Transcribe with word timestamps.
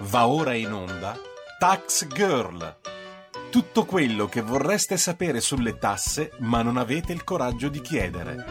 Va 0.00 0.28
ora 0.28 0.54
in 0.54 0.72
onda 0.72 1.18
Tax 1.58 2.06
Girl. 2.06 2.76
Tutto 3.50 3.84
quello 3.84 4.28
che 4.28 4.42
vorreste 4.42 4.96
sapere 4.96 5.40
sulle 5.40 5.76
tasse 5.76 6.30
ma 6.38 6.62
non 6.62 6.76
avete 6.76 7.12
il 7.12 7.24
coraggio 7.24 7.68
di 7.68 7.80
chiedere. 7.80 8.44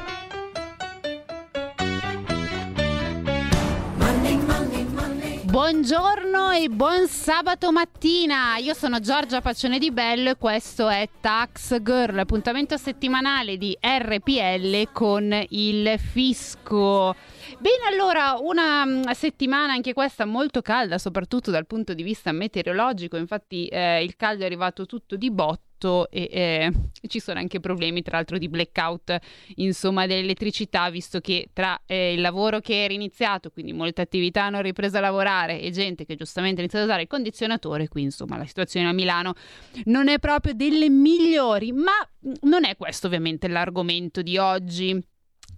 Buongiorno 5.43 6.51
e 6.51 6.67
buon 6.67 7.07
sabato 7.07 7.71
mattina, 7.71 8.57
io 8.57 8.73
sono 8.73 8.99
Giorgia 8.99 9.41
Paccione 9.41 9.79
di 9.79 9.89
Bello 9.91 10.31
e 10.31 10.37
questo 10.37 10.89
è 10.89 11.07
Tax 11.19 11.81
Girl, 11.81 12.19
appuntamento 12.19 12.77
settimanale 12.77 13.57
di 13.57 13.75
RPL 13.81 14.91
con 14.91 15.45
il 15.49 15.97
fisco. 15.97 17.15
Bene, 17.59 17.85
allora, 17.89 18.37
una 18.39 18.85
mm, 18.85 19.01
settimana 19.13 19.73
anche 19.73 19.93
questa 19.93 20.25
molto 20.25 20.61
calda, 20.61 20.99
soprattutto 20.99 21.49
dal 21.49 21.65
punto 21.65 21.95
di 21.95 22.03
vista 22.03 22.31
meteorologico, 22.31 23.17
infatti 23.17 23.65
eh, 23.67 24.03
il 24.03 24.15
caldo 24.15 24.43
è 24.43 24.45
arrivato 24.45 24.85
tutto 24.85 25.15
di 25.15 25.31
botto 25.31 26.07
e 26.11 26.29
eh, 26.31 26.71
ci 27.07 27.19
sono 27.19 27.39
anche 27.39 27.59
problemi 27.59 28.01
tra 28.01 28.17
l'altro 28.17 28.39
di 28.39 28.49
blackout 28.49 29.15
insomma 29.57 30.07
dell'elettricità 30.07 30.89
visto 30.89 31.19
che 31.19 31.49
tra 31.53 31.79
eh, 31.85 32.13
il 32.13 32.21
lavoro 32.21 32.61
che 32.61 32.83
era 32.83 32.93
iniziato 32.95 33.51
quindi 33.51 33.73
molte 33.73 34.01
attività 34.01 34.45
hanno 34.45 34.61
ripreso 34.61 34.97
a 34.97 35.01
lavorare 35.01 35.61
e 35.61 35.69
gente 35.69 36.03
che 36.05 36.15
giustamente 36.15 36.61
ha 36.61 36.63
iniziato 36.63 36.85
a 36.85 36.87
usare 36.87 37.03
il 37.03 37.07
condizionatore 37.07 37.87
qui 37.89 38.01
insomma 38.01 38.37
la 38.37 38.47
situazione 38.47 38.87
a 38.87 38.91
Milano 38.91 39.35
non 39.83 40.07
è 40.07 40.17
proprio 40.17 40.53
delle 40.55 40.89
migliori 40.89 41.71
ma 41.71 41.91
mm, 42.27 42.33
non 42.49 42.65
è 42.65 42.75
questo 42.75 43.05
ovviamente 43.05 43.47
l'argomento 43.47 44.23
di 44.23 44.35
oggi 44.39 44.99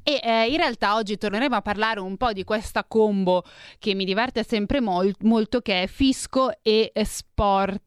e 0.03 0.19
eh, 0.23 0.47
in 0.47 0.57
realtà 0.57 0.95
oggi 0.95 1.17
torneremo 1.17 1.55
a 1.55 1.61
parlare 1.61 1.99
un 1.99 2.17
po' 2.17 2.33
di 2.33 2.43
questa 2.43 2.83
combo 2.83 3.43
che 3.77 3.93
mi 3.93 4.05
diverte 4.05 4.43
sempre 4.43 4.79
mol- 4.81 5.15
molto, 5.21 5.61
che 5.61 5.83
è 5.83 5.87
fisco 5.87 6.51
e 6.61 6.91
sport. 7.03 7.81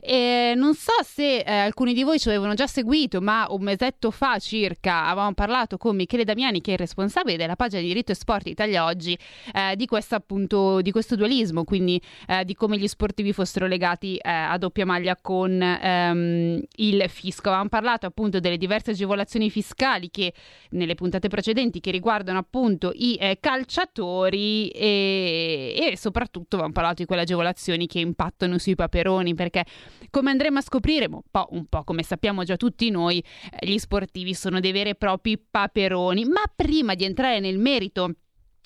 E 0.00 0.52
non 0.56 0.74
so 0.74 0.92
se 1.02 1.38
eh, 1.38 1.52
alcuni 1.52 1.94
di 1.94 2.02
voi 2.02 2.18
ci 2.18 2.28
avevano 2.28 2.54
già 2.54 2.66
seguito, 2.66 3.20
ma 3.20 3.46
un 3.50 3.62
mesetto 3.62 4.10
fa 4.10 4.38
circa 4.38 5.06
avevamo 5.06 5.34
parlato 5.34 5.76
con 5.76 5.96
Michele 5.96 6.24
Damiani, 6.24 6.60
che 6.60 6.70
è 6.70 6.72
il 6.74 6.78
responsabile 6.78 7.36
della 7.36 7.56
pagina 7.56 7.80
di 7.80 7.88
diritto 7.88 8.12
e 8.12 8.14
sport 8.14 8.46
Italia 8.46 8.84
Oggi, 8.84 9.18
eh, 9.52 9.76
di, 9.76 9.86
questo, 9.86 10.14
appunto, 10.14 10.80
di 10.80 10.90
questo 10.90 11.16
dualismo, 11.16 11.64
quindi 11.64 12.00
eh, 12.26 12.44
di 12.44 12.54
come 12.54 12.78
gli 12.78 12.86
sportivi 12.86 13.32
fossero 13.32 13.66
legati 13.66 14.16
eh, 14.16 14.30
a 14.30 14.56
doppia 14.58 14.86
maglia 14.86 15.16
con 15.20 15.60
ehm, 15.60 16.62
il 16.76 17.04
fisco. 17.08 17.48
Avevamo 17.48 17.68
parlato 17.68 18.06
appunto 18.06 18.40
delle 18.40 18.56
diverse 18.56 18.92
agevolazioni 18.92 19.50
fiscali 19.50 20.10
che 20.10 20.32
nelle 20.70 20.94
puntate 20.94 21.28
precedenti 21.28 21.80
che 21.80 21.90
riguardano 21.90 22.38
appunto 22.38 22.92
i 22.94 23.16
eh, 23.20 23.38
calciatori 23.40 24.68
e, 24.68 25.74
e 25.76 25.96
soprattutto 25.96 26.56
avevamo 26.56 26.72
parlato 26.72 26.96
di 27.02 27.06
quelle 27.06 27.22
agevolazioni 27.22 27.86
che 27.86 28.00
impattano 28.00 28.58
sui 28.58 28.74
paperoni 28.74 29.27
perché 29.34 29.64
come 30.10 30.30
andremo 30.30 30.58
a 30.58 30.62
scoprire 30.62 31.06
un 31.06 31.20
po', 31.30 31.48
un 31.50 31.66
po' 31.66 31.84
come 31.84 32.02
sappiamo 32.02 32.44
già 32.44 32.56
tutti 32.56 32.90
noi 32.90 33.22
eh, 33.58 33.66
gli 33.66 33.78
sportivi 33.78 34.34
sono 34.34 34.60
dei 34.60 34.72
veri 34.72 34.90
e 34.90 34.94
propri 34.94 35.38
paperoni. 35.38 36.24
Ma 36.24 36.42
prima 36.54 36.94
di 36.94 37.04
entrare 37.04 37.40
nel 37.40 37.58
merito 37.58 38.14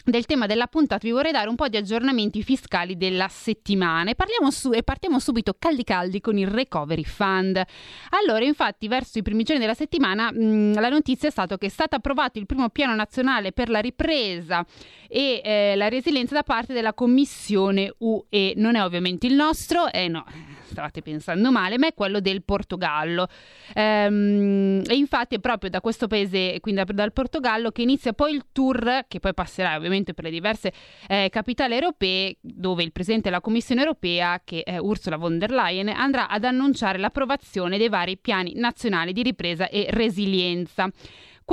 del 0.05 0.27
tema 0.27 0.47
della 0.47 0.67
puntata 0.67 1.01
vi 1.07 1.13
vorrei 1.13 1.33
dare 1.33 1.49
un 1.49 1.55
po' 1.55 1.69
di 1.69 1.77
aggiornamenti 1.77 2.43
fiscali 2.43 2.97
della 2.97 3.29
settimana 3.29 4.11
e, 4.11 4.17
su, 4.51 4.73
e 4.73 4.83
partiamo 4.83 5.19
subito 5.19 5.55
caldi 5.59 5.85
caldi 5.85 6.21
con 6.21 6.39
il 6.39 6.49
Recovery 6.49 7.05
Fund. 7.05 7.63
Allora, 8.11 8.45
infatti, 8.45 8.89
verso 8.89 9.19
i 9.19 9.23
primi 9.23 9.45
giorni 9.45 9.61
della 9.61 9.75
settimana 9.75 10.33
mh, 10.33 10.81
la 10.81 10.89
notizia 10.89 11.29
è 11.29 11.31
stata 11.31 11.57
che 11.57 11.67
è 11.67 11.71
stato 11.71 11.97
approvato 11.97 12.39
il 12.39 12.47
primo 12.47 12.69
piano 12.71 12.95
nazionale 12.95 13.53
per 13.53 13.69
la 13.69 13.81
ripresa 13.81 14.65
e 15.09 15.41
eh, 15.45 15.77
la 15.77 15.89
resilienza 15.89 16.35
da 16.35 16.43
parte 16.43 16.73
della 16.73 16.95
Commissione 16.95 17.95
UE. 17.99 18.55
Non 18.57 18.75
è 18.75 18.83
ovviamente 18.83 19.27
il 19.27 19.35
nostro, 19.35 19.91
eh 19.93 20.09
no, 20.09 20.25
stavate 20.65 21.03
pensando 21.03 21.53
male, 21.53 21.79
ma 21.79 21.87
è 21.87 21.95
quello 21.95 22.21
del 22.21 22.43
Portogallo. 22.43 23.29
Ehm, 23.75 24.83
e 24.87 24.95
infatti 24.97 25.37
è 25.37 25.39
proprio 25.39 25.71
da 25.71 25.81
questo 25.81 26.07
paese, 26.07 26.59
quindi 26.61 26.83
dal 26.93 27.13
Portogallo, 27.13 27.71
che 27.71 27.83
inizia 27.83 28.13
poi 28.13 28.35
il 28.35 28.47
tour, 28.53 29.05
che 29.07 29.21
poi 29.21 29.35
passerà 29.35 29.77
ovviamente 29.77 29.92
per 30.15 30.25
le 30.25 30.31
diverse 30.31 30.73
eh, 31.07 31.29
capitali 31.31 31.75
europee, 31.75 32.37
dove 32.41 32.83
il 32.83 32.93
Presidente 32.93 33.29
della 33.29 33.41
Commissione 33.41 33.83
europea, 33.83 34.41
che 34.45 34.63
è 34.63 34.79
Ursula 34.79 35.17
von 35.17 35.39
der 35.39 35.51
Leyen, 35.51 35.89
andrà 35.89 36.29
ad 36.29 36.45
annunciare 36.45 36.99
l'approvazione 36.99 37.79
dei 37.79 37.89
vari 37.89 38.17
piani 38.17 38.55
nazionali 38.57 39.13
di 39.13 39.23
ripresa 39.23 39.69
e 39.69 39.87
resilienza. 39.91 40.91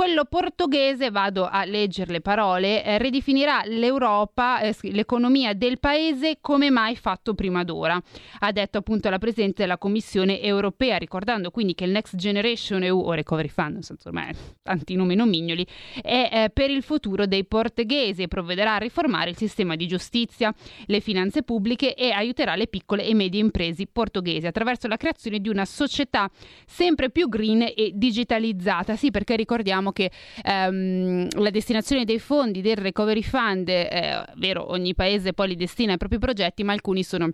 Quello 0.00 0.24
portoghese, 0.24 1.10
vado 1.10 1.46
a 1.46 1.66
leggere 1.66 2.10
le 2.10 2.20
parole, 2.22 2.82
eh, 2.82 2.96
ridefinirà 2.96 3.64
l'Europa, 3.66 4.60
eh, 4.60 4.74
l'economia 4.84 5.52
del 5.52 5.78
paese 5.78 6.38
come 6.40 6.70
mai 6.70 6.96
fatto 6.96 7.34
prima 7.34 7.64
d'ora. 7.64 8.00
Ha 8.38 8.50
detto 8.50 8.78
appunto 8.78 9.10
la 9.10 9.18
Presidente 9.18 9.60
della 9.60 9.76
Commissione 9.76 10.40
europea, 10.40 10.96
ricordando 10.96 11.50
quindi 11.50 11.74
che 11.74 11.84
il 11.84 11.90
Next 11.90 12.16
Generation 12.16 12.82
EU 12.82 12.98
o 12.98 13.12
Recovery 13.12 13.48
Fund, 13.48 13.76
insomma, 13.90 14.26
tanti 14.62 14.94
nomi 14.94 15.14
nomignoli, 15.14 15.66
è 16.00 16.30
eh, 16.32 16.48
per 16.48 16.70
il 16.70 16.82
futuro 16.82 17.26
dei 17.26 17.44
portoghesi 17.44 18.22
e 18.22 18.28
provvederà 18.28 18.76
a 18.76 18.78
riformare 18.78 19.28
il 19.28 19.36
sistema 19.36 19.76
di 19.76 19.86
giustizia, 19.86 20.50
le 20.86 21.00
finanze 21.00 21.42
pubbliche 21.42 21.94
e 21.94 22.10
aiuterà 22.10 22.54
le 22.54 22.68
piccole 22.68 23.04
e 23.04 23.12
medie 23.14 23.42
imprese 23.42 23.86
portoghesi 23.86 24.46
attraverso 24.46 24.88
la 24.88 24.96
creazione 24.96 25.40
di 25.40 25.50
una 25.50 25.66
società 25.66 26.30
sempre 26.64 27.10
più 27.10 27.28
green 27.28 27.60
e 27.76 27.92
digitalizzata. 27.92 28.96
Sì, 28.96 29.10
perché 29.10 29.36
ricordiamo 29.36 29.88
sappiamo 29.90 29.92
che 29.92 30.10
ehm, 30.44 31.28
la 31.40 31.50
destinazione 31.50 32.04
dei 32.04 32.18
fondi 32.18 32.60
del 32.62 32.76
Recovery 32.76 33.22
Fund, 33.22 33.68
è 33.68 34.24
vero, 34.36 34.70
ogni 34.70 34.94
paese 34.94 35.32
poi 35.32 35.48
li 35.48 35.56
destina 35.56 35.92
ai 35.92 35.98
propri 35.98 36.18
progetti, 36.18 36.62
ma 36.62 36.72
alcuni 36.72 37.02
sono 37.02 37.28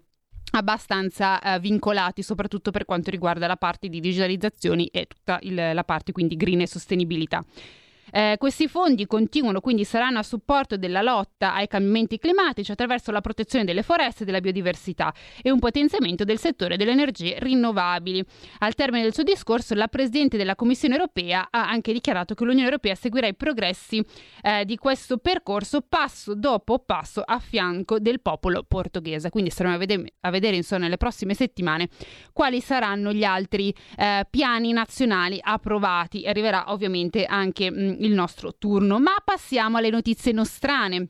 abbastanza 0.53 1.41
eh, 1.41 1.61
vincolati 1.61 2.23
soprattutto 2.23 2.71
per 2.71 2.85
quanto 2.85 3.11
riguarda 3.11 3.47
la 3.47 3.57
parte 3.57 3.89
di 3.89 4.01
digitalizzazione 4.01 4.89
e 4.93 5.07
tutta 5.07 5.39
il, 5.43 5.55
la 5.55 5.85
parte 5.85 6.13
quindi 6.13 6.37
green 6.37 6.61
e 6.61 6.67
sostenibilità. 6.67 7.45
Eh, 8.17 8.37
questi 8.39 8.67
fondi 8.67 9.07
continuano 9.07 9.61
quindi 9.61 9.85
saranno 9.85 10.19
a 10.19 10.23
supporto 10.23 10.79
della 10.79 11.03
lotta 11.03 11.53
ai 11.53 11.67
cambiamenti 11.67 12.19
climatici 12.19 12.73
attraverso 12.73 13.11
la 13.11 13.21
protezione 13.21 13.67
delle 13.67 13.83
foreste 13.83 14.23
e 14.23 14.25
della 14.25 14.41
biodiversità 14.41 15.13
e 15.43 15.51
un 15.51 15.59
potenziamento 15.59 16.25
del 16.25 16.39
settore 16.39 16.79
delle 16.79 16.93
energie 16.93 17.37
rinnovabili. 17.39 18.25
Al 18.61 18.75
termine 18.75 19.03
del 19.03 19.13
suo 19.13 19.23
discorso, 19.23 19.75
la 19.75 19.89
Presidente 19.89 20.39
della 20.39 20.55
Commissione 20.55 20.95
europea 20.95 21.49
ha 21.51 21.69
anche 21.69 21.93
dichiarato 21.93 22.35
che 22.35 22.45
l'Unione 22.45 22.65
europea 22.65 22.95
seguirà 22.95 23.27
i 23.27 23.35
progressi 23.35 24.03
eh, 24.41 24.65
di 24.65 24.79
questo 24.79 25.19
percorso 25.19 25.83
passo 25.87 26.35
dopo 26.35 26.79
passo 26.79 27.21
a 27.23 27.39
fianco 27.39 27.99
del 27.99 28.23
popolo 28.23 28.65
portoghese. 28.67 29.29
Quindi 29.29 29.51
staremo 29.51 29.75
a 29.75 29.79
vedere, 29.79 30.15
a 30.21 30.31
vedere 30.31 30.57
insomma, 30.57 30.85
nelle 30.85 30.97
prossime 30.97 31.35
settimane 31.35 31.91
quali 32.33 32.63
saranno 32.63 33.13
gli 33.13 33.25
altri 33.25 33.75
eh, 33.95 34.27
piani 34.31 34.73
nazionali 34.73 35.39
approvati. 35.39 36.27
Arriverà 36.27 36.73
ovviamente 36.73 37.27
anche 37.27 37.71
mh, 37.71 38.05
il 38.07 38.13
nostro 38.13 38.55
turno, 38.57 38.99
ma 38.99 39.15
passiamo 39.25 39.77
alle 39.77 39.91
notizie 39.91 40.33
nostrane 40.33 41.09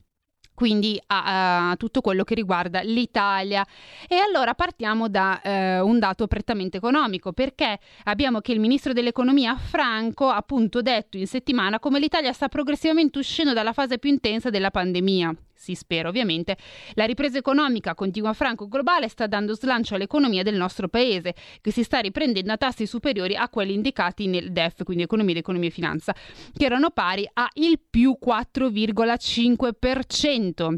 quindi 0.57 0.99
a, 1.09 1.71
a, 1.71 1.77
tutto 1.77 2.01
quello 2.01 2.25
che 2.25 2.35
riguarda 2.35 2.81
l'Italia. 2.81 3.65
E 4.09 4.17
allora 4.17 4.55
partiamo 4.55 5.09
da 5.09 5.41
eh, 5.43 5.81
un 5.81 5.99
dato 5.99 6.27
prettamente 6.27 6.79
economico, 6.79 7.33
perché 7.33 7.79
abbiamo 8.05 8.41
che 8.41 8.53
il 8.53 8.59
ministro 8.59 8.95
dell'economia 8.95 9.55
Franco 9.57 10.31
ha 10.31 10.37
appunto 10.37 10.81
detto 10.81 11.19
in 11.19 11.27
settimana 11.27 11.79
come 11.79 12.01
l'Italia 12.01 12.33
sta 12.33 12.49
progressivamente 12.49 13.19
uscendo 13.19 13.53
dalla 13.53 13.75
fase 13.75 13.99
più 13.99 14.09
intensa 14.11 14.49
della 14.49 14.71
pandemia 14.71 15.37
si 15.57 15.75
spera 15.75 16.09
ovviamente, 16.09 16.57
la 16.95 17.05
ripresa 17.05 17.39
economica 17.39 17.95
continua 17.95 18.33
franco 18.35 18.69
globale 18.69 19.09
sta 19.09 19.27
dando 19.27 19.55
slancio 19.55 19.95
all'economia 19.95 20.43
del 20.43 20.57
nostro 20.57 20.89
paese, 20.89 21.35
che 21.61 21.73
si 21.73 21.83
sta 21.83 21.99
riprendendo 21.99 22.53
a 22.53 22.57
tassi 22.57 22.87
superiori 22.87 23.35
a 23.35 23.49
quelli 23.49 23.73
indicati 23.73 24.27
nel 24.27 24.53
DEF, 24.53 24.83
quindi 24.85 25.05
economia 25.05 25.33
ed 25.33 25.41
economia 25.41 25.69
e 25.69 25.73
finanza, 25.73 26.15
che 26.57 26.65
erano 26.65 26.91
pari 26.91 27.29
a 27.33 27.49
il 27.55 27.81
più 27.91 28.17
4,5%. 28.25 30.77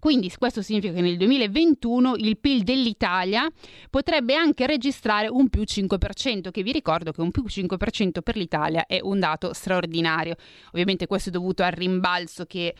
Quindi 0.00 0.32
questo 0.38 0.62
significa 0.62 0.94
che 0.94 1.02
nel 1.02 1.18
2021 1.18 2.14
il 2.16 2.38
PIL 2.38 2.62
dell'Italia 2.62 3.46
potrebbe 3.90 4.34
anche 4.34 4.66
registrare 4.66 5.28
un 5.28 5.50
più 5.50 5.62
5%, 5.62 6.50
che 6.50 6.62
vi 6.62 6.72
ricordo 6.72 7.12
che 7.12 7.20
un 7.20 7.30
più 7.30 7.44
5% 7.46 8.22
per 8.22 8.36
l'Italia 8.36 8.86
è 8.86 8.98
un 9.02 9.20
dato 9.20 9.52
straordinario. 9.52 10.36
Ovviamente 10.68 11.06
questo 11.06 11.28
è 11.28 11.32
dovuto 11.32 11.62
al 11.62 11.72
rimbalzo 11.72 12.46
che 12.46 12.74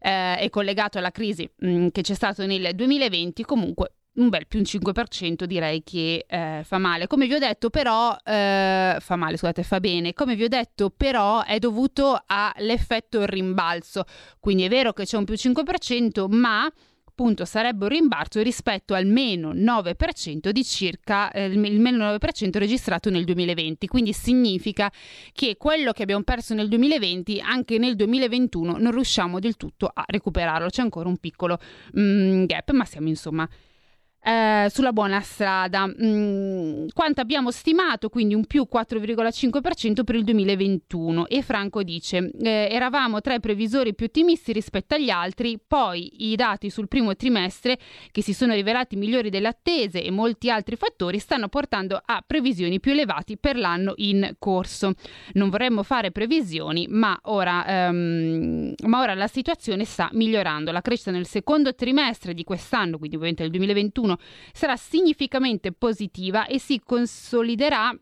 eh, 0.00 0.36
è 0.36 0.48
collegato 0.50 0.98
alla 0.98 1.10
crisi 1.10 1.48
mh, 1.56 1.68
mm, 1.68 1.86
che 1.88 2.02
c'è 2.02 2.14
stato 2.14 2.44
nel 2.46 2.74
2020, 2.74 3.44
comunque 3.44 3.92
un 4.12 4.28
bel 4.28 4.46
più 4.46 4.58
un 4.58 4.64
5% 4.64 5.44
direi 5.44 5.82
che 5.82 6.24
eh, 6.28 6.62
fa 6.64 6.78
male. 6.78 7.06
Come 7.06 7.26
vi 7.26 7.34
ho 7.34 7.38
detto 7.38 7.70
però, 7.70 8.16
eh, 8.24 8.96
fa 8.98 9.16
male, 9.16 9.36
scusate, 9.36 9.62
fa 9.62 9.78
bene. 9.80 10.12
Come 10.12 10.34
vi 10.34 10.44
ho 10.44 10.48
detto 10.48 10.90
però 10.90 11.44
è 11.44 11.58
dovuto 11.58 12.20
all'effetto 12.26 13.24
rimbalzo. 13.24 14.04
Quindi 14.40 14.64
è 14.64 14.68
vero 14.68 14.92
che 14.92 15.04
c'è 15.04 15.16
un 15.16 15.24
più 15.24 15.34
5%, 15.34 16.26
ma 16.28 16.70
appunto 17.20 17.44
sarebbe 17.44 17.84
un 17.84 17.90
rimbalzo 17.90 18.40
rispetto 18.40 18.94
al 18.94 19.04
meno 19.04 19.52
9% 19.52 20.48
di 20.48 20.64
circa 20.64 21.30
eh, 21.30 21.44
il 21.44 21.78
meno 21.78 22.10
9% 22.10 22.56
registrato 22.56 23.10
nel 23.10 23.24
2020. 23.24 23.86
Quindi 23.88 24.14
significa 24.14 24.90
che 25.32 25.56
quello 25.58 25.92
che 25.92 26.02
abbiamo 26.02 26.22
perso 26.22 26.54
nel 26.54 26.68
2020 26.68 27.40
anche 27.40 27.76
nel 27.76 27.94
2021 27.94 28.78
non 28.78 28.90
riusciamo 28.92 29.38
del 29.38 29.58
tutto 29.58 29.90
a 29.92 30.02
recuperarlo. 30.06 30.70
C'è 30.70 30.80
ancora 30.80 31.10
un 31.10 31.18
piccolo 31.18 31.58
mm, 31.98 32.44
gap, 32.44 32.70
ma 32.70 32.86
siamo 32.86 33.08
insomma 33.08 33.46
eh, 34.22 34.66
sulla 34.70 34.92
buona 34.92 35.20
strada. 35.20 35.86
Mm, 35.86 36.88
quanto 36.92 37.20
abbiamo 37.20 37.50
stimato, 37.50 38.08
quindi 38.08 38.34
un 38.34 38.44
più 38.44 38.66
4,5% 38.70 40.04
per 40.04 40.14
il 40.14 40.24
2021. 40.24 41.26
E 41.26 41.42
Franco 41.42 41.82
dice: 41.82 42.30
eh, 42.40 42.68
eravamo 42.70 43.20
tra 43.20 43.34
i 43.34 43.40
previsori 43.40 43.94
più 43.94 44.06
ottimisti 44.06 44.52
rispetto 44.52 44.94
agli 44.94 45.10
altri, 45.10 45.58
poi 45.66 46.30
i 46.30 46.36
dati 46.36 46.68
sul 46.68 46.88
primo 46.88 47.16
trimestre, 47.16 47.78
che 48.10 48.22
si 48.22 48.34
sono 48.34 48.52
rivelati 48.52 48.96
migliori 48.96 49.30
delle 49.30 49.48
attese 49.48 50.02
e 50.02 50.10
molti 50.10 50.50
altri 50.50 50.76
fattori, 50.76 51.18
stanno 51.18 51.48
portando 51.48 52.00
a 52.04 52.22
previsioni 52.26 52.78
più 52.80 52.92
elevati 52.92 53.38
per 53.38 53.56
l'anno 53.56 53.94
in 53.96 54.34
corso. 54.38 54.92
Non 55.32 55.48
vorremmo 55.48 55.82
fare 55.82 56.10
previsioni, 56.10 56.86
ma 56.90 57.18
ora, 57.24 57.66
ehm, 57.66 58.74
ma 58.84 59.00
ora 59.00 59.14
la 59.14 59.28
situazione 59.28 59.84
sta 59.84 60.10
migliorando. 60.12 60.72
La 60.72 60.82
crescita 60.82 61.10
nel 61.10 61.26
secondo 61.26 61.74
trimestre 61.74 62.34
di 62.34 62.44
quest'anno, 62.44 62.98
quindi 62.98 63.16
ovviamente 63.16 63.48
2021, 63.48 64.09
2021 64.09 64.09
sarà 64.52 64.76
significativamente 64.76 65.72
positiva 65.72 66.46
e 66.46 66.58
si 66.58 66.80
consoliderà 66.84 67.94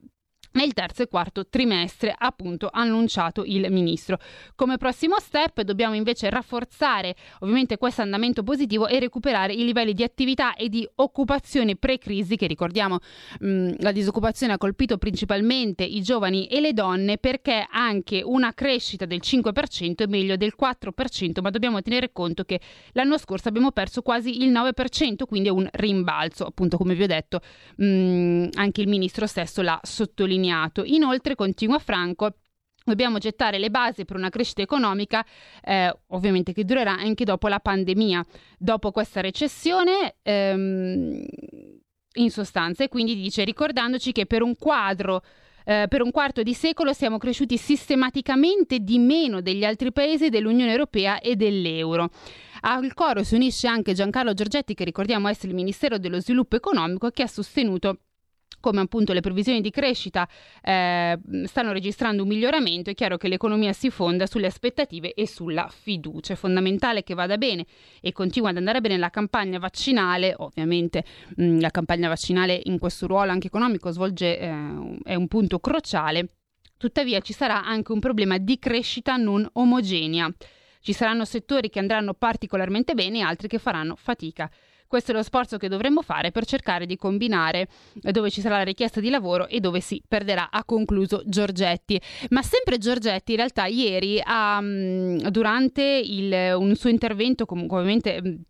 nel 0.52 0.72
terzo 0.72 1.02
e 1.02 1.08
quarto 1.08 1.46
trimestre, 1.46 2.14
appunto 2.16 2.68
annunciato 2.72 3.44
il 3.44 3.70
ministro. 3.70 4.18
Come 4.54 4.76
prossimo 4.76 5.18
step 5.18 5.62
dobbiamo 5.62 5.94
invece 5.94 6.30
rafforzare 6.30 7.14
ovviamente 7.40 7.76
questo 7.76 8.02
andamento 8.02 8.42
positivo 8.42 8.86
e 8.86 8.98
recuperare 8.98 9.52
i 9.52 9.64
livelli 9.64 9.92
di 9.92 10.02
attività 10.02 10.54
e 10.54 10.68
di 10.68 10.88
occupazione 10.96 11.76
pre-crisi 11.76 12.36
che 12.36 12.46
ricordiamo 12.46 12.98
mh, 13.40 13.74
la 13.78 13.92
disoccupazione 13.92 14.54
ha 14.54 14.58
colpito 14.58 14.96
principalmente 14.98 15.84
i 15.84 16.00
giovani 16.02 16.46
e 16.46 16.60
le 16.60 16.72
donne 16.72 17.18
perché 17.18 17.66
anche 17.70 18.22
una 18.24 18.52
crescita 18.54 19.04
del 19.04 19.20
5% 19.22 19.96
è 19.96 20.06
meglio 20.06 20.36
del 20.36 20.54
4%, 20.60 21.40
ma 21.40 21.50
dobbiamo 21.50 21.82
tenere 21.82 22.10
conto 22.12 22.44
che 22.44 22.60
l'anno 22.92 23.18
scorso 23.18 23.48
abbiamo 23.48 23.70
perso 23.70 24.02
quasi 24.02 24.42
il 24.42 24.50
9%, 24.50 25.24
quindi 25.26 25.48
è 25.48 25.52
un 25.52 25.68
rimbalzo, 25.70 26.44
appunto 26.44 26.76
come 26.76 26.94
vi 26.94 27.02
ho 27.02 27.06
detto, 27.06 27.40
mh, 27.76 28.48
anche 28.54 28.80
il 28.80 28.88
ministro 28.88 29.26
stesso 29.26 29.62
l'ha 29.62 29.78
sottolineato 29.82 30.37
sottolineato. 30.38 30.84
Inoltre, 30.84 31.34
continua 31.34 31.78
Franco, 31.78 32.34
Dobbiamo 32.88 33.18
gettare 33.18 33.58
le 33.58 33.68
basi 33.68 34.06
per 34.06 34.16
una 34.16 34.30
crescita 34.30 34.62
economica, 34.62 35.22
eh, 35.62 35.94
ovviamente 36.06 36.54
che 36.54 36.64
durerà 36.64 36.92
anche 36.92 37.24
dopo 37.24 37.46
la 37.46 37.60
pandemia, 37.60 38.24
dopo 38.56 38.92
questa 38.92 39.20
recessione. 39.20 40.14
Ehm, 40.22 41.22
in 42.14 42.30
sostanza, 42.30 42.84
e 42.84 42.88
quindi 42.88 43.14
dice 43.14 43.44
ricordandoci 43.44 44.10
che 44.12 44.24
per 44.24 44.40
un 44.40 44.56
quadro 44.56 45.22
eh, 45.66 45.86
per 45.86 46.00
un 46.00 46.10
quarto 46.10 46.42
di 46.42 46.54
secolo 46.54 46.94
siamo 46.94 47.18
cresciuti 47.18 47.58
sistematicamente 47.58 48.78
di 48.78 48.98
meno 48.98 49.42
degli 49.42 49.64
altri 49.64 49.92
paesi 49.92 50.30
dell'Unione 50.30 50.70
Europea 50.70 51.20
e 51.20 51.36
dell'euro. 51.36 52.08
Al 52.62 52.94
coro 52.94 53.22
si 53.22 53.34
unisce 53.34 53.68
anche 53.68 53.92
Giancarlo 53.92 54.32
Giorgetti, 54.32 54.72
che 54.72 54.84
ricordiamo 54.84 55.28
essere 55.28 55.48
il 55.48 55.54
Ministero 55.54 55.98
dello 55.98 56.20
Sviluppo 56.20 56.56
Economico, 56.56 57.10
che 57.10 57.22
ha 57.22 57.26
sostenuto 57.26 57.98
come 58.60 58.80
appunto 58.80 59.12
le 59.12 59.20
previsioni 59.20 59.60
di 59.60 59.70
crescita 59.70 60.28
eh, 60.62 61.18
stanno 61.44 61.72
registrando 61.72 62.22
un 62.22 62.28
miglioramento, 62.28 62.90
è 62.90 62.94
chiaro 62.94 63.16
che 63.16 63.28
l'economia 63.28 63.72
si 63.72 63.90
fonda 63.90 64.26
sulle 64.26 64.46
aspettative 64.46 65.14
e 65.14 65.26
sulla 65.26 65.68
fiducia. 65.68 66.32
È 66.32 66.36
fondamentale 66.36 67.02
che 67.04 67.14
vada 67.14 67.36
bene 67.38 67.66
e 68.00 68.12
continua 68.12 68.50
ad 68.50 68.56
andare 68.56 68.80
bene 68.80 68.96
la 68.96 69.10
campagna 69.10 69.58
vaccinale, 69.58 70.34
ovviamente 70.38 71.04
mh, 71.36 71.44
mm, 71.44 71.60
la 71.60 71.70
campagna 71.70 72.08
vaccinale 72.08 72.60
in 72.64 72.78
questo 72.78 73.06
ruolo 73.06 73.30
anche 73.30 73.46
economico 73.46 73.90
svolge, 73.90 74.38
eh, 74.38 74.98
è 75.04 75.14
un 75.14 75.28
punto 75.28 75.60
cruciale, 75.60 76.28
tuttavia 76.76 77.20
ci 77.20 77.32
sarà 77.32 77.64
anche 77.64 77.92
un 77.92 78.00
problema 78.00 78.38
di 78.38 78.58
crescita 78.58 79.16
non 79.16 79.48
omogenea. 79.54 80.30
Ci 80.80 80.92
saranno 80.92 81.24
settori 81.24 81.70
che 81.70 81.80
andranno 81.80 82.14
particolarmente 82.14 82.94
bene 82.94 83.18
e 83.18 83.22
altri 83.22 83.48
che 83.48 83.58
faranno 83.58 83.96
fatica. 83.96 84.48
Questo 84.88 85.12
è 85.12 85.14
lo 85.14 85.22
sforzo 85.22 85.58
che 85.58 85.68
dovremmo 85.68 86.00
fare 86.00 86.30
per 86.30 86.46
cercare 86.46 86.86
di 86.86 86.96
combinare 86.96 87.68
eh, 88.02 88.10
dove 88.10 88.30
ci 88.30 88.40
sarà 88.40 88.56
la 88.56 88.64
richiesta 88.64 89.00
di 89.00 89.10
lavoro 89.10 89.46
e 89.46 89.60
dove 89.60 89.80
si 89.80 90.02
perderà, 90.08 90.48
ha 90.50 90.64
concluso 90.64 91.22
Giorgetti. 91.26 92.00
Ma 92.30 92.40
sempre 92.40 92.78
Giorgetti 92.78 93.32
in 93.32 93.36
realtà 93.36 93.66
ieri 93.66 94.18
ha, 94.24 94.58
durante 95.30 95.82
il, 95.82 96.54
un 96.56 96.74
suo 96.74 96.88
intervento 96.88 97.44
comunque 97.44 97.80
ovviamente 97.80 98.46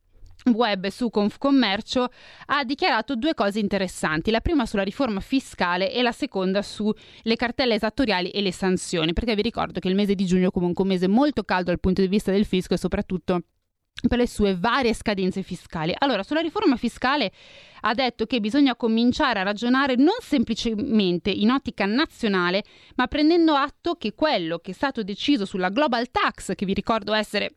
web 0.53 0.87
su 0.87 1.11
Confcommercio 1.11 2.09
ha 2.47 2.65
dichiarato 2.65 3.17
due 3.17 3.35
cose 3.35 3.59
interessanti, 3.59 4.31
la 4.31 4.41
prima 4.41 4.65
sulla 4.65 4.85
riforma 4.85 5.19
fiscale 5.19 5.93
e 5.93 6.03
la 6.03 6.13
seconda 6.13 6.63
sulle 6.63 7.35
cartelle 7.37 7.75
esattoriali 7.75 8.31
e 8.31 8.41
le 8.43 8.53
sanzioni, 8.53 9.13
perché 9.13 9.35
vi 9.35 9.43
ricordo 9.43 9.81
che 9.81 9.89
il 9.89 9.97
mese 9.97 10.15
di 10.15 10.25
giugno 10.25 10.49
è 10.49 10.53
comunque 10.53 10.85
un 10.85 10.91
mese 10.91 11.09
molto 11.09 11.43
caldo 11.43 11.71
dal 11.71 11.81
punto 11.81 12.01
di 12.01 12.07
vista 12.07 12.31
del 12.31 12.45
fisco 12.45 12.75
e 12.75 12.79
soprattutto 12.79 13.43
per 14.07 14.19
le 14.19 14.29
sue 14.29 14.57
varie 14.57 14.95
scadenze 14.95 15.43
fiscali. 15.43 15.95
Allora, 15.99 16.23
sulla 16.23 16.41
riforma 16.41 16.77
fiscale 16.77 17.33
ha 17.83 17.95
detto 17.95 18.27
che 18.27 18.41
bisogna 18.41 18.77
cominciare 18.77 19.41
a 19.41 19.45
ragionare 19.45 19.97
non 19.97 20.17
semplicemente 20.21 21.31
in 21.31 21.51
ottica 21.51 21.85
nazionale, 21.87 22.63
ma 22.97 23.07
prendendo 23.07 23.55
atto 23.55 23.95
che 23.95 24.15
quello 24.15 24.59
che 24.59 24.71
è 24.71 24.75
stato 24.75 25.03
deciso 25.03 25.45
sulla 25.45 25.71
Global 25.71 26.11
Tax, 26.11 26.55
che 26.55 26.67
vi 26.67 26.75
ricordo 26.75 27.13
essere 27.13 27.55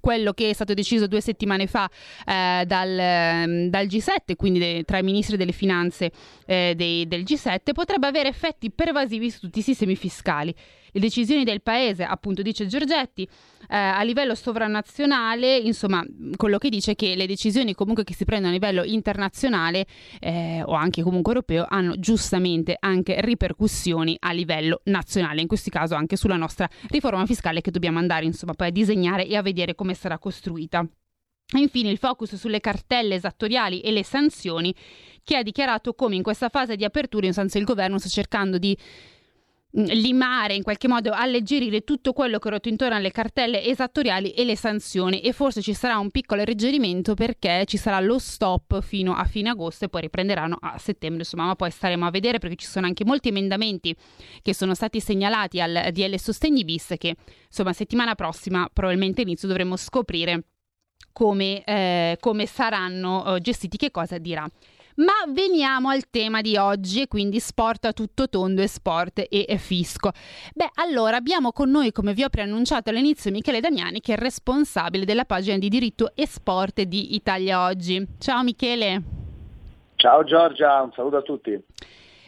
quello 0.00 0.32
che 0.32 0.50
è 0.50 0.52
stato 0.52 0.72
deciso 0.74 1.06
due 1.06 1.20
settimane 1.20 1.66
fa 1.66 1.88
eh, 2.26 2.64
dal, 2.66 2.98
ehm, 2.98 3.68
dal, 3.68 3.86
G7, 3.86 4.36
quindi 4.36 4.58
de, 4.58 4.82
tra 4.84 4.98
i 4.98 5.02
ministri 5.02 5.36
delle 5.36 5.52
finanze 5.52 6.10
eh, 6.46 6.74
dei, 6.74 7.06
del 7.06 7.22
G7, 7.22 7.72
potrebbe 7.72 8.06
avere 8.06 8.28
effetti 8.28 8.70
pervasivi 8.70 9.30
su 9.30 9.40
tutti 9.40 9.58
i 9.58 9.62
sistemi 9.62 9.96
fiscali. 9.96 10.54
Le 10.94 11.00
decisioni 11.00 11.42
del 11.42 11.62
Paese, 11.62 12.04
appunto 12.04 12.42
dice 12.42 12.66
Giorgetti, 12.66 13.22
eh, 13.22 13.76
a 13.76 14.02
livello 14.02 14.34
sovranazionale, 14.34 15.56
insomma, 15.56 16.04
quello 16.36 16.58
che 16.58 16.68
dice 16.68 16.94
che 16.94 17.14
le 17.16 17.26
decisioni 17.26 17.74
comunque 17.74 18.04
che 18.04 18.12
si 18.12 18.26
prendono 18.26 18.50
a 18.50 18.54
livello 18.54 18.84
internazionale 18.84 19.86
eh, 20.20 20.62
o 20.62 20.72
anche 20.72 21.02
comunque 21.02 21.32
europeo 21.32 21.66
hanno 21.66 21.98
giustamente 21.98 22.76
anche 22.78 23.20
ripercussioni 23.22 24.16
a 24.20 24.32
livello 24.32 24.82
nazionale, 24.84 25.40
in 25.40 25.46
questo 25.46 25.70
caso 25.70 25.94
anche 25.94 26.16
sulla 26.16 26.36
nostra 26.36 26.68
riforma 26.88 27.24
fiscale 27.24 27.62
che 27.62 27.70
dobbiamo 27.70 27.98
andare 27.98 28.26
insomma 28.26 28.52
poi 28.52 28.68
a 28.68 28.70
disegnare 28.70 29.26
e 29.26 29.34
a 29.34 29.42
vedere 29.42 29.74
come 29.74 29.94
sarà 29.94 30.18
costruita. 30.18 30.86
Infine 31.54 31.90
il 31.90 31.98
focus 31.98 32.34
sulle 32.34 32.60
cartelle 32.60 33.14
esattoriali 33.14 33.80
e 33.80 33.90
le 33.92 34.04
sanzioni, 34.04 34.74
che 35.24 35.36
ha 35.36 35.42
dichiarato 35.42 35.94
come 35.94 36.16
in 36.16 36.22
questa 36.22 36.48
fase 36.48 36.76
di 36.76 36.84
apertura 36.84 37.26
in 37.26 37.32
sostanza 37.32 37.58
il 37.58 37.64
governo 37.64 37.98
sta 37.98 38.08
cercando 38.08 38.58
di 38.58 38.76
limare, 39.72 40.54
in 40.54 40.62
qualche 40.62 40.88
modo 40.88 41.12
alleggerire 41.12 41.82
tutto 41.82 42.12
quello 42.12 42.38
che 42.38 42.48
ruota 42.50 42.68
intorno 42.68 42.96
alle 42.96 43.10
cartelle 43.10 43.64
esattoriali 43.64 44.30
e 44.32 44.44
le 44.44 44.56
sanzioni. 44.56 45.20
E 45.20 45.32
forse 45.32 45.62
ci 45.62 45.74
sarà 45.74 45.98
un 45.98 46.10
piccolo 46.10 46.42
alleggerimento 46.42 47.14
perché 47.14 47.64
ci 47.66 47.76
sarà 47.76 48.00
lo 48.00 48.18
stop 48.18 48.82
fino 48.82 49.14
a 49.14 49.24
fine 49.24 49.50
agosto 49.50 49.84
e 49.84 49.88
poi 49.88 50.02
riprenderanno 50.02 50.56
a 50.60 50.76
settembre, 50.78 51.20
insomma, 51.20 51.46
ma 51.46 51.56
poi 51.56 51.70
staremo 51.70 52.06
a 52.06 52.10
vedere 52.10 52.38
perché 52.38 52.56
ci 52.56 52.66
sono 52.66 52.86
anche 52.86 53.04
molti 53.04 53.28
emendamenti 53.28 53.94
che 54.42 54.54
sono 54.54 54.74
stati 54.74 55.00
segnalati 55.00 55.60
al 55.60 55.88
DL 55.92 56.18
Sostegni 56.18 56.64
bis 56.64 56.94
che 56.98 57.16
insomma 57.46 57.72
settimana 57.72 58.14
prossima, 58.14 58.68
probabilmente 58.72 59.22
inizio, 59.22 59.48
dovremo 59.48 59.76
scoprire 59.76 60.44
come, 61.12 61.62
eh, 61.64 62.16
come 62.20 62.46
saranno 62.46 63.36
eh, 63.36 63.40
gestiti, 63.40 63.76
che 63.76 63.90
cosa 63.90 64.18
dirà 64.18 64.48
ma 64.96 65.12
veniamo 65.28 65.88
al 65.88 66.08
tema 66.10 66.40
di 66.40 66.56
oggi 66.56 67.06
quindi 67.06 67.40
sport 67.40 67.86
a 67.86 67.92
tutto 67.92 68.28
tondo 68.28 68.62
e 68.62 68.66
sport 68.66 69.26
e 69.28 69.56
fisco. 69.58 70.10
Beh, 70.54 70.70
allora 70.74 71.16
abbiamo 71.16 71.52
con 71.52 71.70
noi, 71.70 71.92
come 71.92 72.14
vi 72.14 72.24
ho 72.24 72.28
preannunciato 72.28 72.90
all'inizio, 72.90 73.30
Michele 73.30 73.60
Damiani, 73.60 74.00
che 74.00 74.14
è 74.14 74.16
responsabile 74.16 75.04
della 75.04 75.24
pagina 75.24 75.58
di 75.58 75.68
diritto 75.68 76.12
e 76.14 76.26
sport 76.26 76.82
di 76.82 77.14
Italia 77.14 77.64
Oggi. 77.64 78.06
Ciao 78.18 78.42
Michele. 78.42 79.02
Ciao 79.96 80.24
Giorgia, 80.24 80.82
un 80.82 80.92
saluto 80.92 81.16
a 81.16 81.22
tutti. 81.22 81.62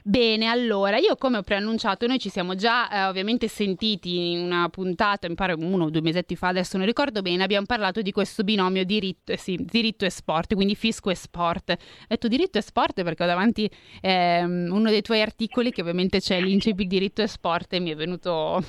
Bene, 0.07 0.49
allora, 0.49 0.99
io 0.99 1.17
come 1.17 1.39
ho 1.39 1.43
preannunciato, 1.43 2.07
noi 2.07 2.19
ci 2.19 2.29
siamo 2.29 2.55
già 2.55 2.91
eh, 2.91 3.07
ovviamente 3.07 3.49
sentiti 3.49 4.33
in 4.33 4.41
una 4.41 4.69
puntata, 4.69 5.27
mi 5.31 5.35
pare 5.35 5.55
uno 5.55 5.85
o 5.85 5.89
due 5.89 6.03
mesetti 6.03 6.37
fa, 6.37 6.49
adesso 6.49 6.77
non 6.77 6.85
ricordo 6.85 7.23
bene, 7.23 7.43
abbiamo 7.43 7.65
parlato 7.65 8.03
di 8.03 8.13
questo 8.13 8.45
binomio 8.45 8.85
diritto, 8.85 9.33
eh, 9.33 9.39
sì, 9.39 9.57
diritto 9.59 10.05
e 10.05 10.11
sport, 10.11 10.55
quindi 10.57 10.75
fisco 10.75 11.09
e 11.09 11.15
sport. 11.15 11.71
Ho 11.71 11.77
detto 12.07 12.29
diritto 12.29 12.59
e 12.59 12.61
sport 12.61 13.03
perché 13.03 13.23
ho 13.23 13.27
davanti 13.27 13.71
eh, 14.03 14.45
uno 14.45 14.91
dei 14.91 15.01
tuoi 15.01 15.23
articoli 15.23 15.71
che 15.71 15.81
ovviamente 15.81 16.21
c'è 16.21 16.39
l'incipit 16.39 16.87
diritto 16.87 17.23
e 17.23 17.27
sport 17.27 17.73
e 17.73 17.81
mi 17.81 17.91
è 17.91 17.97
venuto 17.97 18.63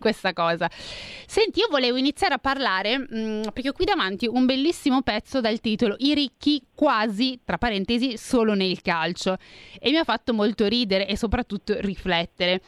questa 0.00 0.32
cosa. 0.32 0.68
Senti, 1.26 1.60
io 1.60 1.68
volevo 1.70 1.96
iniziare 1.96 2.34
a 2.34 2.38
parlare, 2.38 2.98
mh, 2.98 3.06
mm, 3.14 3.42
perché 3.52 3.68
ho 3.68 3.72
qui 3.72 3.84
davanti 3.84 4.26
un 4.26 4.46
bellissimo 4.46 5.02
pezzo 5.02 5.40
dal 5.40 5.60
titolo 5.60 5.94
I 5.98 6.14
ricchi 6.14 6.60
quasi, 6.74 7.40
tra 7.44 7.58
parentesi, 7.58 8.16
solo 8.16 8.54
nel 8.54 8.82
calcio. 8.82 9.36
E 9.78 9.90
mi 9.90 9.98
ha 9.98 10.04
fatto 10.04 10.34
molto 10.34 10.66
ridere 10.66 11.06
e 11.06 11.16
soprattutto 11.16 11.76
riflettere. 11.78 12.60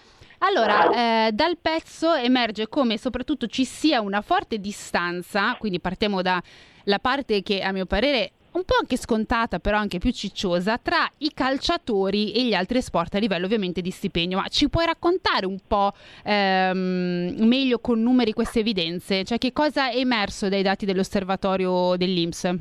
Allora, 0.44 1.26
eh, 1.26 1.32
dal 1.32 1.56
pezzo 1.60 2.14
emerge 2.14 2.68
come 2.68 2.98
soprattutto 2.98 3.46
ci 3.46 3.64
sia 3.64 4.00
una 4.00 4.20
forte 4.22 4.58
distanza, 4.58 5.54
quindi 5.58 5.80
partiamo 5.80 6.20
dalla 6.20 6.98
parte 7.00 7.42
che 7.42 7.62
a 7.62 7.70
mio 7.70 7.86
parere 7.86 8.32
un 8.52 8.64
po' 8.64 8.74
anche 8.80 8.96
scontata, 8.96 9.58
però 9.58 9.78
anche 9.78 9.98
più 9.98 10.10
cicciosa, 10.10 10.78
tra 10.78 11.10
i 11.18 11.30
calciatori 11.34 12.32
e 12.32 12.46
gli 12.46 12.54
altri 12.54 12.82
sport 12.82 13.14
a 13.14 13.18
livello 13.18 13.46
ovviamente 13.46 13.80
di 13.80 13.90
stipendio. 13.90 14.38
Ma 14.38 14.48
ci 14.48 14.68
puoi 14.68 14.86
raccontare 14.86 15.46
un 15.46 15.58
po' 15.66 15.92
ehm, 16.24 17.34
meglio 17.38 17.78
con 17.78 18.00
numeri 18.02 18.32
queste 18.32 18.60
evidenze? 18.60 19.24
Cioè 19.24 19.38
che 19.38 19.52
cosa 19.52 19.90
è 19.90 19.96
emerso 19.96 20.48
dai 20.48 20.62
dati 20.62 20.84
dell'osservatorio 20.84 21.96
dell'Inps? 21.96 22.54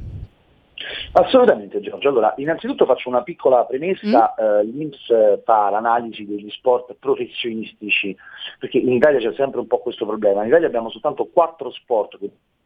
Assolutamente 1.14 1.80
Giorgio. 1.80 2.10
Allora, 2.10 2.34
innanzitutto 2.38 2.86
faccio 2.86 3.10
una 3.10 3.24
piccola 3.24 3.66
premessa, 3.66 4.34
mm. 4.40 4.44
eh, 4.44 4.64
l'Inps 4.64 5.42
fa 5.44 5.70
l'analisi 5.70 6.26
degli 6.26 6.50
sport 6.50 6.96
professionistici, 7.00 8.16
perché 8.60 8.78
in 8.78 8.94
Italia 8.94 9.20
c'è 9.20 9.34
sempre 9.36 9.60
un 9.60 9.68
po' 9.68 9.80
questo 9.80 10.06
problema. 10.06 10.42
In 10.42 10.50
Italia 10.50 10.68
abbiamo 10.68 10.90
soltanto 10.90 11.26
quattro 11.26 11.72
sport 11.72 12.18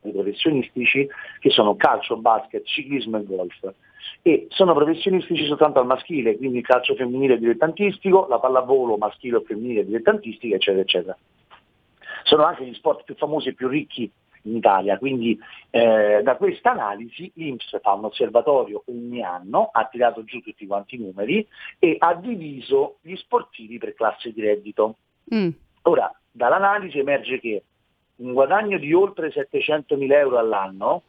professionistici 0.02 1.08
che 1.40 1.50
sono 1.50 1.76
calcio, 1.76 2.18
basket, 2.18 2.64
ciclismo 2.66 3.18
e 3.18 3.24
golf. 3.24 3.74
E 4.22 4.48
sono 4.50 4.74
professionistici 4.74 5.46
soltanto 5.46 5.80
al 5.80 5.86
maschile, 5.86 6.38
quindi 6.38 6.60
il 6.60 6.66
calcio 6.66 6.96
femminile 6.96 7.40
dilettantistico, 7.40 8.28
la 8.28 8.40
pallavolo 8.40 8.98
maschile 8.98 9.38
o 9.38 9.42
femminile 9.42 9.86
dilettantistica, 9.86 10.56
eccetera, 10.56 10.82
eccetera. 10.82 11.18
Sono 12.24 12.44
anche 12.44 12.66
gli 12.66 12.74
sport 12.74 13.04
più 13.04 13.16
famosi 13.16 13.50
e 13.50 13.54
più 13.54 13.68
ricchi 13.68 14.12
in 14.46 14.56
Italia. 14.56 14.98
Quindi 14.98 15.38
eh, 15.70 16.22
da 16.24 16.36
questa 16.36 16.72
analisi 16.72 17.32
l'Inps 17.36 17.80
fa 17.82 17.94
un 17.94 18.06
osservatorio 18.06 18.84
ogni 18.88 19.24
anno, 19.24 19.70
ha 19.72 19.86
tirato 19.86 20.24
giù 20.24 20.40
tutti 20.42 20.66
quanti 20.66 20.96
i 20.96 21.00
numeri 21.00 21.46
e 21.80 21.96
ha 22.00 22.16
diviso 22.16 22.98
gli 23.02 23.16
sportivi 23.16 23.78
per 23.78 23.94
classe 23.94 24.32
di 24.32 24.42
reddito. 24.42 24.96
Mm. 25.34 25.50
Ora, 25.84 26.14
dall'analisi 26.32 27.00
emerge 27.00 27.40
che 27.40 27.64
un 28.18 28.34
guadagno 28.34 28.78
di 28.78 28.94
oltre 28.94 29.32
700.000 29.32 30.12
euro 30.14 30.38
all'anno 30.38 31.02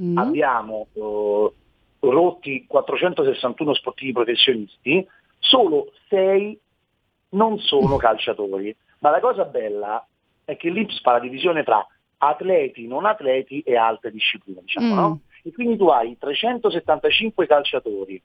mm. 0.00 0.18
abbiamo 0.18 0.88
eh, 0.92 1.52
rotti 2.00 2.64
461 2.66 3.74
sportivi 3.74 4.12
professionisti, 4.12 5.06
solo 5.38 5.92
6 6.08 6.60
non 7.30 7.58
sono 7.58 7.96
calciatori. 7.96 8.74
Ma 9.00 9.10
la 9.10 9.20
cosa 9.20 9.44
bella 9.44 10.04
è 10.44 10.56
che 10.56 10.70
l'Ips 10.70 11.00
fa 11.02 11.12
la 11.12 11.20
divisione 11.20 11.62
tra 11.62 11.86
atleti, 12.18 12.86
non 12.86 13.06
atleti 13.06 13.60
e 13.60 13.76
altre 13.76 14.10
discipline, 14.10 14.60
diciamo, 14.62 14.94
mm. 14.94 14.96
no? 14.96 15.20
E 15.42 15.52
quindi 15.52 15.76
tu 15.76 15.86
hai 15.86 16.16
375 16.18 17.46
calciatori, 17.46 18.20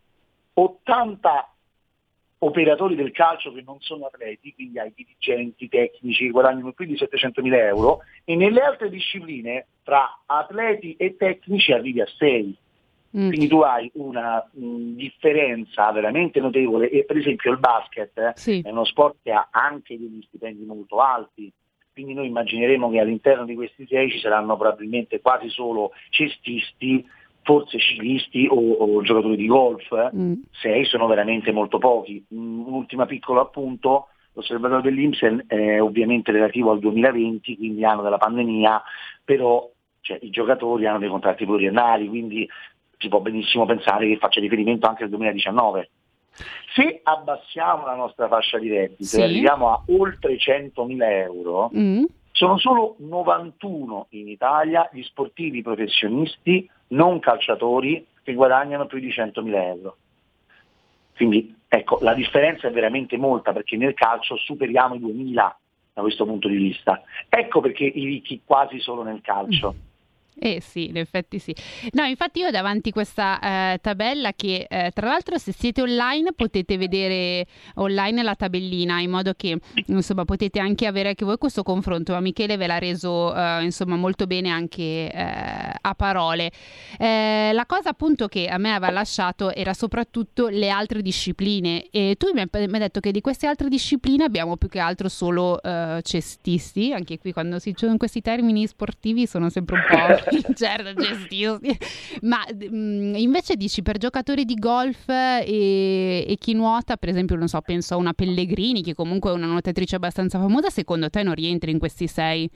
80 0.54 1.54
operatori 2.40 2.96
del 2.96 3.12
calcio 3.12 3.54
che 3.54 3.64
non 3.66 3.78
sono 3.80 4.06
atleti, 4.06 4.54
quindi 4.54 4.80
hai 4.80 4.92
dirigenti, 4.94 5.70
tecnici 5.70 6.30
guadagnano 6.30 6.74
più 6.74 6.86
di 6.86 6.98
700 6.98 7.42
mila 7.42 7.58
euro, 7.58 8.02
e 8.24 8.36
nelle 8.36 8.62
altre 8.62 8.90
discipline 8.90 9.68
tra 9.84 10.22
atleti 10.26 10.96
e 10.96 11.16
tecnici 11.16 11.72
arrivi 11.72 12.02
a 12.02 12.08
6. 12.18 12.58
Mm. 13.16 13.28
Quindi 13.28 13.48
tu 13.48 13.60
hai 13.60 13.92
una 13.94 14.44
mh, 14.52 14.96
differenza 14.96 15.92
veramente 15.92 16.40
notevole 16.40 16.90
e 16.90 17.04
per 17.06 17.18
esempio 17.18 17.52
il 17.52 17.60
basket 17.60 18.18
eh, 18.18 18.32
sì. 18.34 18.62
è 18.66 18.72
uno 18.72 18.86
sport 18.86 19.18
che 19.22 19.32
ha 19.32 19.50
anche 19.52 20.00
degli 20.00 20.20
stipendi 20.24 20.66
molto 20.66 20.98
alti, 20.98 21.52
quindi 21.94 22.14
noi 22.14 22.28
immagineremo 22.28 22.90
che 22.90 23.00
all'interno 23.00 23.46
di 23.46 23.56
questi 23.56 23.86
sei 23.88 24.10
ci 24.10 24.20
saranno 24.20 24.58
probabilmente 24.58 25.22
quasi 25.22 25.48
solo 25.50 25.92
cestisti, 26.10 27.06
forse 27.44 27.78
ciclisti 27.78 28.48
o, 28.50 28.56
o 28.56 29.02
giocatori 29.04 29.36
di 29.36 29.48
golf, 29.48 29.92
eh. 29.92 30.10
mm. 30.16 30.34
sei 30.52 30.86
sono 30.86 31.08
veramente 31.08 31.52
molto 31.52 31.78
pochi. 31.78 32.24
Un 32.30 32.66
ultimo 32.66 33.06
piccolo 33.06 33.42
appunto, 33.42 34.08
l'osservatorio 34.34 34.90
dell'Inps 34.90 35.22
è 35.48 35.80
ovviamente 35.80 36.32
relativo 36.32 36.72
al 36.72 36.80
2020, 36.80 37.58
quindi 37.58 37.86
anno 37.86 38.02
della 38.02 38.18
pandemia, 38.18 38.82
però 39.24 39.70
cioè, 40.02 40.18
i 40.22 40.32
giocatori 40.32 40.88
hanno 40.88 41.00
dei 41.00 41.10
contratti 41.10 41.46
pluriennali, 41.46 42.08
quindi 42.08 42.50
si 42.98 43.08
può 43.08 43.20
benissimo 43.20 43.66
pensare 43.66 44.08
che 44.08 44.18
faccia 44.18 44.40
riferimento 44.40 44.88
anche 44.88 45.04
al 45.04 45.10
2019. 45.10 45.90
Se 46.74 47.02
abbassiamo 47.04 47.86
la 47.86 47.96
nostra 47.96 48.28
fascia 48.28 48.58
di 48.58 48.70
reddito 48.70 49.04
sì. 49.04 49.20
e 49.20 49.24
arriviamo 49.24 49.72
a 49.72 49.82
oltre 49.88 50.36
100.000 50.36 51.04
euro, 51.04 51.70
mm. 51.76 52.04
sono 52.32 52.58
solo 52.58 52.96
91 53.00 54.08
in 54.12 54.28
Italia 54.28 54.90
gli 54.92 55.04
sportivi 55.04 55.62
professionisti 55.62 56.70
non 56.90 57.20
calciatori 57.20 58.06
che 58.24 58.34
guadagnano 58.34 58.86
più 58.88 59.00
di 59.00 59.10
100.000 59.10 59.54
euro. 59.56 59.98
Quindi 61.16 61.56
ecco, 61.68 62.00
la 62.02 62.14
differenza 62.14 62.68
è 62.68 62.72
veramente 62.72 63.18
molta 63.18 63.54
perché 63.54 63.78
nel 63.78 63.94
calcio 63.94 64.36
superiamo 64.38 64.96
i 64.96 65.00
2.000 65.00 65.34
da 65.94 66.02
questo 66.02 66.26
punto 66.26 66.48
di 66.48 66.58
vista. 66.58 67.02
Ecco 67.30 67.62
perché 67.62 67.84
i 67.84 68.06
ricchi 68.06 68.42
quasi 68.44 68.80
solo 68.80 69.04
nel 69.04 69.22
calcio. 69.22 69.74
Mm. 69.74 69.93
Eh 70.40 70.62
sì, 70.62 70.90
in 70.90 70.98
effetti 70.98 71.40
sì. 71.40 71.56
No, 71.92 72.04
infatti 72.04 72.40
io 72.40 72.48
ho 72.48 72.52
davanti 72.52 72.92
questa 72.92 73.40
eh, 73.40 73.80
tabella 73.82 74.34
che 74.34 74.66
eh, 74.70 74.92
tra 74.94 75.08
l'altro 75.08 75.38
se 75.38 75.54
siete 75.54 75.82
online 75.82 76.34
potete 76.34 76.78
vedere 76.78 77.46
online 77.76 78.24
la 78.24 78.36
tabellina 78.36 79.00
in 79.00 79.12
modo 79.12 79.34
che 79.36 79.60
insomma 79.88 80.26
potete 80.26 80.60
anche 80.60 80.88
avere 80.88 81.10
anche 81.10 81.24
voi 81.24 81.38
questo 81.38 81.64
confronto, 81.64 82.14
ma 82.14 82.20
Michele 82.20 82.58
ve 82.58 82.68
l'ha 82.68 82.80
reso 82.80 83.36
eh, 83.36 83.64
insomma 83.64 83.96
molto 83.96 84.26
bene 84.26 84.50
anche 84.50 85.12
eh, 85.12 85.74
a 85.80 85.94
parole. 85.96 86.52
Eh, 86.98 87.52
la 87.54 87.66
cosa 87.66 87.90
appunto 87.90 88.28
che 88.28 88.48
a 88.48 88.58
me 88.58 88.74
aveva 88.74 88.92
lasciato 88.92 89.54
era 89.54 89.74
soprattutto 89.74 90.48
le 90.48 90.70
altre 90.70 91.02
discipline 91.02 91.88
e 91.92 92.16
tu 92.18 92.32
mi 92.34 92.42
hai 92.42 92.80
detto 92.80 93.00
che 93.00 93.12
di 93.12 93.22
queste 93.22 93.48
altre 93.48 93.70
discipline 93.70 94.24
abbiamo 94.24 94.58
più 94.58 94.68
che 94.68 94.80
altro 94.80 95.10
solo 95.10 95.62
eh, 95.62 96.00
cestisti, 96.04 96.92
anche 96.92 97.20
qui 97.20 97.32
quando 97.32 97.60
si 97.60 97.72
dicono 97.72 97.98
questi 97.98 98.22
termini 98.22 98.66
sportivi 98.68 99.28
sono 99.28 99.50
sempre 99.50 99.76
un 99.76 99.84
po' 99.88 100.23
certo, 100.56 100.94
gestirsi. 100.94 101.78
Ma 102.22 102.40
mh, 102.48 102.76
mm, 102.76 103.16
invece 103.16 103.56
dici 103.56 103.82
per 103.82 103.98
giocatori 103.98 104.46
di 104.46 104.56
golf 104.56 105.08
e, 105.10 106.26
e, 106.28 106.36
chi 106.40 106.54
nuota, 106.54 106.98
per 106.98 107.10
esempio, 107.10 107.36
non 107.36 107.48
so, 107.48 107.62
penso 107.62 107.94
a 107.94 107.98
una 107.98 108.14
Pellegrini, 108.14 108.82
che 108.82 108.94
comunque 108.94 109.32
è 109.32 109.34
una 109.34 109.48
nuotatrice 109.48 109.96
abbastanza 109.96 110.40
famosa, 110.40 110.70
secondo 110.70 111.10
te 111.10 111.24
non 111.24 111.34
rientri 111.34 111.72
in 111.72 111.80
questi 111.80 112.08
sei? 112.08 112.50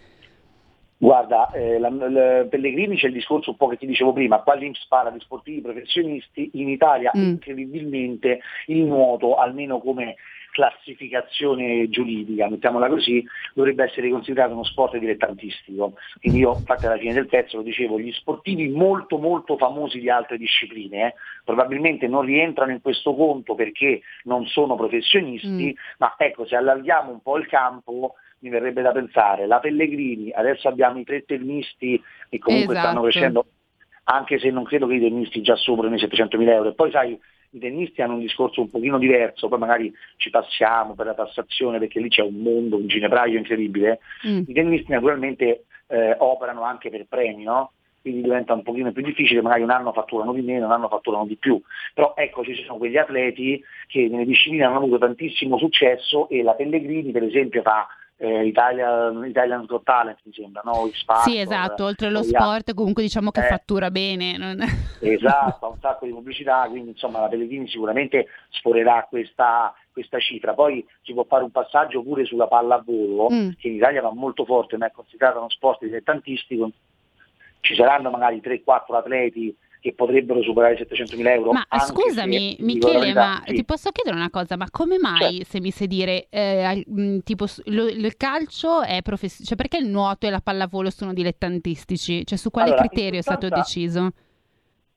Guarda, 1.00 1.52
eh, 1.52 1.78
la, 1.78 1.90
la, 1.90 2.46
Pellegrini 2.50 2.96
c'è 2.96 3.08
il 3.08 3.14
discorso 3.14 3.52
un 3.52 3.58
po' 3.58 3.68
che 3.68 3.78
ti 3.78 3.86
dicevo 3.86 4.14
prima, 4.14 4.42
qua 4.42 4.56
l'Inps 4.56 4.88
parla 4.88 5.12
di 5.12 5.20
sportivi 5.20 5.62
professionisti, 5.62 6.50
in 6.54 6.70
Italia 6.70 7.12
mm. 7.16 7.24
incredibilmente 7.24 8.40
il 8.66 8.84
nuoto, 8.84 9.36
almeno 9.36 9.80
come 9.80 10.16
classificazione 10.58 11.88
giuridica, 11.88 12.50
mettiamola 12.50 12.90
così, 12.90 13.24
dovrebbe 13.54 13.84
essere 13.84 14.10
considerato 14.10 14.54
uno 14.54 14.64
sport 14.64 14.98
dilettantistico. 14.98 15.94
Quindi 16.20 16.40
io, 16.40 16.56
infatti 16.58 16.88
alla 16.88 16.98
fine 16.98 17.14
del 17.14 17.28
pezzo 17.28 17.58
lo 17.58 17.62
dicevo, 17.62 18.00
gli 18.00 18.12
sportivi 18.12 18.68
molto 18.70 19.20
molto 19.20 19.56
famosi 19.56 20.00
di 20.00 20.10
altre 20.10 20.40
discipline 20.40 21.08
eh, 21.10 21.14
probabilmente 21.44 22.08
non 22.08 22.24
rientrano 22.26 22.72
in 22.72 22.82
questo 22.82 23.14
conto 23.14 23.54
perché 23.54 24.02
non 24.24 24.48
sono 24.48 24.76
professionisti, 24.76 25.76
mm. 25.76 25.98
ma 26.00 26.16
ecco, 26.18 26.48
se 26.48 26.56
allarghiamo 26.56 27.12
un 27.12 27.22
po' 27.22 27.38
il 27.38 27.46
campo 27.46 28.16
mi 28.40 28.50
verrebbe 28.50 28.82
da 28.82 28.92
pensare, 28.92 29.46
la 29.46 29.60
Pellegrini, 29.60 30.32
adesso 30.32 30.68
abbiamo 30.68 30.98
i 30.98 31.04
tre 31.04 31.24
tennisti 31.24 32.02
che 32.30 32.40
comunque 32.40 32.74
esatto. 32.74 32.88
stanno 32.88 33.02
crescendo, 33.04 33.46
anche 34.06 34.40
se 34.40 34.50
non 34.50 34.64
credo 34.64 34.88
che 34.88 34.96
i 34.96 35.02
tennisti 35.02 35.42
già 35.42 35.56
superino 35.56 35.96
i 35.96 36.00
700.000 36.00 36.50
euro, 36.50 36.70
e 36.70 36.74
poi 36.74 36.90
sai, 36.90 37.20
i 37.52 37.60
tennisti 37.60 38.02
hanno 38.02 38.14
un 38.14 38.20
discorso 38.20 38.62
un 38.62 38.70
pochino 38.70 38.98
diverso, 38.98 39.48
poi 39.48 39.60
magari 39.60 39.94
ci 40.18 40.30
passiamo 40.30 40.96
per 40.96 41.06
la 41.06 41.14
tassazione 41.14 41.80
perché 41.80 42.00
lì 42.00 42.10
c'è 42.10 42.22
un 42.22 42.36
mondo, 42.36 42.78
un 42.78 42.88
ginepraio 42.88 43.38
incredibile. 43.38 44.00
Mm. 44.28 44.44
I 44.48 44.54
tennisti 44.54 44.92
naturalmente 44.92 45.66
eh, 45.88 46.16
operano 46.20 46.64
anche 46.64 46.90
per 46.90 47.06
premi, 47.08 47.44
no? 47.44 47.72
quindi 48.08 48.22
diventa 48.22 48.54
un 48.54 48.64
pochino 48.64 48.94
più 48.94 49.04
difficile, 49.04 49.42
magari 49.42 49.64
un 49.64 49.70
anno 49.70 49.92
fatturano 49.92 50.32
di 50.32 50.42
meno, 50.42 50.66
un 50.66 50.72
anno 50.72 50.88
fatturano 50.88 51.26
di 51.26 51.36
più. 51.36 51.62
Però 51.94 52.14
ecco, 52.16 52.44
ci 52.44 52.56
sono 52.64 52.78
quegli 52.78 52.96
atleti 52.96 53.62
che 53.88 54.08
nelle 54.08 54.26
discipline 54.26 54.64
hanno 54.64 54.78
avuto 54.78 54.98
tantissimo 54.98 55.58
successo 55.58 56.30
e 56.30 56.42
la 56.42 56.54
Pellegrini 56.54 57.12
per 57.12 57.24
esempio 57.24 57.62
fa 57.62 57.88
eh, 58.20 58.46
Italian, 58.48 59.24
Italian 59.26 59.66
Got 59.66 59.84
Talent 59.84 60.20
mi 60.24 60.34
sembra, 60.34 60.62
no? 60.66 60.88
X-Factor, 60.90 61.32
sì 61.32 61.40
esatto, 61.40 61.86
oltre 61.86 62.08
allo 62.08 62.24
sport 62.24 62.74
comunque 62.74 63.04
diciamo 63.04 63.30
che 63.30 63.42
eh, 63.42 63.48
fattura 63.48 63.92
bene. 63.92 64.38
Non... 64.38 64.60
esatto, 65.00 65.66
ha 65.66 65.70
un 65.70 65.80
sacco 65.80 66.06
di 66.06 66.12
pubblicità, 66.12 66.66
quindi 66.68 66.90
insomma 66.90 67.20
la 67.20 67.28
Pellegrini 67.28 67.68
sicuramente 67.68 68.28
sforerà 68.50 69.06
questa, 69.08 69.74
questa 69.92 70.20
cifra. 70.20 70.56
Poi 70.56 70.86
si 71.04 71.14
può 71.14 71.26
fare 71.26 71.44
un 71.44 71.52
passaggio 71.52 72.02
pure 72.02 72.26
sulla 72.26 72.48
pallavolo, 72.48 73.30
mm. 73.32 73.50
che 73.60 73.68
in 73.68 73.76
Italia 73.76 74.02
va 74.02 74.12
molto 74.12 74.46
forte, 74.46 74.78
ma 74.78 74.88
è 74.88 74.92
considerato 74.92 75.38
uno 75.38 75.50
sport 75.50 75.84
dilettantistico. 75.84 76.72
Ci 77.60 77.76
saranno 77.76 78.10
magari 78.10 78.42
3-4 78.44 78.96
atleti 78.96 79.56
che 79.80 79.94
potrebbero 79.94 80.42
superare 80.42 80.74
i 80.74 80.78
700.000 80.78 81.28
euro. 81.28 81.52
Ma 81.52 81.66
scusami, 81.70 82.58
Michele, 82.60 83.14
ma 83.14 83.42
sì. 83.46 83.56
ti 83.56 83.66
posso 83.66 83.92
chiedere 83.92 84.16
una 84.16 84.30
cosa? 84.30 84.58
Ma 84.58 84.68
come 84.72 84.98
mai, 84.98 85.36
certo. 85.36 85.46
se 85.46 85.60
mi 85.60 85.72
sai 85.72 85.88
dire, 85.88 86.28
eh, 86.30 86.86
tipo, 87.24 87.46
lo, 87.66 87.88
il 87.88 88.16
calcio 88.18 88.82
è 88.82 89.02
professionale, 89.02 89.46
cioè 89.46 89.58
perché 89.58 89.78
il 89.78 89.88
nuoto 89.88 90.28
e 90.28 90.30
la 90.30 90.42
pallavolo 90.42 90.90
sono 90.90 91.14
dilettantististici? 91.14 92.26
Cioè 92.26 92.38
su 92.38 92.50
quale 92.50 92.72
allora, 92.72 92.88
criterio 92.88 93.20
è 93.20 93.24
stato 93.24 93.50
deciso? 93.50 94.12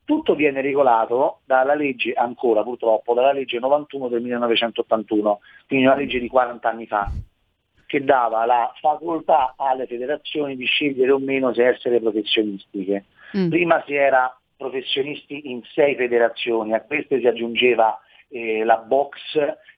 Tutto 0.05 0.35
viene 0.35 0.61
regolato 0.61 1.41
dalla 1.45 1.75
legge, 1.75 2.13
ancora 2.13 2.63
purtroppo, 2.63 3.15
dalla 3.15 3.33
legge 3.33 3.59
91 3.61 4.09
del 4.09 4.23
1981, 4.23 5.41
quindi 5.69 5.87
una 5.87 5.95
legge 5.95 6.19
di 6.19 6.27
40 6.27 6.69
anni 6.69 6.87
fa, 6.87 7.09
che 7.87 8.03
dava 8.03 8.45
la 8.45 8.73
facoltà 8.81 9.55
alle 9.57 9.87
federazioni 9.87 10.57
di 10.57 10.65
scegliere 10.65 11.13
o 11.13 11.19
meno 11.19 11.53
se 11.55 11.67
essere 11.67 12.01
professionistiche. 12.01 13.05
Mm. 13.37 13.49
Prima 13.49 13.83
si 13.87 13.95
era 13.95 14.40
professionisti 14.61 15.51
in 15.51 15.63
sei 15.73 15.97
federazioni, 15.97 16.75
a 16.75 16.83
queste 16.83 17.19
si 17.19 17.27
aggiungeva 17.27 17.99
eh, 18.29 18.63
la 18.63 18.77
box 18.77 19.17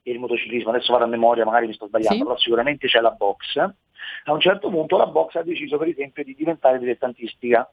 e 0.03 0.11
il 0.11 0.19
motociclismo, 0.19 0.71
adesso 0.71 0.93
vado 0.93 1.05
a 1.05 1.09
memoria, 1.09 1.45
magari 1.45 1.69
mi 1.69 1.75
sto 1.75 1.87
sbagliando, 1.87 2.19
sì. 2.19 2.25
però 2.25 2.37
sicuramente 2.37 2.89
c'è 2.89 3.01
la 3.01 3.13
box. 3.13 3.57
A 3.57 4.33
un 4.33 4.41
certo 4.41 4.69
punto 4.69 4.97
la 4.97 5.07
box 5.07 5.37
ha 5.37 5.43
deciso 5.43 5.79
per 5.79 5.87
esempio 5.87 6.25
di 6.25 6.35
diventare 6.35 6.81
dilettantistica, 6.81 7.71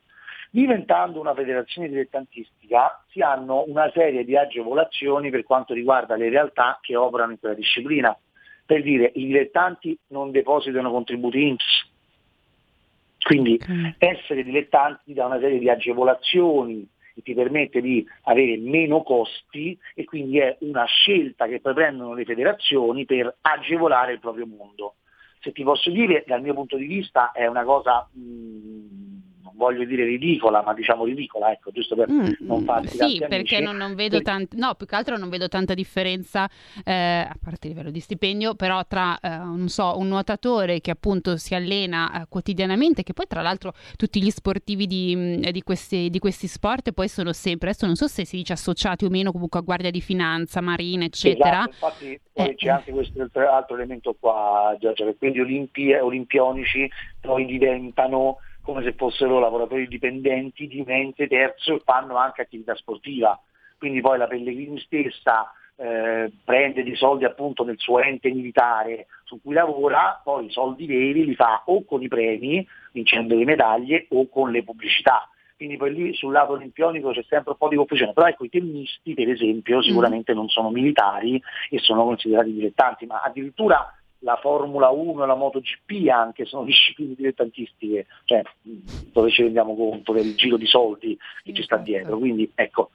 Diventando 0.52 1.20
una 1.20 1.36
federazione 1.36 1.90
dilettantistica 1.90 3.04
si 3.10 3.22
hanno 3.22 3.66
una 3.68 3.92
serie 3.94 4.26
di 4.26 4.36
agevolazioni 4.36 5.30
per 5.30 5.44
quanto 5.44 5.76
riguarda 5.76 6.16
le 6.16 6.30
realtà 6.30 6.80
che 6.82 6.96
operano 6.96 7.34
in 7.34 7.40
quella 7.40 7.54
disciplina. 7.54 8.18
Per 8.66 8.82
dire, 8.82 9.12
i 9.14 9.28
dilettanti 9.28 9.96
non 10.08 10.32
depositano 10.32 10.90
contributi 10.90 11.46
INPS, 11.46 11.88
quindi 13.24 13.60
essere 14.00 14.44
dilettanti 14.44 15.14
dà 15.14 15.28
una 15.28 15.40
serie 15.40 15.60
di 15.60 15.70
agevolazioni 15.70 16.88
che 17.14 17.22
ti 17.22 17.34
permette 17.34 17.82
di 17.82 18.06
avere 18.24 18.58
meno 18.58 19.04
costi 19.04 19.78
e 19.96 20.04
quindi 20.04 20.40
è 20.40 20.58
una 20.62 20.86
scelta 20.86 21.48
che 21.48 21.60
poi 21.60 21.74
prendono 21.74 22.14
le 22.14 22.26
federazioni 22.26 23.06
per 23.06 23.38
agevolare 23.42 24.14
il 24.14 24.20
proprio 24.20 24.46
mondo. 24.46 24.96
Se 25.42 25.52
ti 25.52 25.64
posso 25.64 25.90
dire, 25.90 26.24
dal 26.28 26.42
mio 26.42 26.54
punto 26.54 26.76
di 26.76 26.86
vista 26.86 27.32
è 27.32 27.46
una 27.48 27.64
cosa 27.64 28.08
mh, 28.12 29.09
voglio 29.60 29.84
dire 29.84 30.06
ridicola, 30.06 30.64
ma 30.64 30.74
diciamo 30.74 31.04
ridicola, 31.04 31.52
ecco, 31.52 31.72
giusto 31.72 31.94
per 31.94 32.10
mm, 32.10 32.28
non 32.40 32.64
farti 32.64 32.88
Sì, 32.88 33.26
perché 33.28 33.60
non, 33.60 33.76
non, 33.76 33.94
vedo 33.94 34.22
tanto, 34.22 34.56
no, 34.58 34.74
più 34.76 34.88
che 34.88 34.96
altro 34.96 35.18
non 35.18 35.28
vedo 35.28 35.50
tanta 35.50 35.74
differenza, 35.74 36.50
eh, 36.86 37.28
a 37.30 37.36
parte 37.44 37.68
il 37.68 37.74
livello 37.74 37.92
di 37.92 38.00
stipendio, 38.00 38.56
però 38.56 38.82
tra, 38.88 39.20
eh, 39.20 39.28
non 39.28 39.68
so, 39.68 39.98
un 39.98 40.08
nuotatore 40.08 40.80
che 40.80 40.92
appunto 40.92 41.36
si 41.36 41.56
allena 41.56 42.22
eh, 42.22 42.26
quotidianamente, 42.30 43.04
che 43.04 43.12
poi 43.12 43.28
tra 43.28 43.42
l'altro 43.42 43.74
tutti 43.98 44.24
gli 44.24 44.30
sportivi 44.30 44.88
di, 44.88 45.14
mm, 45.16 45.42
di, 45.52 45.62
questi, 45.62 46.10
di, 46.10 46.20
questi, 46.20 46.48
sport 46.48 46.94
poi 46.94 47.10
sono 47.10 47.34
sempre, 47.34 47.70
adesso 47.70 47.86
non 47.86 47.96
so 47.96 48.08
se 48.08 48.24
si 48.24 48.38
dice 48.38 48.54
associati 48.54 49.04
o 49.04 49.10
meno 49.10 49.34
comunque 49.34 49.60
a 49.60 49.64
guardia 49.64 49.92
di 49.92 50.00
finanza, 50.00 50.62
marina, 50.62 51.04
eccetera. 51.04 51.68
Esatto, 51.68 51.70
infatti 51.70 52.20
poi 52.32 52.56
c'è 52.56 52.68
eh. 52.68 52.70
anche 52.70 52.92
questo 52.92 53.30
altro 53.34 53.76
elemento 53.76 54.16
qua, 54.18 54.74
Giorgia, 54.80 55.04
che 55.04 55.18
quindi 55.18 55.42
olimpi- 55.42 55.94
olimpionici 55.94 56.90
poi 57.20 57.46
diventano 57.46 58.38
come 58.70 58.84
se 58.84 58.94
fossero 58.94 59.40
lavoratori 59.40 59.88
dipendenti 59.88 60.68
di 60.68 60.80
un 60.80 60.92
ente 60.92 61.28
terzo 61.28 61.76
e 61.76 61.82
fanno 61.84 62.18
anche 62.18 62.44
attività 62.44 62.76
sportiva. 62.76 63.40
Quindi 63.80 64.00
poi 64.00 64.20
la 64.20 64.28
Pellegrini 64.28 64.80
stessa 64.80 65.52
eh, 65.76 66.32
prende 66.44 66.84
dei 66.84 66.96
soldi 66.96 67.26
appunto 67.26 67.64
nel 67.64 67.80
suo 67.80 68.00
ente 68.00 68.30
militare 68.30 69.08
su 69.24 69.42
cui 69.42 69.54
lavora, 69.54 70.22
poi 70.24 70.46
i 70.46 70.52
soldi 70.52 70.86
veri 70.86 71.26
li 71.26 71.34
fa 71.34 71.64
o 71.66 71.84
con 71.84 72.04
i 72.04 72.08
premi, 72.08 72.66
vincendo 72.92 73.36
le 73.36 73.46
medaglie, 73.46 74.06
o 74.10 74.30
con 74.30 74.52
le 74.52 74.64
pubblicità. 74.64 75.28
Quindi 75.56 75.76
poi 75.76 75.94
lì 75.94 76.14
sul 76.14 76.32
lato 76.32 76.54
olimpionico 76.54 77.12
c'è 77.12 77.24
sempre 77.28 77.52
un 77.52 77.58
po' 77.58 77.70
di 77.70 77.76
confusione, 77.76 78.14
però 78.14 78.28
ecco 78.28 78.46
i 78.46 78.50
tennisti 78.50 79.14
per 79.14 79.30
esempio 79.30 79.82
sicuramente 79.82 80.34
non 80.34 80.48
sono 80.48 80.70
militari 80.70 81.42
e 81.70 81.80
sono 81.80 82.04
considerati 82.04 82.54
dilettanti, 82.54 83.06
ma 83.06 83.22
addirittura 83.22 83.99
la 84.20 84.38
Formula 84.42 84.90
1 84.90 85.24
e 85.24 85.28
la 85.28 85.36
MotoGP 85.36 86.10
anche 86.10 86.46
sono 86.46 86.64
discipline 86.66 87.14
dilettantistiche, 87.16 88.08
cioè 88.26 88.42
dove 88.62 89.30
ci 89.30 89.44
rendiamo 89.44 89.76
conto 89.76 90.14
del 90.14 90.36
giro 90.36 90.58
di 90.58 90.66
soldi 90.66 91.18
che 91.44 91.54
ci 91.54 91.64
sta 91.64 91.78
dietro. 91.78 92.18
Quindi 92.18 92.50
ecco. 92.56 92.92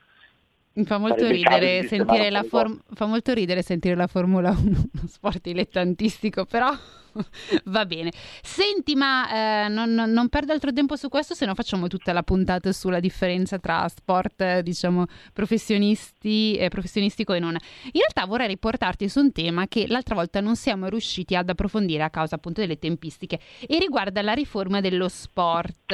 Fa 0.85 0.99
molto, 0.99 1.29
ridere 1.29 1.85
sentire 1.85 2.31
la 2.31 2.43
form- 2.43 2.83
fa 2.95 3.07
molto 3.07 3.33
ridere 3.33 3.63
sentire 3.63 3.95
la 3.95 4.09
Formula 4.09 4.51
1, 4.59 4.61
uno 4.61 4.87
sport 5.07 5.41
dilettantistico, 5.43 6.47
però 6.47 6.73
Va 7.65 7.87
bene. 7.87 8.13
Senti, 8.43 8.95
ma 8.95 9.65
eh, 9.65 9.69
non, 9.69 9.93
non, 9.93 10.29
perdo 10.29 10.53
altro 10.53 10.73
tempo 10.73 10.97
su 10.97 11.09
questo, 11.09 11.35
se 11.35 11.47
no 11.47 11.55
facciamo 11.55 11.87
tutta 11.87 12.13
la 12.13 12.23
puntata 12.23 12.73
sulla 12.73 13.01
differenza 13.01 13.59
tra 13.59 13.89
sport, 13.89 14.61
diciamo, 14.61 15.07
professionisti, 15.33 16.57
eh, 16.57 16.69
professionistico 16.69 17.33
e 17.33 17.39
non. 17.39 17.53
In 17.85 18.01
realtà 18.01 18.25
vorrei 18.27 18.49
riportarti 18.49 19.09
su 19.09 19.21
un 19.21 19.33
tema 19.33 19.67
che 19.69 19.87
l'altra 19.89 20.15
volta 20.15 20.41
non 20.41 20.57
siamo 20.57 20.89
riusciti 20.89 21.37
ad 21.37 21.49
approfondire 21.49 22.03
a 22.03 22.11
causa 22.11 22.37
appunto 22.37 22.61
delle 22.61 22.79
tempistiche 22.79 23.39
e 23.67 23.79
riguarda 23.79 24.23
la 24.23 24.33
riforma 24.33 24.81
dello 24.81 25.09
sport. 25.09 25.93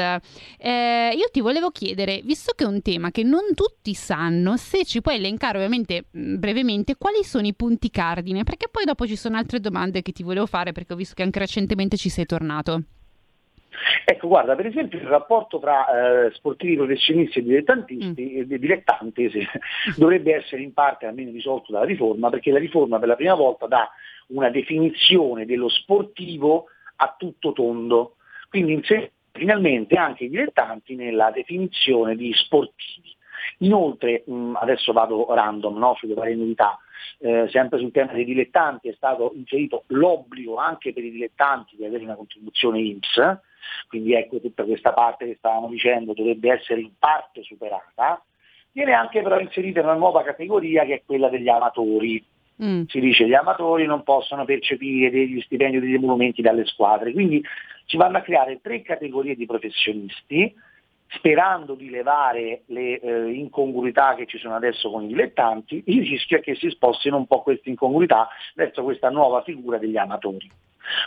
Eh, 0.59 1.13
io 1.15 1.29
ti 1.31 1.41
volevo 1.41 1.71
chiedere, 1.71 2.21
visto 2.25 2.53
che 2.55 2.65
è 2.65 2.67
un 2.67 2.83
tema 2.83 3.11
che 3.11 3.23
non 3.23 3.55
tutti 3.55 3.95
sanno, 3.95 4.57
se 4.57 4.85
ci 4.85 5.01
puoi 5.01 5.17
elencare 5.17 5.59
ovviamente 5.59 6.07
brevemente 6.11 6.97
quali 6.97 7.23
sono 7.25 7.47
i 7.47 7.55
punti 7.55 7.91
cardine, 7.91 8.45
perché 8.45 8.69
poi 8.71 8.85
dopo 8.85 9.07
ci 9.07 9.17
sono 9.17 9.37
altre 9.37 9.61
domande 9.61 10.03
che 10.03 10.13
ti 10.13 10.23
volevo 10.23 10.47
fare 10.47 10.73
perché 10.73 10.93
ho 10.93 10.97
visto 10.97 11.10
che 11.15 11.23
anche 11.23 11.39
recentemente 11.39 11.97
ci 11.97 12.09
sei 12.09 12.27
tornato. 12.27 12.83
Ecco, 14.05 14.29
guarda, 14.29 14.57
per 14.57 14.67
esempio 14.67 14.99
il 14.99 15.07
rapporto 15.07 15.59
tra 15.59 16.27
eh, 16.27 16.33
sportivi 16.33 16.77
professionisti 16.77 17.39
e 17.39 17.43
dilettantisti, 17.43 18.45
mm. 18.45 18.55
dilettanti 18.55 19.31
sì, 19.31 19.47
dovrebbe 19.97 20.35
essere 20.35 20.63
in 20.63 20.73
parte 20.73 21.07
almeno 21.07 21.31
risolto 21.31 21.73
dalla 21.73 21.85
riforma, 21.85 22.29
perché 22.31 22.51
la 22.51 22.59
riforma 22.59 22.99
per 22.99 23.09
la 23.09 23.17
prima 23.17 23.35
volta 23.35 23.67
dà 23.67 23.89
una 24.29 24.51
definizione 24.51 25.47
dello 25.47 25.69
sportivo 25.69 26.67
a 26.97 27.15
tutto 27.17 27.53
tondo, 27.53 28.17
quindi 28.49 28.73
inserisce 28.73 29.13
finalmente 29.33 29.97
anche 29.97 30.25
i 30.25 30.29
dilettanti 30.29 30.95
nella 30.95 31.31
definizione 31.31 32.17
di 32.17 32.33
sportivi. 32.35 33.15
Inoltre, 33.59 34.25
mh, 34.27 34.57
adesso 34.61 34.93
vado 34.93 35.33
random 35.33 35.79
no, 35.79 35.95
sulle 35.99 36.15
varie 36.15 36.35
novità, 36.35 36.79
eh, 37.19 37.47
sempre 37.51 37.79
sul 37.79 37.93
tema 37.93 38.13
dei 38.13 38.25
dilettanti 38.25 38.89
è 38.89 38.95
stato 38.95 39.33
inserito 39.35 39.85
l'obbligo 39.89 40.57
anche 40.57 40.93
per 40.93 41.05
i 41.05 41.11
dilettanti 41.11 41.77
di 41.77 41.85
avere 41.85 42.05
una 42.05 42.15
contribuzione 42.15 42.81
INPS, 42.81 43.39
quindi 43.89 44.15
ecco 44.15 44.41
tutta 44.41 44.65
questa 44.65 44.93
parte 44.93 45.27
che 45.27 45.37
stavamo 45.37 45.69
dicendo 45.69 46.13
dovrebbe 46.13 46.53
essere 46.53 46.81
in 46.81 46.93
parte 46.99 47.43
superata, 47.43 48.23
viene 48.73 48.93
anche 48.93 49.23
però 49.23 49.39
inserita 49.39 49.81
una 49.81 49.95
nuova 49.95 50.23
categoria 50.23 50.85
che 50.85 50.95
è 50.95 51.03
quella 51.05 51.29
degli 51.29 51.49
amatori. 51.49 52.25
Mm. 52.63 52.83
Si 52.89 53.01
dice 53.01 53.25
che 53.25 53.31
gli 53.31 53.35
amatori 53.35 53.87
non 53.87 54.03
possono 54.03 54.45
percepire 54.45 55.11
degli 55.11 55.41
stipendi 55.41 55.79
o 55.79 55.81
degli 55.81 55.95
emolumenti 55.95 56.43
dalle 56.43 56.67
squadre, 56.67 57.13
quindi 57.13 57.43
si 57.87 57.97
vanno 57.97 58.19
a 58.19 58.23
creare 58.23 58.61
tre 58.61 58.83
categorie 58.83 59.35
di 59.35 59.47
professionisti 59.47 60.55
sperando 61.13 61.75
di 61.75 61.91
levare 61.91 62.63
le 62.67 63.01
eh, 63.01 63.31
incongruità 63.33 64.15
che 64.15 64.27
ci 64.27 64.39
sono 64.39 64.55
adesso 64.55 64.91
con 64.91 65.05
i 65.05 65.09
dilettanti, 65.09 65.83
il 65.87 66.07
rischio 66.09 66.39
è 66.39 66.41
che 66.41 66.55
si 66.55 66.71
spostino 66.71 67.17
un 67.17 67.27
po' 67.27 67.43
queste 67.43 67.69
incongruità 67.71 68.29
verso 68.55 68.83
questa 68.83 69.11
nuova 69.11 69.43
figura 69.43 69.79
degli 69.79 69.97
amatori. 69.97 70.51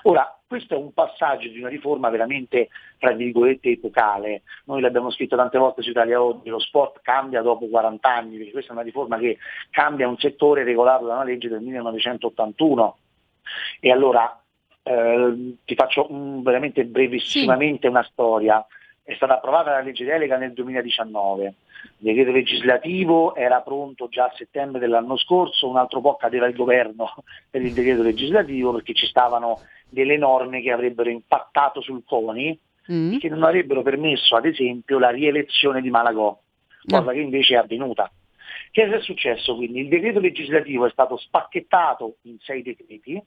Ora, 0.04 0.38
questo 0.46 0.76
è 0.76 0.78
un 0.78 0.94
passaggio 0.94 1.50
di 1.50 1.60
una 1.60 1.70
riforma 1.70 2.10
veramente, 2.10 2.70
tra 2.98 3.12
virgolette, 3.12 3.70
epocale. 3.70 4.44
Noi 4.66 4.82
l'abbiamo 4.82 5.10
scritto 5.10 5.36
tante 5.36 5.58
volte 5.58 5.82
su 5.82 5.90
Italia 5.90 6.22
Oggi, 6.22 6.50
lo 6.50 6.60
sport 6.60 7.02
cambia 7.02 7.42
dopo 7.42 7.68
40 7.68 8.08
anni, 8.08 8.38
perché 8.38 8.52
questa 8.52 8.72
è 8.72 8.74
una 8.76 8.84
riforma 8.84 9.18
che 9.18 9.38
cambia 9.72 10.08
un 10.08 10.18
settore 10.18 10.64
regolato 10.64 11.06
da 11.06 11.16
una 11.16 11.24
legge 11.24 11.50
del 11.50 11.62
1981. 11.62 12.98
E 13.80 13.92
allora 13.92 14.42
eh, 14.84 15.56
ti 15.66 15.76
faccio 15.76 16.12
un, 16.12 16.44
veramente 16.44 16.86
brevissimamente 16.86 17.88
sì. 17.88 17.88
una 17.88 18.04
storia 18.04 18.66
è 19.04 19.14
stata 19.16 19.36
approvata 19.36 19.72
la 19.72 19.82
legge 19.82 20.06
delega 20.06 20.38
nel 20.38 20.54
2019, 20.54 21.46
il 21.46 21.54
decreto 21.98 22.32
legislativo 22.32 23.36
era 23.36 23.62
pronto 23.62 24.08
già 24.08 24.26
a 24.26 24.34
settembre 24.36 24.80
dell'anno 24.80 25.18
scorso, 25.18 25.70
un 25.70 25.78
altro 25.78 26.00
po' 26.00 26.16
cadeva 26.16 26.48
il 26.48 26.56
governo 26.56 27.14
per 27.50 27.62
il 27.62 27.74
decreto 27.74 28.02
legislativo 28.02 28.72
perché 28.72 28.94
ci 28.94 29.06
stavano 29.06 29.60
delle 29.90 30.18
norme 30.18 30.62
che 30.62 30.72
avrebbero 30.72 31.10
impattato 31.10 31.82
sul 31.82 32.04
CONI 32.06 32.58
mm. 32.92 33.18
che 33.18 33.30
non 33.30 33.44
avrebbero 33.44 33.82
permesso 33.82 34.36
ad 34.36 34.46
esempio 34.46 35.00
la 35.00 35.10
rielezione 35.10 35.82
di 35.82 35.90
Malagò, 35.90 36.40
cosa 36.86 37.04
no. 37.04 37.12
che 37.12 37.20
invece 37.20 37.56
è 37.56 37.58
avvenuta. 37.58 38.10
Che 38.72 38.84
è 38.84 39.02
successo 39.02 39.56
quindi? 39.56 39.82
Il 39.82 39.88
decreto 39.90 40.20
legislativo 40.20 40.88
è 40.88 40.90
stato 40.90 41.18
spacchettato 41.18 42.16
in 42.24 42.38
sei 42.40 42.64
decreti, 42.64 43.22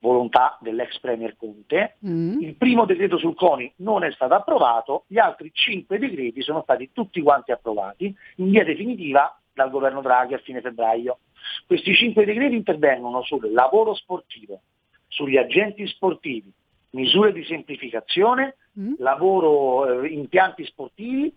volontà 0.00 0.56
dell'ex 0.60 0.98
Premier 1.00 1.36
Conte. 1.36 1.96
Mm. 2.06 2.40
Il 2.40 2.54
primo 2.56 2.84
decreto 2.84 3.18
sul 3.18 3.34
CONI 3.34 3.72
non 3.76 4.04
è 4.04 4.10
stato 4.12 4.34
approvato, 4.34 5.04
gli 5.06 5.18
altri 5.18 5.50
cinque 5.52 5.98
decreti 5.98 6.42
sono 6.42 6.62
stati 6.62 6.90
tutti 6.92 7.20
quanti 7.20 7.52
approvati 7.52 8.14
in 8.36 8.50
via 8.50 8.64
definitiva 8.64 9.38
dal 9.52 9.70
governo 9.70 10.00
Draghi 10.00 10.34
a 10.34 10.38
fine 10.38 10.60
febbraio. 10.60 11.18
Questi 11.66 11.94
cinque 11.94 12.24
decreti 12.24 12.54
intervengono 12.54 13.22
sul 13.22 13.52
lavoro 13.52 13.94
sportivo, 13.94 14.60
sugli 15.08 15.36
agenti 15.36 15.86
sportivi, 15.86 16.52
misure 16.90 17.32
di 17.32 17.44
semplificazione, 17.44 18.56
mm. 18.78 18.94
lavoro, 18.98 20.02
eh, 20.02 20.08
impianti 20.08 20.64
sportivi 20.64 21.34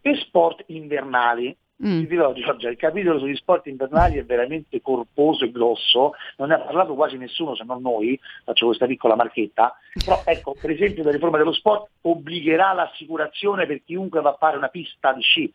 e 0.00 0.14
sport 0.16 0.64
invernali. 0.66 1.56
Mm. 1.84 2.00
Ti 2.00 2.06
dirò 2.06 2.32
Giorgia, 2.32 2.68
il 2.68 2.76
capitolo 2.76 3.18
sugli 3.18 3.34
sport 3.34 3.66
invernali 3.66 4.18
è 4.18 4.24
veramente 4.24 4.80
corposo 4.80 5.44
e 5.44 5.50
grosso, 5.50 6.12
non 6.36 6.48
ne 6.48 6.54
ha 6.54 6.60
parlato 6.60 6.94
quasi 6.94 7.16
nessuno 7.16 7.56
se 7.56 7.64
non 7.64 7.82
noi, 7.82 8.18
faccio 8.44 8.66
questa 8.66 8.86
piccola 8.86 9.16
marchetta, 9.16 9.74
però 10.04 10.22
ecco, 10.24 10.54
per 10.60 10.70
esempio 10.70 11.02
la 11.02 11.10
riforma 11.10 11.38
dello 11.38 11.52
sport 11.52 11.90
obbligherà 12.02 12.72
l'assicurazione 12.74 13.66
per 13.66 13.82
chiunque 13.84 14.20
va 14.20 14.30
a 14.30 14.36
fare 14.38 14.56
una 14.56 14.68
pista 14.68 15.12
di 15.12 15.22
sci. 15.22 15.52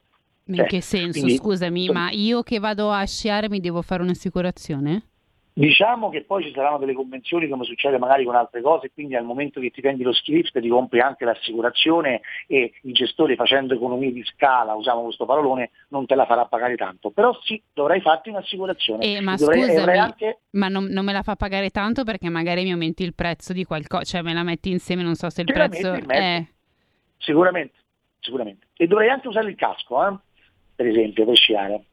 In 0.48 0.56
cioè, 0.56 0.66
che 0.66 0.82
senso? 0.82 1.22
Quindi, 1.22 1.38
Scusami, 1.38 1.90
ma 1.90 2.10
io 2.12 2.42
che 2.42 2.60
vado 2.60 2.90
a 2.90 3.06
sciare 3.06 3.48
mi 3.50 3.60
devo 3.60 3.82
fare 3.82 4.02
un'assicurazione? 4.02 5.09
Diciamo 5.60 6.08
che 6.08 6.24
poi 6.24 6.42
ci 6.46 6.54
saranno 6.54 6.78
delle 6.78 6.94
convenzioni 6.94 7.50
come 7.50 7.66
succede 7.66 7.98
magari 7.98 8.24
con 8.24 8.34
altre 8.34 8.62
cose, 8.62 8.92
quindi 8.94 9.18
al 9.18 9.26
momento 9.26 9.60
che 9.60 9.72
ti 9.72 9.82
prendi 9.82 10.04
lo 10.04 10.14
script 10.14 10.58
ti 10.58 10.70
compri 10.70 11.02
anche 11.02 11.26
l'assicurazione 11.26 12.22
e 12.48 12.72
il 12.84 12.94
gestore 12.94 13.36
facendo 13.36 13.74
economie 13.74 14.14
di 14.14 14.24
scala, 14.24 14.74
usiamo 14.76 15.04
questo 15.04 15.26
parolone, 15.26 15.72
non 15.90 16.06
te 16.06 16.16
la 16.16 16.26
farà 16.26 16.46
pagare 16.46 16.78
tanto. 16.78 17.10
Però 17.10 17.38
sì, 17.44 17.62
dovrai 17.74 18.00
farti 18.00 18.30
un'assicurazione. 18.30 19.04
Eh, 19.04 19.20
ma 19.20 19.36
dovrei, 19.36 19.64
scusami, 19.64 19.98
anche... 19.98 20.40
ma 20.52 20.70
non, 20.70 20.86
non, 20.86 21.04
me 21.04 21.12
la 21.12 21.24
fa 21.24 21.36
pagare 21.36 21.72
tanto 21.72 22.06
perché 22.06 22.30
magari 22.30 22.64
mi 22.64 22.72
aumenti 22.72 23.04
il 23.04 23.14
prezzo 23.14 23.52
di 23.52 23.66
qualcosa, 23.66 24.06
cioè 24.06 24.22
me 24.22 24.34
la 24.34 24.44
metti 24.44 24.72
insieme, 24.72 25.04
non 25.04 25.16
so 25.16 25.30
se 25.30 25.42
il 25.42 25.52
prezzo 25.52 25.92
è... 26.08 26.42
Sicuramente. 27.18 27.74
sicuramente. 28.22 28.68
E 28.78 28.88
dovrei 28.88 29.10
anche 29.10 29.28
usare 29.28 29.50
il 29.50 29.56
casco, 29.56 30.08
eh? 30.08 30.16
per 30.74 30.88
esempio, 30.88 31.26
per 31.26 31.36
sciare. 31.36 31.84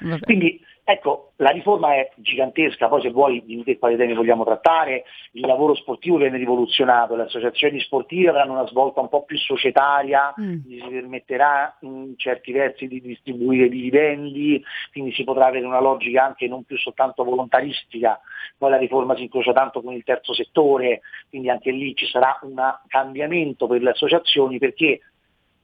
Vabbè. 0.00 0.20
Quindi 0.20 0.58
ecco, 0.90 1.32
la 1.36 1.50
riforma 1.50 1.96
è 1.96 2.10
gigantesca, 2.16 2.88
poi 2.88 3.02
se 3.02 3.10
vuoi 3.10 3.44
di 3.44 3.62
che 3.62 3.78
quali 3.78 3.98
temi 3.98 4.14
vogliamo 4.14 4.42
trattare, 4.42 5.04
il 5.32 5.46
lavoro 5.46 5.74
sportivo 5.74 6.16
viene 6.16 6.38
rivoluzionato, 6.38 7.14
le 7.14 7.24
associazioni 7.24 7.78
sportive 7.80 8.30
avranno 8.30 8.52
una 8.52 8.66
svolta 8.66 9.02
un 9.02 9.10
po' 9.10 9.24
più 9.24 9.36
societaria, 9.36 10.32
mm. 10.40 10.60
si 10.66 10.82
permetterà 10.88 11.76
in 11.80 12.14
certi 12.16 12.52
versi 12.52 12.88
di 12.88 13.02
distribuire 13.02 13.68
dividendi, 13.68 14.64
quindi 14.90 15.12
si 15.12 15.24
potrà 15.24 15.48
avere 15.48 15.66
una 15.66 15.80
logica 15.80 16.24
anche 16.24 16.48
non 16.48 16.64
più 16.64 16.78
soltanto 16.78 17.22
volontaristica, 17.22 18.18
poi 18.56 18.70
la 18.70 18.78
riforma 18.78 19.14
si 19.14 19.24
incrocia 19.24 19.52
tanto 19.52 19.82
con 19.82 19.92
il 19.92 20.04
terzo 20.04 20.32
settore, 20.32 21.02
quindi 21.28 21.50
anche 21.50 21.70
lì 21.70 21.94
ci 21.94 22.06
sarà 22.06 22.38
un 22.44 22.56
cambiamento 22.86 23.66
per 23.66 23.82
le 23.82 23.90
associazioni 23.90 24.56
perché 24.56 25.00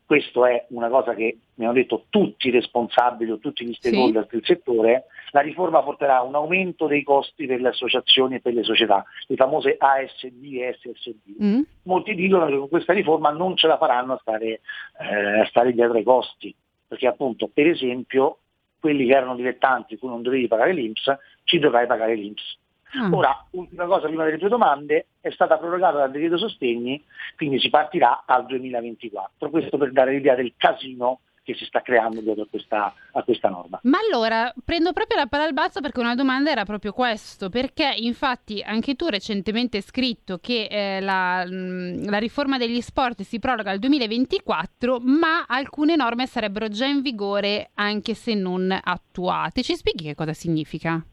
questo 0.07 0.45
è 0.45 0.67
una 0.71 0.88
cosa 0.88 1.14
che 1.14 1.38
mi 1.55 1.64
hanno 1.64 1.75
detto 1.75 2.07
tutti 2.11 2.49
i 2.49 2.51
responsabili 2.51 3.31
o 3.31 3.38
tutti 3.38 3.64
gli 3.64 3.73
stakeholder 3.73 4.25
sì. 4.25 4.37
del 4.37 4.45
settore, 4.45 5.05
la 5.31 5.40
riforma 5.40 5.83
porterà 5.83 6.19
a 6.19 6.23
un 6.23 6.35
aumento 6.35 6.87
dei 6.87 7.03
costi 7.03 7.47
per 7.47 7.61
le 7.61 7.69
associazioni 7.69 8.37
e 8.37 8.40
per 8.40 8.53
le 8.53 8.64
società, 8.64 9.05
le 9.27 9.37
famose 9.37 9.77
ASD 9.79 10.55
e 10.55 10.79
SSD. 10.79 11.43
Mm. 11.43 11.61
Molti 11.85 12.14
dicono 12.14 12.47
che 12.47 12.59
con 12.59 12.69
questa 12.69 12.93
riforma 12.93 13.31
non 13.31 13.57
ce 13.57 13.67
la 13.67 13.79
faranno 13.79 14.14
a 14.14 14.19
stare, 14.21 14.61
eh, 15.01 15.40
a 15.40 15.47
stare 15.47 15.73
dietro 15.73 15.97
ai 15.97 16.05
costi, 16.05 16.55
perché 16.87 17.07
appunto 17.07 17.49
per 17.53 17.67
esempio 17.67 18.38
quelli 18.79 19.07
che 19.07 19.14
erano 19.14 19.35
dilettanti 19.35 19.97
cui 19.97 20.09
non 20.11 20.21
dovevi 20.21 20.47
pagare 20.47 20.75
l'Inps, 20.75 21.11
ci 21.45 21.59
dovrai 21.59 21.87
pagare 21.87 22.14
l'Inps. 22.14 22.59
Ah. 22.96 23.09
Ora, 23.11 23.46
ultima 23.50 23.87
cosa 23.87 24.07
prima 24.07 24.24
delle 24.24 24.38
tue 24.38 24.48
domande, 24.48 25.07
è 25.20 25.30
stata 25.30 25.59
prorogata 25.59 25.98
dal 25.98 26.11
decreto 26.11 26.38
sostegni, 26.38 27.02
quindi 27.37 27.59
si 27.59 27.70
partirà 27.70 28.24
al 28.26 28.46
2024. 28.46 29.50
Questo 29.50 29.78
per 29.78 29.92
dare 29.92 30.12
l'idea 30.12 30.35
del 30.35 30.54
casino 30.57 31.20
che 31.44 31.54
si 31.54 31.66
sta 31.66 31.83
creando 31.83 32.20
dietro 32.20 32.44
a 32.44 32.46
questa, 32.48 32.92
a 33.12 33.22
questa, 33.22 33.50
norma. 33.50 33.78
Ma 33.83 33.98
allora 33.98 34.52
prendo 34.64 34.92
proprio 34.92 35.18
la 35.18 35.26
palla 35.26 35.44
al 35.44 35.52
balzo 35.52 35.80
perché 35.80 36.00
una 36.00 36.14
domanda 36.14 36.50
era 36.50 36.64
proprio 36.64 36.92
questo, 36.92 37.50
perché 37.50 37.94
infatti 37.98 38.62
anche 38.62 38.94
tu 38.94 39.07
recentemente 39.09 39.76
hai 39.76 39.83
scritto 39.83 40.38
che 40.38 40.66
eh, 40.70 41.00
la, 41.00 41.44
mm, 41.46 42.09
la, 42.09 42.18
riforma 42.18 42.57
degli 42.57 42.80
sport 42.80 43.22
si 43.22 43.38
proroga 43.38 43.70
al 43.70 43.78
2024, 43.78 45.00
ma 45.00 45.44
alcune 45.46 45.96
norme 45.96 46.26
sarebbero 46.26 46.68
già 46.68 46.87
in 46.87 47.02
vigore 47.02 47.70
anche 47.74 48.14
se 48.14 48.35
non 48.35 48.76
attuate. 48.83 49.62
Ci 49.62 49.76
spieghi 49.76 50.04
che 50.04 50.14
cosa 50.14 50.33
significa? 50.33 51.04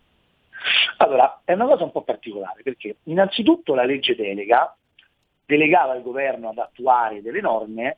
Allora, 0.97 1.41
è 1.43 1.53
una 1.53 1.65
cosa 1.65 1.83
un 1.83 1.91
po' 1.91 2.03
particolare 2.03 2.61
perché 2.63 2.97
innanzitutto 3.03 3.73
la 3.73 3.83
legge 3.83 4.15
delega 4.15 4.75
delegava 5.45 5.95
il 5.95 6.03
governo 6.03 6.49
ad 6.49 6.57
attuare 6.59 7.21
delle 7.21 7.41
norme, 7.41 7.97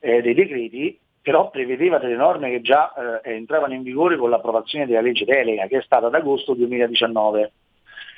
eh, 0.00 0.20
dei 0.20 0.34
decreti, 0.34 0.98
però 1.22 1.50
prevedeva 1.50 1.98
delle 1.98 2.16
norme 2.16 2.50
che 2.50 2.60
già 2.60 3.20
eh, 3.22 3.34
entravano 3.34 3.74
in 3.74 3.82
vigore 3.82 4.16
con 4.16 4.30
l'approvazione 4.30 4.86
della 4.86 5.00
legge 5.00 5.24
delega, 5.24 5.66
che 5.66 5.78
è 5.78 5.82
stata 5.82 6.06
ad 6.06 6.14
agosto 6.14 6.54
2019. 6.54 7.52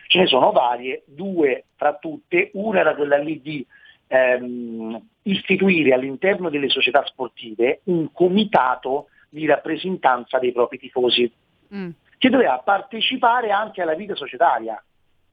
Ce 0.07 0.19
ne 0.19 0.27
sono 0.27 0.51
varie, 0.53 1.03
due 1.07 1.67
tra 1.77 1.95
tutte, 1.95 2.51
una 2.55 2.81
era 2.81 2.95
quella 2.95 3.19
lì 3.19 3.41
di 3.41 3.67
ehm, 4.07 5.01
istituire 5.23 5.93
all'interno 5.93 6.49
delle 6.49 6.69
società 6.69 7.05
sportive 7.05 7.81
un 7.85 8.11
comitato 8.13 9.09
di 9.29 9.47
rappresentanza 9.47 10.39
dei 10.39 10.53
propri 10.53 10.79
tifosi. 10.79 11.31
Mm 11.75 11.91
che 12.21 12.29
doveva 12.29 12.59
partecipare 12.59 13.51
anche 13.51 13.81
alla 13.81 13.95
vita 13.95 14.15
societaria, 14.15 14.81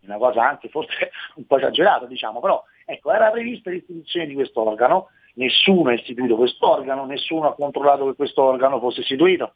una 0.04 0.16
cosa 0.16 0.48
anche 0.48 0.70
forse 0.70 1.12
un 1.36 1.46
po' 1.46 1.58
esagerata 1.58 2.06
diciamo, 2.06 2.40
però 2.40 2.64
ecco, 2.86 3.12
era 3.12 3.30
prevista 3.30 3.70
l'istituzione 3.70 4.26
di 4.26 4.34
questo 4.34 4.62
organo, 4.62 5.10
nessuno 5.34 5.90
ha 5.90 5.94
istituito 5.94 6.38
questo 6.38 6.66
organo, 6.66 7.06
nessuno 7.06 7.50
ha 7.50 7.56
controllato 7.56 8.06
che 8.06 8.16
questo 8.16 8.42
organo 8.42 8.80
fosse 8.80 9.02
istituito. 9.02 9.56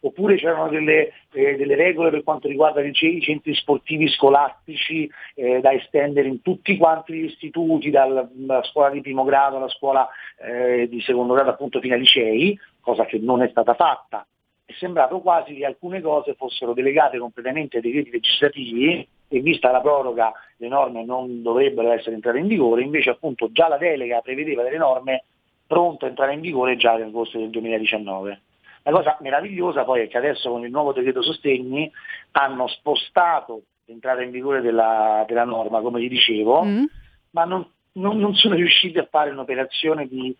Oppure 0.00 0.34
c'erano 0.34 0.68
delle, 0.68 1.12
eh, 1.32 1.56
delle 1.56 1.76
regole 1.76 2.10
per 2.10 2.24
quanto 2.24 2.48
riguarda 2.48 2.82
i 2.82 2.92
centri 2.92 3.54
sportivi 3.54 4.08
scolastici 4.08 5.08
eh, 5.36 5.60
da 5.60 5.72
estendere 5.72 6.26
in 6.26 6.42
tutti 6.42 6.76
quanti 6.76 7.14
gli 7.14 7.24
istituti, 7.24 7.90
dalla, 7.90 8.28
dalla 8.32 8.64
scuola 8.64 8.90
di 8.90 9.00
primo 9.00 9.22
grado 9.22 9.56
alla 9.58 9.68
scuola 9.68 10.08
eh, 10.40 10.88
di 10.88 11.00
secondo 11.02 11.34
grado 11.34 11.50
appunto 11.50 11.78
fino 11.78 11.94
ai 11.94 12.00
licei, 12.00 12.58
cosa 12.80 13.04
che 13.04 13.18
non 13.18 13.42
è 13.42 13.48
stata 13.48 13.74
fatta 13.74 14.26
è 14.68 14.74
sembrato 14.74 15.20
quasi 15.20 15.54
che 15.54 15.64
alcune 15.64 16.02
cose 16.02 16.34
fossero 16.34 16.74
delegate 16.74 17.16
completamente 17.16 17.78
ai 17.78 17.82
decreti 17.82 18.10
legislativi 18.10 19.08
e 19.26 19.40
vista 19.40 19.70
la 19.70 19.80
proroga 19.80 20.30
le 20.58 20.68
norme 20.68 21.06
non 21.06 21.40
dovrebbero 21.40 21.90
essere 21.90 22.16
entrate 22.16 22.36
in 22.36 22.48
vigore, 22.48 22.82
invece 22.82 23.08
appunto 23.08 23.50
già 23.50 23.66
la 23.66 23.78
delega 23.78 24.20
prevedeva 24.20 24.62
delle 24.62 24.76
norme 24.76 25.24
pronte 25.66 26.04
a 26.04 26.08
entrare 26.08 26.34
in 26.34 26.42
vigore 26.42 26.76
già 26.76 26.98
nel 26.98 27.06
agosto 27.06 27.38
del 27.38 27.48
2019. 27.48 28.40
La 28.82 28.90
cosa 28.90 29.16
meravigliosa 29.22 29.84
poi 29.84 30.02
è 30.02 30.08
che 30.08 30.18
adesso 30.18 30.50
con 30.50 30.62
il 30.62 30.70
nuovo 30.70 30.92
decreto 30.92 31.22
sostegni 31.22 31.90
hanno 32.32 32.66
spostato 32.66 33.62
l'entrata 33.86 34.20
in 34.20 34.30
vigore 34.30 34.60
della, 34.60 35.24
della 35.26 35.44
norma, 35.44 35.80
come 35.80 35.98
vi 35.98 36.08
dicevo, 36.08 36.62
mm. 36.62 36.84
ma 37.30 37.44
non, 37.44 37.66
non, 37.92 38.18
non 38.18 38.34
sono 38.34 38.54
riusciti 38.54 38.98
a 38.98 39.08
fare 39.10 39.30
un'operazione 39.30 40.06
di 40.06 40.36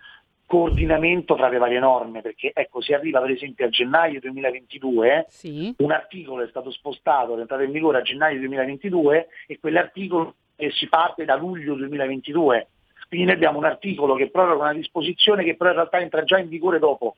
coordinamento 0.49 1.35
tra 1.35 1.49
le 1.49 1.59
varie 1.59 1.79
norme, 1.79 2.23
perché 2.23 2.53
ecco, 2.55 2.81
si 2.81 2.95
arriva 2.95 3.21
per 3.21 3.33
esempio 3.33 3.67
a 3.67 3.69
gennaio 3.69 4.19
2022, 4.19 5.27
sì. 5.29 5.75
un 5.77 5.93
articolo 5.93 6.43
è 6.43 6.49
stato 6.49 6.71
spostato, 6.71 7.37
è 7.37 7.41
entrato 7.41 7.63
in 7.65 7.71
vigore 7.71 7.99
a 7.99 8.03
gennaio 8.03 8.39
2022 8.39 9.29
e 9.47 9.59
quell'articolo 9.61 10.35
eh, 10.57 10.71
si 10.71 10.89
parte 10.89 11.27
da 11.27 11.37
luglio 11.37 11.75
2022. 11.75 12.69
Quindi 13.09 13.27
noi 13.27 13.35
abbiamo 13.37 13.59
un 13.59 13.67
articolo 13.67 14.15
che 14.15 14.31
proroga 14.31 14.65
una 14.65 14.73
disposizione 14.73 15.45
che 15.45 15.55
però 15.55 15.69
in 15.69 15.77
realtà 15.77 16.01
entra 16.01 16.25
già 16.25 16.39
in 16.39 16.49
vigore 16.49 16.79
dopo. 16.79 17.17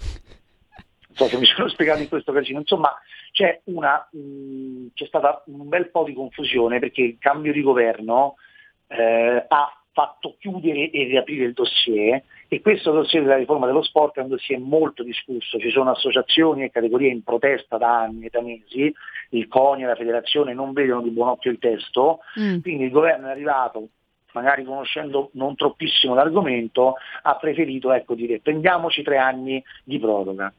Non 0.00 1.16
so 1.16 1.28
se 1.28 1.38
mi 1.38 1.46
sono 1.46 1.68
spiegato 1.68 2.02
in 2.02 2.08
questo 2.08 2.32
casino. 2.32 2.58
Insomma, 2.58 2.92
c'è, 3.30 3.60
una, 3.64 4.08
mh, 4.10 4.88
c'è 4.94 5.06
stata 5.06 5.44
un 5.46 5.68
bel 5.68 5.88
po' 5.90 6.02
di 6.02 6.14
confusione 6.14 6.80
perché 6.80 7.02
il 7.02 7.18
cambio 7.20 7.52
di 7.52 7.62
governo 7.62 8.34
eh, 8.88 9.44
ha 9.46 9.81
fatto 9.92 10.36
chiudere 10.38 10.90
e 10.90 11.04
riaprire 11.04 11.44
il 11.44 11.52
dossier 11.52 12.22
e 12.48 12.60
questo 12.60 12.92
dossier 12.92 13.22
della 13.22 13.36
riforma 13.36 13.66
dello 13.66 13.82
sport 13.82 14.16
è 14.16 14.22
un 14.22 14.28
dossier 14.28 14.58
molto 14.58 15.02
discusso, 15.02 15.58
ci 15.58 15.70
sono 15.70 15.90
associazioni 15.90 16.64
e 16.64 16.70
categorie 16.70 17.10
in 17.10 17.22
protesta 17.22 17.76
da 17.78 18.00
anni 18.00 18.26
e 18.26 18.30
da 18.30 18.40
mesi, 18.40 18.92
il 19.30 19.48
CONI 19.48 19.82
e 19.82 19.86
la 19.86 19.94
federazione 19.94 20.54
non 20.54 20.72
vedono 20.72 21.02
di 21.02 21.10
buon 21.10 21.28
occhio 21.28 21.50
il 21.50 21.58
testo, 21.58 22.20
mm. 22.38 22.60
quindi 22.60 22.84
il 22.84 22.90
governo 22.90 23.28
è 23.28 23.30
arrivato 23.30 23.88
magari 24.32 24.64
conoscendo 24.64 25.28
non 25.34 25.54
troppissimo 25.56 26.14
l'argomento, 26.14 26.94
ha 27.22 27.36
preferito 27.36 27.92
ecco, 27.92 28.14
dire 28.14 28.40
prendiamoci 28.40 29.02
tre 29.02 29.18
anni 29.18 29.62
di 29.84 29.98
proroga 29.98 30.52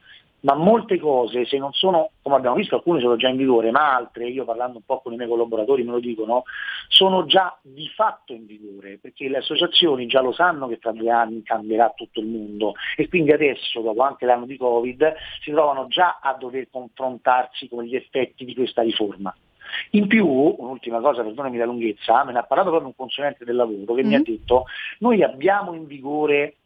ma 0.44 0.54
molte 0.54 0.98
cose, 0.98 1.46
se 1.46 1.56
non 1.58 1.72
sono, 1.72 2.10
come 2.22 2.36
abbiamo 2.36 2.56
visto, 2.56 2.74
alcune 2.74 3.00
sono 3.00 3.16
già 3.16 3.28
in 3.28 3.36
vigore, 3.36 3.70
ma 3.70 3.94
altre, 3.94 4.28
io 4.28 4.44
parlando 4.44 4.76
un 4.76 4.84
po' 4.84 5.00
con 5.00 5.12
i 5.12 5.16
miei 5.16 5.28
collaboratori 5.28 5.82
me 5.82 5.92
lo 5.92 6.00
dicono, 6.00 6.44
sono 6.88 7.24
già 7.24 7.58
di 7.62 7.88
fatto 7.88 8.34
in 8.34 8.44
vigore, 8.44 8.98
perché 9.00 9.28
le 9.28 9.38
associazioni 9.38 10.06
già 10.06 10.20
lo 10.20 10.32
sanno 10.32 10.68
che 10.68 10.78
tra 10.78 10.92
due 10.92 11.10
anni 11.10 11.42
cambierà 11.42 11.92
tutto 11.96 12.20
il 12.20 12.26
mondo 12.26 12.74
e 12.94 13.08
quindi 13.08 13.32
adesso, 13.32 13.80
dopo 13.80 14.02
anche 14.02 14.26
l'anno 14.26 14.44
di 14.44 14.58
Covid, 14.58 15.14
si 15.42 15.50
trovano 15.50 15.86
già 15.88 16.18
a 16.20 16.34
dover 16.34 16.68
confrontarsi 16.70 17.68
con 17.68 17.84
gli 17.84 17.96
effetti 17.96 18.44
di 18.44 18.54
questa 18.54 18.82
riforma. 18.82 19.34
In 19.92 20.06
più, 20.06 20.26
un'ultima 20.26 21.00
cosa, 21.00 21.22
perdonami 21.22 21.56
la 21.56 21.64
lunghezza, 21.64 22.22
me 22.22 22.32
ne 22.32 22.40
ha 22.40 22.44
parlato 22.44 22.68
proprio 22.68 22.90
un 22.90 22.96
consulente 22.96 23.46
del 23.46 23.56
lavoro 23.56 23.94
che 23.94 24.04
mm. 24.04 24.06
mi 24.06 24.14
ha 24.14 24.18
mm. 24.18 24.24
detto, 24.24 24.64
noi 24.98 25.22
abbiamo 25.22 25.72
in 25.72 25.86
vigore 25.86 26.56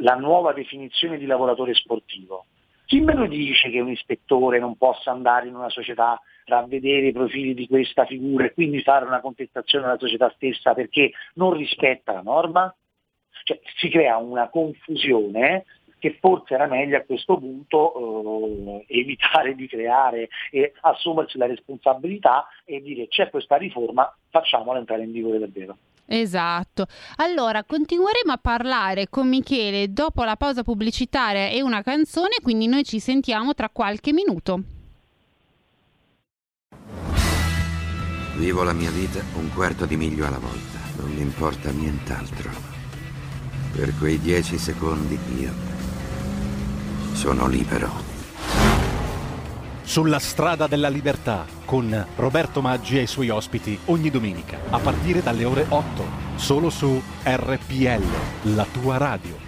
la 0.00 0.16
nuova 0.16 0.52
definizione 0.52 1.16
di 1.16 1.26
lavoratore 1.26 1.74
sportivo, 1.74 2.44
chi 2.88 3.00
me 3.00 3.12
lo 3.12 3.26
dice 3.26 3.68
che 3.68 3.80
un 3.80 3.90
ispettore 3.90 4.58
non 4.58 4.78
possa 4.78 5.10
andare 5.10 5.46
in 5.46 5.54
una 5.54 5.68
società, 5.68 6.18
ravvedere 6.46 7.08
i 7.08 7.12
profili 7.12 7.52
di 7.52 7.68
questa 7.68 8.06
figura 8.06 8.46
e 8.46 8.54
quindi 8.54 8.80
fare 8.80 9.04
una 9.04 9.20
contestazione 9.20 9.84
alla 9.84 9.98
società 9.98 10.32
stessa 10.34 10.72
perché 10.72 11.10
non 11.34 11.52
rispetta 11.52 12.14
la 12.14 12.22
norma? 12.22 12.74
Cioè, 13.44 13.60
si 13.76 13.90
crea 13.90 14.16
una 14.16 14.48
confusione 14.48 15.66
che 15.98 16.16
forse 16.18 16.54
era 16.54 16.66
meglio 16.66 16.96
a 16.96 17.02
questo 17.02 17.36
punto 17.36 18.86
eh, 18.88 19.00
evitare 19.00 19.54
di 19.54 19.68
creare 19.68 20.30
e 20.50 20.72
assumersi 20.80 21.36
la 21.36 21.46
responsabilità 21.46 22.46
e 22.64 22.80
dire 22.80 23.06
c'è 23.08 23.28
questa 23.28 23.56
riforma, 23.56 24.10
facciamola 24.30 24.78
entrare 24.78 25.02
in 25.02 25.12
vigore 25.12 25.38
davvero. 25.38 25.76
Esatto. 26.10 26.86
Allora, 27.16 27.64
continueremo 27.64 28.32
a 28.32 28.38
parlare 28.38 29.08
con 29.10 29.28
Michele 29.28 29.92
dopo 29.92 30.24
la 30.24 30.36
pausa 30.36 30.62
pubblicitaria 30.62 31.48
e 31.48 31.60
una 31.60 31.82
canzone, 31.82 32.36
quindi 32.42 32.66
noi 32.66 32.82
ci 32.82 32.98
sentiamo 32.98 33.52
tra 33.52 33.68
qualche 33.68 34.14
minuto. 34.14 34.62
Vivo 38.36 38.62
la 38.62 38.72
mia 38.72 38.90
vita 38.90 39.20
un 39.34 39.52
quarto 39.52 39.84
di 39.84 39.96
miglio 39.96 40.26
alla 40.26 40.38
volta, 40.38 40.78
non 40.96 41.10
mi 41.10 41.20
importa 41.20 41.70
nient'altro. 41.70 42.50
Per 43.72 43.92
quei 43.98 44.18
dieci 44.18 44.56
secondi 44.56 45.18
io 45.38 45.52
sono 47.12 47.46
libero. 47.48 48.67
Sulla 49.88 50.18
strada 50.18 50.66
della 50.66 50.90
libertà 50.90 51.46
con 51.64 52.06
Roberto 52.16 52.60
Maggi 52.60 52.98
e 52.98 53.02
i 53.04 53.06
suoi 53.06 53.30
ospiti 53.30 53.78
ogni 53.86 54.10
domenica 54.10 54.58
a 54.68 54.78
partire 54.78 55.22
dalle 55.22 55.46
ore 55.46 55.64
8, 55.66 56.04
solo 56.36 56.68
su 56.68 57.02
RPL, 57.24 58.54
la 58.54 58.66
tua 58.70 58.98
radio. 58.98 59.47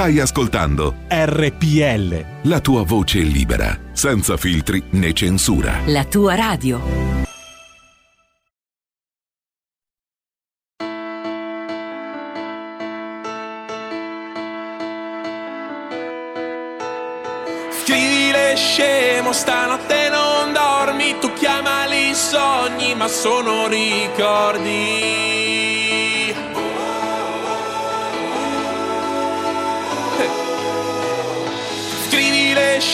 Stai 0.00 0.18
ascoltando 0.18 0.94
RPL. 1.08 2.24
la 2.44 2.60
tua 2.60 2.84
voce 2.84 3.18
libera, 3.18 3.78
senza 3.92 4.38
filtri 4.38 4.82
né 4.92 5.12
censura. 5.12 5.80
La 5.84 6.06
tua 6.06 6.34
radio. 6.36 6.80
Scrivile 17.84 18.54
scemo, 18.56 19.34
stanotte 19.34 20.08
non 20.08 20.54
dormi, 20.54 21.18
tu 21.20 21.30
chiamali 21.34 22.14
sogni, 22.14 22.94
ma 22.94 23.06
sono 23.06 23.68
ricordi. 23.68 25.00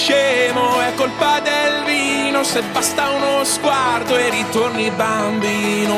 Scemo, 0.06 0.80
è 0.82 0.94
colpa 0.94 1.40
del 1.40 1.82
vino, 1.84 2.44
se 2.44 2.62
basta 2.70 3.08
uno 3.08 3.42
sguardo 3.42 4.16
e 4.16 4.30
ritorni 4.30 4.88
bambino. 4.92 5.94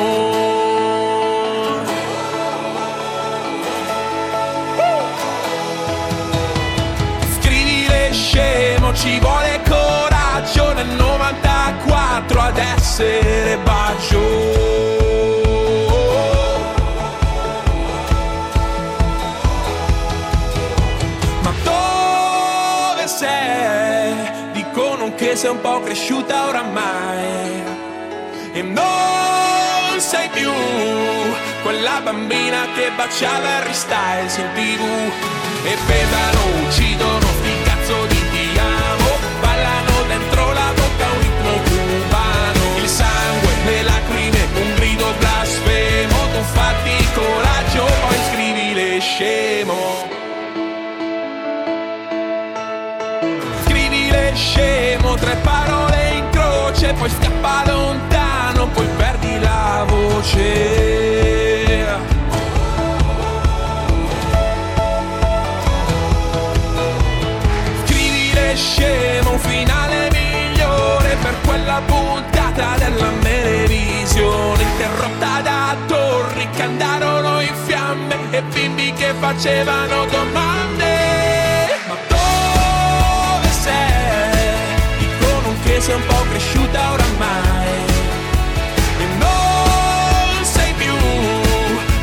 Scrivile 7.39 8.11
scemo, 8.11 8.95
ci 8.95 9.19
vuole 9.19 9.61
coraggio 9.69 10.73
nel 10.73 10.87
94 10.87 12.41
ad 12.41 12.57
essere 12.57 13.59
bacio. 13.63 15.28
Sei 25.39 25.51
un 25.51 25.61
po' 25.61 25.79
cresciuta 25.79 26.47
oramai. 26.47 27.63
E 28.51 28.61
non 28.61 29.97
sei 29.97 30.27
più 30.33 30.51
quella 31.63 32.01
bambina 32.03 32.67
che 32.75 32.91
baciava 32.93 33.47
Harry 33.47 33.73
Styles 33.73 34.35
in 34.35 34.49
tv 34.53 34.83
E 35.63 35.77
pedano, 35.87 36.41
uccidono, 36.65 37.27
sti 37.39 37.53
cazzo 37.63 38.05
di 38.07 38.21
ti 38.31 38.59
amo 38.59 39.11
Ballano 39.39 40.03
dentro 40.07 40.51
la 40.51 40.73
bocca 40.75 41.07
un 41.13 41.19
ritmo 41.21 41.51
cubano 41.69 42.77
Il 42.77 42.87
sangue, 42.89 43.53
le 43.63 43.83
lacrime, 43.83 44.47
un 44.55 44.75
grido 44.75 45.13
blasfemo. 45.19 46.17
Tu 46.33 46.41
fatti 46.51 47.07
coraggio, 47.13 47.85
poi 47.85 48.17
scrivile 48.29 48.99
scemo 48.99 50.18
tre 55.19 55.35
parole 55.43 56.09
in 56.15 56.29
croce, 56.29 56.93
poi 56.93 57.09
scappa 57.09 57.63
lontano, 57.65 58.67
poi 58.67 58.87
perdi 58.97 59.39
la 59.39 59.85
voce. 59.87 60.97
Scrivile 67.85 68.55
scemo, 68.55 69.31
un 69.31 69.39
finale 69.39 70.09
migliore 70.11 71.17
per 71.21 71.35
quella 71.45 71.81
puntata 71.85 72.75
della 72.77 73.11
televisione, 73.21 74.63
interrotta 74.63 75.41
da 75.41 75.75
torri 75.87 76.47
che 76.55 76.61
andarono 76.63 77.41
in 77.41 77.55
fiamme 77.65 78.15
e 78.31 78.41
bimbi 78.43 78.93
che 78.93 79.13
facevano 79.19 80.05
domande. 80.05 80.58
Un 85.99 86.05
po' 86.07 86.23
cresciuta 86.29 86.91
oramai. 86.93 87.67
E 89.03 89.05
non 89.17 90.45
sei 90.45 90.73
più 90.73 90.95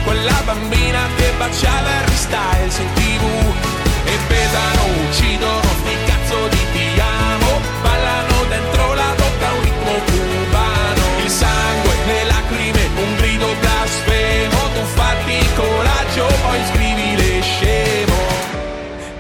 quella 0.04 0.40
bambina 0.44 1.00
che 1.16 1.32
baciava 1.38 1.88
Harry 1.96 2.16
Styles 2.16 2.78
in 2.78 2.92
tv. 2.94 3.24
E 4.04 4.18
pesano, 4.28 4.82
uccidono, 5.02 5.68
sti 5.80 5.96
cazzo 6.06 6.48
di 6.48 6.62
ti 6.72 7.00
amo 7.00 7.60
Ballano 7.82 8.44
dentro 8.48 8.94
la 8.94 9.12
bocca 9.16 9.48
un 9.56 9.62
ritmo 9.62 9.94
cubano. 10.06 11.04
Il 11.24 11.30
sangue, 11.30 11.94
le 12.06 12.24
lacrime, 12.24 12.84
un 13.04 13.16
grido 13.16 13.48
blasfemo. 13.60 14.58
Tu 14.74 14.82
fatti 14.94 15.38
coraggio, 15.54 16.26
poi 16.44 16.60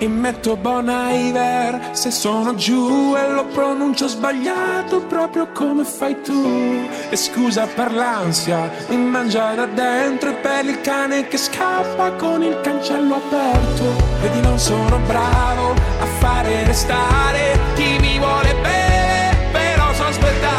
e 0.06 0.08
metto 0.08 0.56
Bon 0.56 0.88
Iver 0.88 1.90
se 1.92 2.12
sono 2.12 2.54
giù 2.54 3.14
e 3.16 3.28
lo 3.28 3.44
pronuncio 3.46 4.06
sbagliato 4.06 5.00
proprio 5.00 5.48
come 5.52 5.84
fai 5.84 6.20
tu. 6.22 6.86
E 7.10 7.16
scusa 7.16 7.66
per 7.66 7.92
l'ansia, 7.92 8.70
mi 8.88 8.96
mangia 8.96 9.54
da 9.54 9.66
dentro 9.66 10.30
e 10.30 10.34
per 10.34 10.64
il 10.64 10.80
cane 10.80 11.26
che 11.26 11.36
scappa 11.36 12.12
con 12.12 12.42
il 12.42 12.60
cancello 12.62 13.16
aperto. 13.16 13.84
Vedi 14.20 14.40
non 14.40 14.58
sono 14.58 14.98
bravo 15.06 15.72
a 15.72 16.06
fare 16.20 16.64
restare 16.64 17.58
chi 17.74 17.98
mi 17.98 18.18
vuole 18.18 18.54
bene, 18.62 19.50
però 19.50 19.92
so 19.92 20.04
aspettare. 20.04 20.55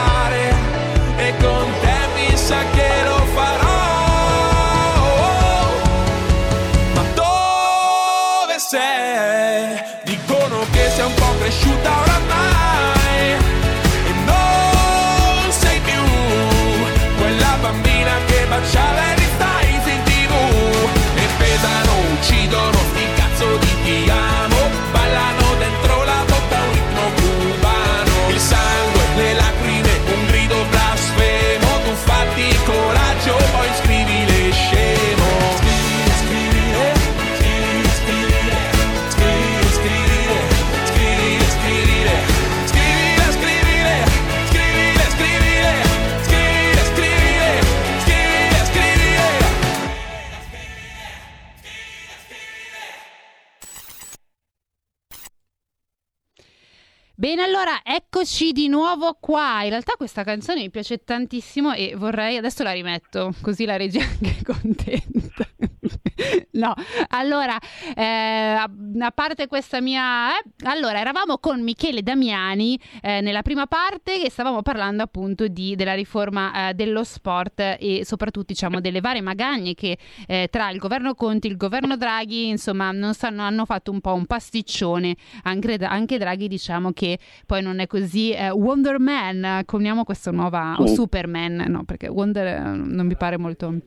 Eccoci 58.28 58.52
di 58.52 58.68
nuovo 58.68 59.18
qua. 59.22 59.63
In 59.63 59.70
realtà 59.70 59.94
questa 59.96 60.26
canzone 60.26 60.60
mi 60.60 60.70
piace 60.70 60.98
tantissimo 60.98 61.72
e 61.72 61.96
vorrei 61.96 62.36
adesso 62.36 62.62
la 62.62 62.74
rimetto, 62.74 63.34
così 63.42 63.63
la 63.63 63.78
regia 63.78 64.00
è 64.00 64.04
anche 64.04 64.44
contenta. 64.44 65.48
no, 66.52 66.73
allora, 67.10 67.58
eh, 67.95 68.04
a 68.04 69.12
parte 69.13 69.47
questa 69.47 69.82
mia... 69.82 70.30
eh, 70.30 70.43
allora, 70.63 71.00
eravamo 71.00 71.38
con 71.38 71.62
Michele 71.62 72.02
Damiani 72.02 72.80
eh, 73.02 73.21
nella 73.21 73.41
prima 73.41 73.65
parte 73.67 74.19
che 74.19 74.30
stavamo 74.30 74.62
parlando 74.62 75.04
appunto 75.04 75.47
di, 75.47 75.76
della 75.76 75.93
riforma 75.93 76.69
eh, 76.69 76.73
dello 76.73 77.04
sport 77.04 77.78
e 77.80 78.02
soprattutto 78.04 78.45
diciamo 78.47 78.80
delle 78.80 79.02
varie 79.02 79.21
magagne 79.21 79.73
che 79.73 79.97
eh, 80.28 80.47
tra 80.52 80.69
il 80.69 80.78
governo 80.78 81.13
Conti 81.15 81.47
e 81.47 81.52
il 81.52 81.58
governo 81.58 81.97
Draghi 81.97 82.47
insomma 82.47 82.91
non 82.91 83.13
sanno, 83.13 83.43
hanno 83.43 83.65
fatto 83.65 83.91
un 83.91 84.02
po' 84.02 84.13
un 84.13 84.26
pasticcione. 84.26 85.15
Anche, 85.43 85.76
anche 85.76 86.17
Draghi 86.17 86.47
diciamo 86.47 86.91
che 86.91 87.19
poi 87.45 87.62
non 87.62 87.80
è 87.80 87.88
così 87.88 88.32
eh, 88.32 88.50
Wonder 88.50 89.00
Man, 89.00 89.63
coniamo 89.65 90.04
questa 90.04 90.32
nuova... 90.32 90.76
o 90.78 90.88
Superman, 90.88 91.65
no 91.67 91.84
perché 91.84 92.08
Wonder 92.08 92.62
non 92.76 93.06
mi 93.06 93.15
pare 93.15 93.38
molto 93.38 93.80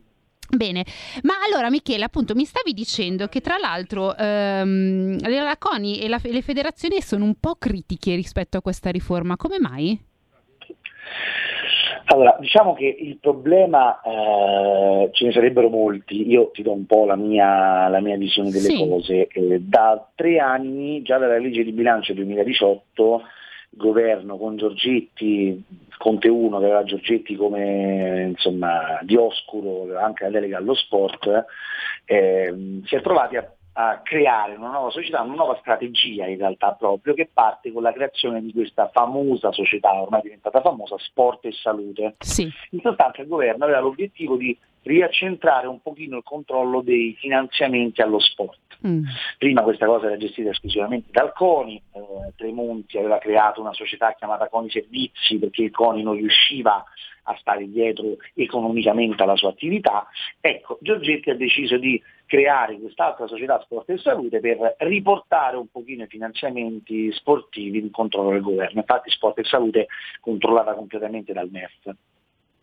Bene, 0.57 0.85
ma 1.23 1.35
allora 1.47 1.71
Michele, 1.71 2.05
appunto, 2.05 2.35
mi 2.35 2.45
stavi 2.45 2.73
dicendo 2.73 3.29
che 3.29 3.41
tra 3.41 3.57
l'altro 3.57 4.17
ehm, 4.17 5.19
la 5.21 5.57
CONI 5.59 6.01
e 6.01 6.09
la, 6.09 6.21
le 6.23 6.43
federazioni 6.43 7.01
sono 7.01 7.25
un 7.25 7.35
po' 7.39 7.55
critiche 7.57 8.15
rispetto 8.15 8.59
a 8.59 8.63
questa 8.63 8.91
riforma, 8.91 9.37
come 9.37 9.59
mai? 9.61 9.99
Allora, 12.07 12.37
diciamo 12.41 12.75
che 12.75 12.87
il 12.87 13.19
problema 13.19 14.01
eh, 14.01 15.11
ce 15.13 15.27
ne 15.27 15.33
sarebbero 15.33 15.69
molti, 15.69 16.29
io 16.29 16.51
ti 16.53 16.63
do 16.63 16.73
un 16.73 16.85
po' 16.85 17.05
la 17.05 17.15
mia, 17.15 17.87
la 17.87 18.01
mia 18.01 18.17
visione 18.17 18.51
delle 18.51 18.65
Sì. 18.65 18.77
cose. 18.89 19.29
Eh, 19.29 19.61
da 19.61 20.11
tre 20.17 20.39
anni, 20.39 21.03
già 21.03 21.19
dalla 21.19 21.39
legge 21.39 21.63
di 21.63 21.71
bilancio 21.71 22.13
2018, 22.13 23.15
il 23.15 23.23
governo 23.71 24.37
con 24.37 24.57
Giorgetti, 24.57 25.65
Conte 25.97 26.29
1 26.29 26.59
che 26.59 26.65
aveva 26.65 26.83
Giorgetti 26.83 27.37
come 27.37 28.27
insomma, 28.31 28.99
Dioscuro, 29.03 29.83
aveva 29.83 30.05
anche 30.05 30.25
la 30.25 30.31
delega 30.31 30.59
allo 30.59 30.75
sport, 30.75 31.45
ehm, 32.05 32.85
si 32.85 32.95
è 32.97 33.01
trovati 33.01 33.37
a, 33.37 33.53
a 33.75 34.01
creare 34.03 34.57
una 34.57 34.71
nuova 34.71 34.91
società, 34.91 35.21
una 35.23 35.35
nuova 35.35 35.57
strategia 35.61 36.27
in 36.27 36.39
realtà 36.39 36.73
proprio 36.73 37.15
che 37.15 37.31
parte 37.33 37.71
con 37.71 37.83
la 37.83 37.93
creazione 37.93 38.41
di 38.41 38.53
questa 38.53 38.89
famosa 38.93 39.53
società, 39.53 39.93
ormai 40.01 40.23
diventata 40.23 40.61
famosa, 40.61 40.97
Sport 40.99 41.45
e 41.45 41.53
Salute. 41.53 42.17
Sì, 42.19 42.51
In 42.71 42.81
sostanza 42.81 43.23
il 43.23 43.29
governo 43.29 43.65
aveva 43.65 43.81
l'obiettivo 43.81 44.37
di 44.37 44.57
riaccentrare 44.83 45.67
un 45.67 45.81
pochino 45.81 46.19
il 46.19 46.23
controllo 46.23 46.81
dei 46.81 47.15
finanziamenti 47.19 48.01
allo 48.01 48.19
sport. 48.19 48.59
Mm. 48.87 49.05
Prima 49.37 49.63
questa 49.63 49.87
cosa 49.87 50.07
era 50.07 50.17
gestita 50.17 50.51
esclusivamente 50.51 51.09
dal 51.13 51.33
CONI, 51.35 51.83
eh, 51.93 52.33
Tremonti 52.37 52.97
aveva 52.97 53.19
creato 53.19 53.61
una 53.61 53.75
società 53.75 54.15
chiamata 54.15 54.49
CONI 54.49 54.71
Servizi 54.71 55.39
perché 55.39 55.65
il 55.65 55.71
CONI 55.71 56.03
non 56.03 56.15
riusciva 56.15 56.83
a 57.25 57.37
stare 57.39 57.69
dietro 57.69 58.17
economicamente 58.35 59.23
alla 59.23 59.37
sua 59.37 59.51
attività. 59.51 60.09
Ecco, 60.41 60.79
Giorgetti 60.81 61.31
ha 61.31 61.37
deciso 61.37 61.77
di 61.77 62.03
creare 62.25 62.79
quest'altra 62.79 63.27
società 63.27 63.61
Sport 63.61 63.91
e 63.91 63.99
Salute 63.99 64.41
per 64.41 64.77
riportare 64.79 65.57
un 65.57 65.69
pochino 65.69 66.05
i 66.05 66.09
finanziamenti 66.09 67.13
sportivi 67.13 67.79
in 67.79 67.91
controllo 67.91 68.31
del 68.31 68.41
governo. 68.41 68.81
Infatti 68.81 69.11
Sport 69.11 69.41
e 69.41 69.45
Salute 69.45 69.83
è 69.83 69.87
controllata 70.21 70.75
completamente 70.75 71.33
dal 71.33 71.51
MEF 71.51 71.95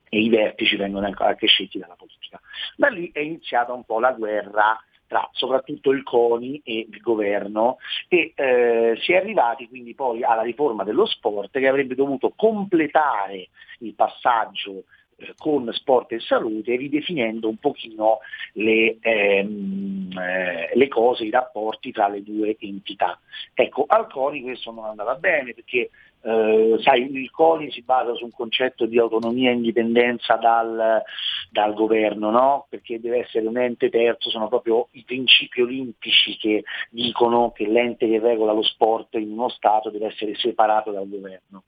e 0.10 0.20
i 0.20 0.30
vertici 0.30 0.76
vengono 0.76 1.12
anche 1.18 1.48
scelti 1.48 1.80
dalla 1.80 1.96
politica. 1.96 2.40
Da 2.76 2.88
lì 2.88 3.10
è 3.12 3.20
iniziata 3.20 3.74
un 3.74 3.84
po' 3.84 4.00
la 4.00 4.14
guerra 4.14 4.82
tra 5.08 5.28
soprattutto 5.32 5.92
il 5.92 6.04
CONI 6.04 6.62
e 6.64 6.88
il 6.90 7.00
governo 7.00 7.78
e 8.08 8.34
eh, 8.36 8.98
si 9.02 9.14
è 9.14 9.16
arrivati 9.16 9.68
quindi 9.68 9.96
poi 9.96 10.24
alla 10.24 10.42
riforma 10.42 10.84
dello 10.84 11.06
sport 11.06 11.58
che 11.58 11.68
avrebbe 11.68 11.96
dovuto 11.96 12.34
completare 12.36 13.48
il 13.80 13.94
passaggio 13.96 14.84
eh, 15.16 15.34
con 15.38 15.68
sport 15.74 16.12
e 16.12 16.20
salute 16.20 16.76
ridefinendo 16.76 17.48
un 17.48 17.58
pochino 17.58 18.20
le, 18.54 18.98
ehm, 19.00 20.12
eh, 20.16 20.72
le 20.74 20.88
cose, 20.90 21.24
i 21.24 21.32
rapporti 21.32 21.92
tra 21.92 22.08
le 22.08 22.22
due 22.22 22.56
entità. 22.60 23.20
Ecco, 23.54 23.86
al 23.88 24.08
CONI 24.12 24.42
questo 24.42 24.72
non 24.72 24.86
andava 24.86 25.16
bene 25.16 25.54
perché 25.54 25.90
eh, 26.28 26.76
sai, 26.82 27.10
il 27.10 27.32
CONI 27.32 27.72
si 27.72 27.84
basa 27.84 28.14
su 28.16 28.26
un 28.26 28.32
concetto 28.32 28.86
di 28.86 29.00
autonomia 29.00 29.50
e 29.50 29.54
indipendenza 29.54 30.36
dal, 30.36 31.02
dal 31.50 31.74
governo, 31.74 32.30
no? 32.32 32.66
perché 32.70 33.00
deve 33.00 33.20
essere 33.20 33.48
un 33.48 33.58
ente 33.58 33.90
terzo, 33.90 34.30
sono 34.30 34.50
proprio 34.50 34.90
i 34.92 35.04
principi 35.06 35.62
olimpici 35.62 36.36
che 36.36 36.66
dicono 36.90 37.52
che 37.52 37.66
l'ente 37.66 38.10
che 38.10 38.20
regola 38.20 38.52
lo 38.52 38.62
sport 38.62 39.14
in 39.14 39.32
uno 39.32 39.48
Stato 39.48 39.90
deve 39.90 40.08
essere 40.08 40.36
separato 40.36 40.92
dal 40.92 41.08
governo. 41.08 41.64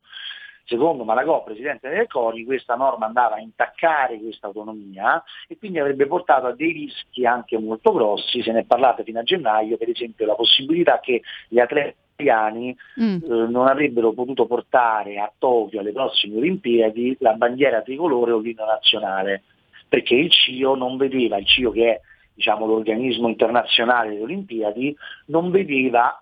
Secondo 0.65 1.05
Malagò, 1.05 1.41
presidente 1.41 1.87
del 1.87 2.07
CONI, 2.07 2.43
questa 2.43 2.75
norma 2.75 3.05
andava 3.05 3.35
a 3.35 3.39
intaccare 3.39 4.19
questa 4.19 4.47
autonomia 4.47 5.23
e 5.47 5.57
quindi 5.57 5.79
avrebbe 5.79 6.05
portato 6.05 6.47
a 6.47 6.53
dei 6.53 6.73
rischi 6.73 7.25
anche 7.25 7.57
molto 7.57 7.93
grossi, 7.93 8.43
se 8.43 8.51
ne 8.51 8.59
è 8.59 8.65
parlato 8.65 9.03
fino 9.03 9.19
a 9.19 9.23
gennaio, 9.23 9.77
per 9.77 9.89
esempio 9.89 10.25
la 10.25 10.35
possibilità 10.35 10.99
che 10.99 11.21
gli 11.47 11.59
atleti 11.59 12.07
italiani 12.19 12.75
Mm. 12.99 13.15
eh, 13.23 13.47
non 13.47 13.67
avrebbero 13.67 14.11
potuto 14.11 14.45
portare 14.45 15.19
a 15.19 15.31
Tokyo 15.37 15.79
alle 15.79 15.93
prossime 15.93 16.37
Olimpiadi 16.37 17.15
la 17.19 17.33
bandiera 17.33 17.81
tricolore 17.81 18.31
o 18.31 18.39
l'inno 18.39 18.65
nazionale, 18.65 19.43
perché 19.87 20.15
il 20.15 20.29
CIO 20.29 20.75
non 20.75 20.97
vedeva, 20.97 21.37
il 21.37 21.47
CIO 21.47 21.71
che 21.71 21.91
è 21.91 22.01
diciamo, 22.33 22.65
l'organismo 22.65 23.27
internazionale 23.27 24.09
delle 24.09 24.23
Olimpiadi, 24.23 24.95
non 25.25 25.49
vedeva 25.51 26.21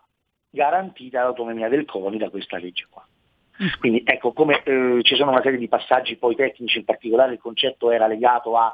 garantita 0.50 1.22
l'autonomia 1.22 1.70
del 1.70 1.86
CONI 1.86 2.18
da 2.18 2.30
questa 2.30 2.58
legge 2.58 2.88
qua. 2.90 3.07
Quindi 3.80 4.02
ecco, 4.06 4.34
come 4.34 4.62
eh, 4.64 5.00
ci 5.02 5.16
sono 5.16 5.32
una 5.32 5.42
serie 5.42 5.58
di 5.60 5.68
passaggi 5.68 6.16
poi 6.16 6.36
tecnici, 6.36 6.78
in 6.80 6.86
particolare 6.86 7.34
il 7.34 7.40
concetto 7.40 7.92
era 7.92 8.08
legato 8.08 8.56
al 8.56 8.74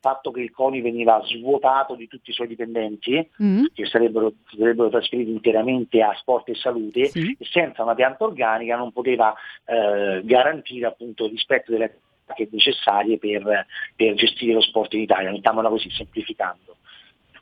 fatto 0.00 0.30
che 0.30 0.40
il 0.42 0.50
CONI 0.50 0.82
veniva 0.82 1.20
svuotato 1.24 1.94
di 1.94 2.06
tutti 2.08 2.30
i 2.30 2.34
suoi 2.34 2.46
dipendenti, 2.48 3.26
Mm. 3.42 3.64
che 3.72 3.86
sarebbero, 3.86 4.32
sarebbero 4.54 4.90
trasferiti 4.90 5.30
interamente 5.30 6.02
a 6.02 6.12
sport 6.16 6.48
e 6.50 6.54
salute, 6.56 7.06
Sì. 7.06 7.34
e 7.38 7.44
senza 7.46 7.82
una 7.82 7.94
pianta 7.94 8.24
organica 8.24 8.76
non 8.76 8.92
poteva 8.92 9.34
eh, 9.64 10.20
garantire 10.24 10.86
appunto 10.86 11.24
il 11.24 11.30
rispetto 11.30 11.72
delle 11.72 11.84
attività 12.26 12.54
necessarie 12.56 13.16
per, 13.16 13.66
per 13.96 14.12
gestire 14.14 14.52
lo 14.52 14.60
sport 14.60 14.92
in 14.92 15.00
Italia, 15.00 15.30
mettiamola 15.30 15.70
così, 15.70 15.88
semplificando. 15.90 16.76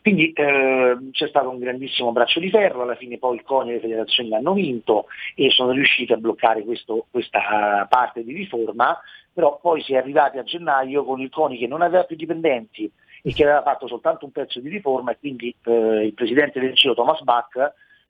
Quindi 0.07 0.31
eh, 0.35 0.97
c'è 1.11 1.27
stato 1.27 1.51
un 1.51 1.59
grandissimo 1.59 2.13
braccio 2.13 2.39
di 2.39 2.49
ferro, 2.49 2.83
alla 2.83 2.95
fine 2.95 3.19
poi 3.19 3.35
il 3.35 3.43
CONI 3.43 3.71
e 3.71 3.73
le 3.73 3.81
federazioni 3.81 4.33
hanno 4.37 4.53
vinto 4.53 5.07
e 5.35 5.51
sono 5.51 5.73
riusciti 5.73 6.13
a 6.13 6.17
bloccare 6.17 6.63
questo- 6.63 7.07
questa 7.11 7.85
parte 7.91 8.23
di 8.23 8.33
riforma, 8.33 8.97
però 9.33 9.59
poi 9.61 9.83
si 9.83 9.95
è 9.95 9.97
arrivati 9.97 10.39
a 10.39 10.45
gennaio 10.45 11.03
con 11.03 11.21
il 11.21 11.29
CONI 11.29 11.59
che 11.59 11.67
non 11.67 11.83
aveva 11.83 12.05
più 12.05 12.15
dipendenti 12.15 12.89
e 13.21 13.33
che 13.33 13.43
aveva 13.43 13.63
fatto 13.63 13.89
soltanto 13.89 14.27
un 14.27 14.31
pezzo 14.31 14.61
di 14.61 14.69
riforma 14.69 15.11
e 15.11 15.19
quindi 15.19 15.53
eh, 15.65 16.05
il 16.05 16.15
presidente 16.15 16.61
del 16.61 16.77
CIO 16.77 16.95
Thomas 16.95 17.21
Bach 17.23 17.57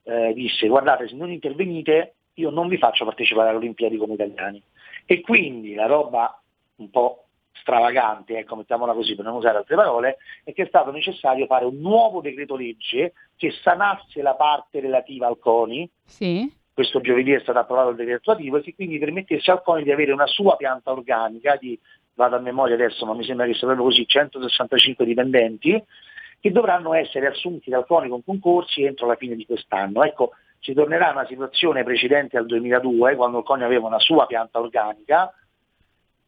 eh, 0.03 0.35
disse 0.35 0.69
guardate 0.69 1.09
se 1.09 1.15
non 1.15 1.31
intervenite 1.31 2.17
io 2.35 2.51
non 2.51 2.69
vi 2.69 2.77
faccio 2.77 3.07
partecipare 3.07 3.49
alle 3.49 3.57
Olimpiadi 3.57 3.97
come 3.97 4.13
italiani. 4.13 4.63
E 5.07 5.23
quindi 5.23 5.73
la 5.73 5.87
roba 5.87 6.39
un 6.77 6.91
po' 6.91 7.26
stravagante, 7.61 8.38
ecco, 8.38 8.57
mettiamola 8.57 8.92
così 8.92 9.14
per 9.14 9.25
non 9.25 9.35
usare 9.35 9.59
altre 9.59 9.77
parole, 9.77 10.19
è 10.45 10.53
che 10.53 10.62
è 10.64 10.66
stato 10.66 10.90
necessario 10.90 11.47
fare 11.47 11.64
un 11.64 11.79
nuovo 11.79 12.21
decreto 12.21 12.57
legge 12.57 13.12
che 13.37 13.51
sanasse 13.62 14.23
la 14.23 14.35
parte 14.35 14.81
relativa 14.81 15.27
al 15.27 15.38
CONI, 15.38 15.90
Sì. 16.05 16.53
questo 16.73 17.01
giovedì 17.01 17.33
è 17.33 17.40
stato 17.40 17.59
approvato 17.59 17.90
il 17.90 17.97
decreto 17.97 18.31
attuativo, 18.31 18.57
e 18.59 18.62
che 18.62 18.75
quindi 18.75 18.99
permettesse 18.99 19.51
al 19.51 19.62
CONI 19.62 19.83
di 19.83 19.92
avere 19.92 20.12
una 20.12 20.27
sua 20.27 20.57
pianta 20.57 20.90
organica 20.90 21.57
di, 21.57 21.79
vado 22.14 22.37
a 22.37 22.40
memoria 22.40 22.75
adesso, 22.75 23.05
ma 23.07 23.14
mi 23.14 23.25
sembra 23.25 23.47
che 23.47 23.55
sia 23.55 23.66
proprio 23.66 23.87
così, 23.87 24.07
165 24.07 25.05
dipendenti, 25.05 25.85
che 26.38 26.53
dovranno 26.53 26.92
essere 26.95 27.27
assunti 27.27 27.71
dal 27.71 27.87
CONI 27.87 28.09
con 28.09 28.23
concorsi 28.25 28.85
entro 28.85 29.07
la 29.07 29.16
fine 29.16 29.35
di 29.35 29.47
quest'anno. 29.47 30.05
Ecco, 30.05 30.33
ci 30.61 30.75
tornerà 30.75 31.11
una 31.11 31.27
situazione 31.27 31.83
precedente 31.83 32.37
al 32.37 32.47
2002, 32.47 33.16
quando 33.16 33.38
il 33.38 33.45
CONI 33.45 33.64
aveva 33.64 33.87
una 33.87 33.99
sua 33.99 34.27
pianta 34.27 34.59
organica. 34.59 35.33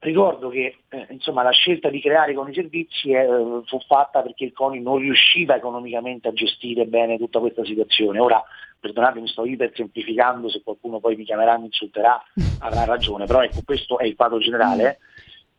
Ricordo 0.01 0.49
che 0.49 0.79
eh, 0.89 1.07
insomma, 1.11 1.43
la 1.43 1.51
scelta 1.51 1.89
di 1.89 2.01
creare 2.01 2.33
con 2.33 2.49
i 2.49 2.55
servizi 2.55 3.11
eh, 3.11 3.27
fu 3.67 3.81
fatta 3.87 4.23
perché 4.23 4.45
il 4.45 4.53
CONI 4.53 4.81
non 4.81 4.99
riusciva 4.99 5.57
economicamente 5.57 6.29
a 6.29 6.33
gestire 6.33 6.87
bene 6.87 7.19
tutta 7.19 7.41
questa 7.41 7.65
situazione. 7.65 8.21
Ora, 8.21 8.41
perdonatemi, 8.79 9.27
sto 9.27 9.45
iper 9.45 9.73
semplificando, 9.75 10.49
se 10.49 10.63
qualcuno 10.63 11.01
poi 11.01 11.17
mi 11.17 11.25
chiamerà 11.25 11.57
e 11.57 11.59
mi 11.59 11.65
insulterà, 11.65 12.23
avrà 12.61 12.85
ragione, 12.85 13.27
però 13.27 13.43
ecco, 13.43 13.63
questo 13.65 13.99
è 13.99 14.05
il 14.05 14.15
quadro 14.15 14.39
generale. 14.39 14.99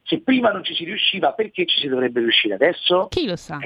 Se 0.03 0.21
prima 0.21 0.51
non 0.51 0.63
ci 0.63 0.73
si 0.73 0.85
riusciva, 0.85 1.33
perché 1.33 1.65
ci 1.65 1.81
si 1.81 1.87
dovrebbe 1.87 2.21
riuscire 2.21 2.53
adesso? 2.53 3.07
Chi 3.09 3.27
lo 3.27 3.35
sa? 3.35 3.59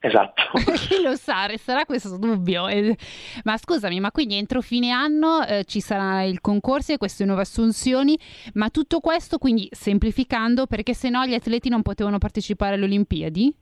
Esatto. 0.00 0.42
Chi 0.88 1.00
lo 1.02 1.14
sa, 1.16 1.46
resterà 1.46 1.86
questo 1.86 2.18
dubbio. 2.18 2.68
Eh, 2.68 2.96
Ma 3.44 3.56
scusami, 3.56 4.00
ma 4.00 4.10
quindi 4.10 4.34
entro 4.34 4.60
fine 4.60 4.90
anno 4.90 5.44
eh, 5.44 5.64
ci 5.64 5.80
sarà 5.80 6.24
il 6.24 6.40
concorso 6.40 6.92
e 6.92 6.98
queste 6.98 7.24
nuove 7.24 7.42
assunzioni, 7.42 8.18
ma 8.54 8.68
tutto 8.68 9.00
questo 9.00 9.38
quindi 9.38 9.68
semplificando 9.70 10.66
perché 10.66 10.92
se 10.92 11.08
no 11.08 11.24
gli 11.24 11.34
atleti 11.34 11.68
non 11.68 11.82
potevano 11.82 12.18
partecipare 12.18 12.74
alle 12.74 12.84
Olimpiadi? 12.84 13.56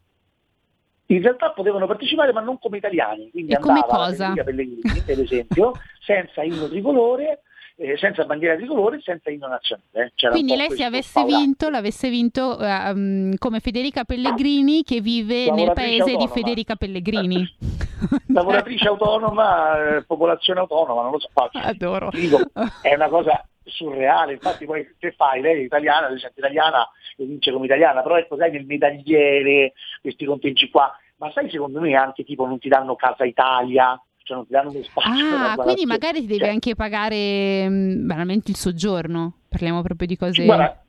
In 1.07 1.22
realtà 1.22 1.51
potevano 1.51 1.87
partecipare 1.87 2.32
ma 2.32 2.41
non 2.41 2.59
come 2.59 2.78
italiani, 2.78 3.30
quindi 3.30 3.53
E 3.53 3.59
come 3.59 3.80
andava 3.80 4.07
cosa? 4.07 4.32
la 4.35 4.45
Pellegrini, 4.45 5.03
per 5.05 5.20
esempio, 5.20 5.72
senza 6.01 6.43
inno 6.43 6.68
tricolore, 6.68 7.43
eh, 7.81 7.97
senza 7.97 8.24
bandiera 8.24 8.57
tricolore 8.57 8.99
e 8.99 9.01
senza 9.03 9.31
inno 9.31 9.49
nazionale. 9.49 10.12
C'era 10.14 10.33
un 10.33 10.39
Quindi 10.39 10.55
lei 10.55 10.70
se 10.70 10.85
avesse 10.85 11.09
spauracchio. 11.09 11.39
vinto, 11.39 11.70
l'avesse 11.70 12.11
vinto 12.11 12.59
eh, 12.59 12.91
um, 12.91 13.35
come 13.39 13.61
Federica 13.61 14.05
Pellegrini 14.05 14.83
che 14.83 15.01
vive 15.01 15.51
nel 15.51 15.72
paese 15.72 16.05
di 16.05 16.11
autonoma. 16.11 16.33
Federica 16.33 16.76
Pellegrini. 16.76 17.57
Lavoratrice 18.28 18.87
autonoma, 18.87 19.97
eh, 19.97 20.03
popolazione 20.05 20.61
autonoma, 20.61 21.03
non 21.03 21.12
lo 21.12 21.18
so. 21.20 21.31
faccio. 21.33 21.57
Adoro. 21.64 22.11
Dico, 22.12 22.39
è 22.83 22.95
una 22.95 23.09
cosa 23.09 23.43
surreale, 23.64 24.35
infatti 24.35 24.66
poi 24.66 24.87
che 24.99 25.12
fai? 25.12 25.41
Lei 25.41 25.61
è 25.61 25.64
italiana, 25.64 26.09
lei 26.09 26.20
è 26.20 26.33
italiana 26.37 26.87
e 27.16 27.24
vince 27.24 27.51
come 27.51 27.64
italiana, 27.64 28.03
però 28.03 28.18
ecco 28.18 28.37
sai 28.37 28.51
nel 28.51 28.66
medagliere, 28.66 29.72
questi 30.03 30.26
conteggi 30.26 30.68
qua, 30.68 30.95
ma 31.16 31.31
sai 31.33 31.49
secondo 31.49 31.81
me 31.81 31.95
anche 31.95 32.24
tipo 32.24 32.45
non 32.47 32.59
ti 32.59 32.68
danno 32.68 32.95
Casa 32.97 33.24
Italia, 33.24 33.99
non 34.35 34.47
ti 34.47 34.53
danno 34.53 34.70
uno 34.70 34.83
spazio. 34.83 35.37
Ah, 35.37 35.57
quindi 35.57 35.87
magari 35.87 36.20
ti 36.20 36.26
devi 36.26 36.41
Cioè, 36.41 36.49
anche 36.49 36.74
pagare 36.74 37.68
mm, 37.68 38.07
banalmente 38.07 38.51
il 38.51 38.57
soggiorno. 38.57 39.35
Parliamo 39.49 39.83
proprio 39.83 40.07
di 40.07 40.16
cose. 40.16 40.45
Guarda, 40.45 40.83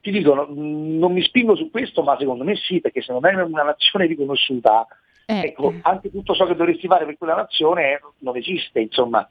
ti 0.00 0.10
dicono, 0.10 0.46
non 0.50 1.12
mi 1.12 1.22
spingo 1.22 1.56
su 1.56 1.70
questo, 1.70 2.02
ma 2.02 2.16
secondo 2.18 2.44
me 2.44 2.56
sì, 2.56 2.80
perché 2.80 3.00
se 3.00 3.12
non 3.12 3.24
è 3.26 3.34
una 3.34 3.62
nazione 3.62 4.06
riconosciuta, 4.06 4.86
eh. 5.26 5.46
ecco, 5.46 5.72
anche 5.80 6.10
tutto 6.10 6.34
ciò 6.34 6.46
che 6.46 6.54
dovresti 6.54 6.86
fare 6.86 7.06
per 7.06 7.16
quella 7.16 7.36
nazione 7.36 8.00
non 8.18 8.36
esiste, 8.36 8.80
insomma, 8.80 9.26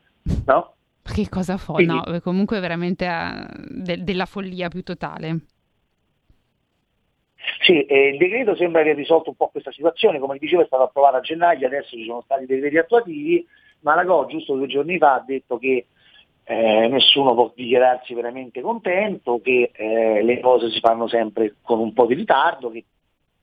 no? 0.46 0.74
Che 1.04 1.30
cosa 1.30 1.58
folle, 1.58 1.86
no, 1.86 2.04
comunque 2.24 2.60
veramente 2.60 3.06
uh, 3.06 3.82
de- 3.82 4.04
della 4.04 4.26
follia 4.26 4.70
più 4.70 4.82
totale. 4.82 5.42
Sì, 7.60 7.84
eh, 7.86 8.10
il 8.10 8.18
decreto 8.18 8.56
sembra 8.56 8.82
aver 8.82 8.96
risolto 8.96 9.30
un 9.30 9.36
po' 9.36 9.48
questa 9.48 9.72
situazione, 9.72 10.20
come 10.20 10.38
dicevo 10.38 10.62
è 10.62 10.66
stato 10.66 10.84
approvato 10.84 11.18
a 11.18 11.22
gennaio, 11.22 11.68
adesso 11.68 11.96
ci 11.96 12.06
sono 12.06 12.22
stati 12.22 12.46
dei 12.46 12.58
decreti 12.58 12.78
attuativi, 12.78 13.46
ma 13.82 13.96
la 13.96 14.04
GO 14.04 14.26
giusto 14.28 14.56
due 14.56 14.68
giorni 14.68 14.98
fa 14.98 15.16
ha 15.16 15.24
detto 15.26 15.58
che 15.58 15.88
eh, 16.46 16.88
nessuno 16.88 17.34
può 17.34 17.52
dichiararsi 17.56 18.14
veramente 18.14 18.62
contento, 18.62 19.40
che 19.42 19.72
eh, 19.74 20.24
le 20.24 20.40
cose 20.40 20.70
si 20.72 20.80
fanno 20.80 21.08
sempre 21.08 21.56
con 21.62 21.80
un 21.80 21.94
po' 21.94 22.06
di 22.06 22.16
ritardo, 22.16 22.70
che 22.70 22.84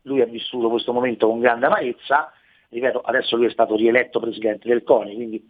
lui 0.02 0.20
ha 0.20 0.26
vissuto 0.26 0.68
questo 0.68 0.92
momento 0.92 1.26
con 1.26 1.40
grande 1.40 1.66
amarezza, 1.66 2.32
ripeto, 2.68 3.00
adesso 3.00 3.36
lui 3.36 3.46
è 3.46 3.50
stato 3.50 3.76
rieletto 3.76 4.20
presidente 4.20 4.68
del 4.68 4.82
CONI, 4.82 5.14
quindi 5.14 5.46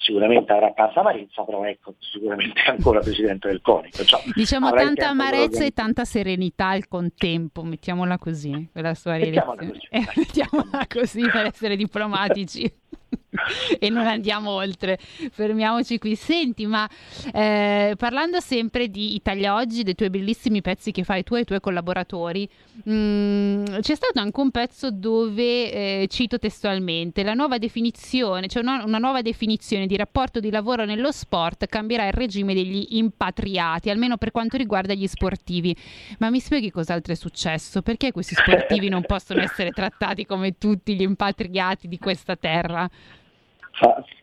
sicuramente 0.00 0.50
avrà 0.50 0.72
tanta 0.72 1.00
amarezza, 1.00 1.42
però 1.44 1.62
ecco, 1.64 1.94
sicuramente 1.98 2.60
ancora 2.66 3.00
presidente 3.00 3.48
del 3.48 3.60
CONI. 3.60 3.90
diciamo 4.34 4.70
tanta 4.72 5.10
amarezza 5.10 5.64
e 5.64 5.72
tanta 5.72 6.04
serenità 6.04 6.68
al 6.68 6.88
contempo, 6.88 7.62
mettiamola 7.62 8.18
così, 8.18 8.68
per 8.72 8.82
la 8.82 8.94
sua 8.94 9.16
rielezione. 9.16 9.72
Eh, 9.90 10.04
mettiamola 10.16 10.86
così 10.88 11.20
per 11.30 11.46
essere 11.46 11.76
diplomatici. 11.76 12.72
e 13.78 13.88
non 13.90 14.06
andiamo 14.06 14.50
oltre, 14.50 14.98
fermiamoci 15.30 15.98
qui. 15.98 16.16
Senti, 16.16 16.66
ma 16.66 16.88
eh, 17.32 17.94
parlando 17.96 18.40
sempre 18.40 18.88
di 18.88 19.14
Italia 19.14 19.54
Oggi, 19.54 19.82
dei 19.82 19.94
tuoi 19.94 20.10
bellissimi 20.10 20.60
pezzi 20.60 20.90
che 20.90 21.04
fai 21.04 21.22
tu 21.22 21.34
e 21.34 21.40
i 21.40 21.44
tuoi 21.44 21.60
collaboratori, 21.60 22.48
mh, 22.84 22.92
mm, 22.92 23.64
c'è 23.80 23.94
stato 23.94 24.18
anche 24.18 24.40
un 24.40 24.50
pezzo 24.50 24.90
dove 24.90 25.72
eh, 25.72 26.06
cito 26.08 26.38
testualmente 26.38 27.22
la 27.22 27.34
nuova 27.34 27.58
definizione, 27.58 28.48
cioè 28.48 28.62
una, 28.62 28.84
una, 28.84 28.98
nuova 28.98 29.22
definizione 29.22 29.86
di 29.86 29.96
rapporto 29.96 30.40
di 30.40 30.50
lavoro 30.50 30.84
nello 30.84 31.12
sport 31.12 31.66
cambierà 31.66 32.06
il 32.06 32.12
regime 32.12 32.54
degli 32.54 32.86
impatriati, 32.90 33.90
almeno 33.90 34.16
per 34.16 34.30
quanto 34.30 34.56
riguarda 34.56 34.94
gli 34.94 35.06
sportivi. 35.06 35.74
Ma 36.18 36.30
mi 36.30 36.40
spieghi 36.40 36.70
cos'altro 36.70 37.12
è 37.12 37.16
successo? 37.16 37.82
Perché 37.82 38.12
questi 38.12 38.34
sportivi 38.34 38.88
non 38.88 39.02
possono 39.02 39.40
essere 39.40 39.70
trattati 39.70 40.26
come 40.26 40.58
tutti 40.58 40.94
gli 40.94 41.02
impatriati 41.02 41.88
di 41.88 41.98
questa 41.98 42.36
terra? 42.36 42.88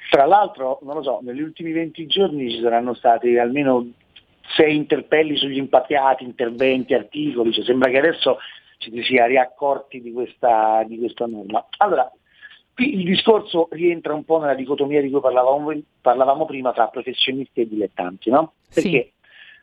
Tra 0.09 0.25
l'altro, 0.25 0.79
non 0.83 0.95
lo 0.95 1.03
so, 1.03 1.19
negli 1.23 1.41
ultimi 1.41 1.71
20 1.71 2.05
giorni 2.05 2.51
ci 2.51 2.61
saranno 2.61 2.93
stati 2.93 3.37
almeno 3.37 3.87
sei 4.55 4.75
interpelli 4.75 5.35
sugli 5.35 5.57
impatriati, 5.57 6.23
interventi, 6.23 6.93
articoli, 6.93 7.51
cioè 7.51 7.65
sembra 7.65 7.89
che 7.89 7.97
adesso 7.97 8.37
ci 8.77 8.91
si 8.91 9.01
sia 9.01 9.25
riaccorti 9.25 10.01
di 10.01 10.11
questa, 10.11 10.83
di 10.85 10.97
questa 10.97 11.25
norma. 11.25 11.65
Allora, 11.77 12.09
qui 12.73 12.99
il 12.99 13.03
discorso 13.03 13.67
rientra 13.71 14.13
un 14.13 14.23
po' 14.23 14.39
nella 14.39 14.53
dicotomia 14.53 15.01
di 15.01 15.09
cui 15.09 15.19
parlavamo, 15.19 15.73
parlavamo 15.99 16.45
prima 16.45 16.71
tra 16.71 16.87
professionisti 16.87 17.61
e 17.61 17.67
dilettanti, 17.67 18.29
no? 18.29 18.53
Perché 18.71 18.89
sì. 18.89 19.11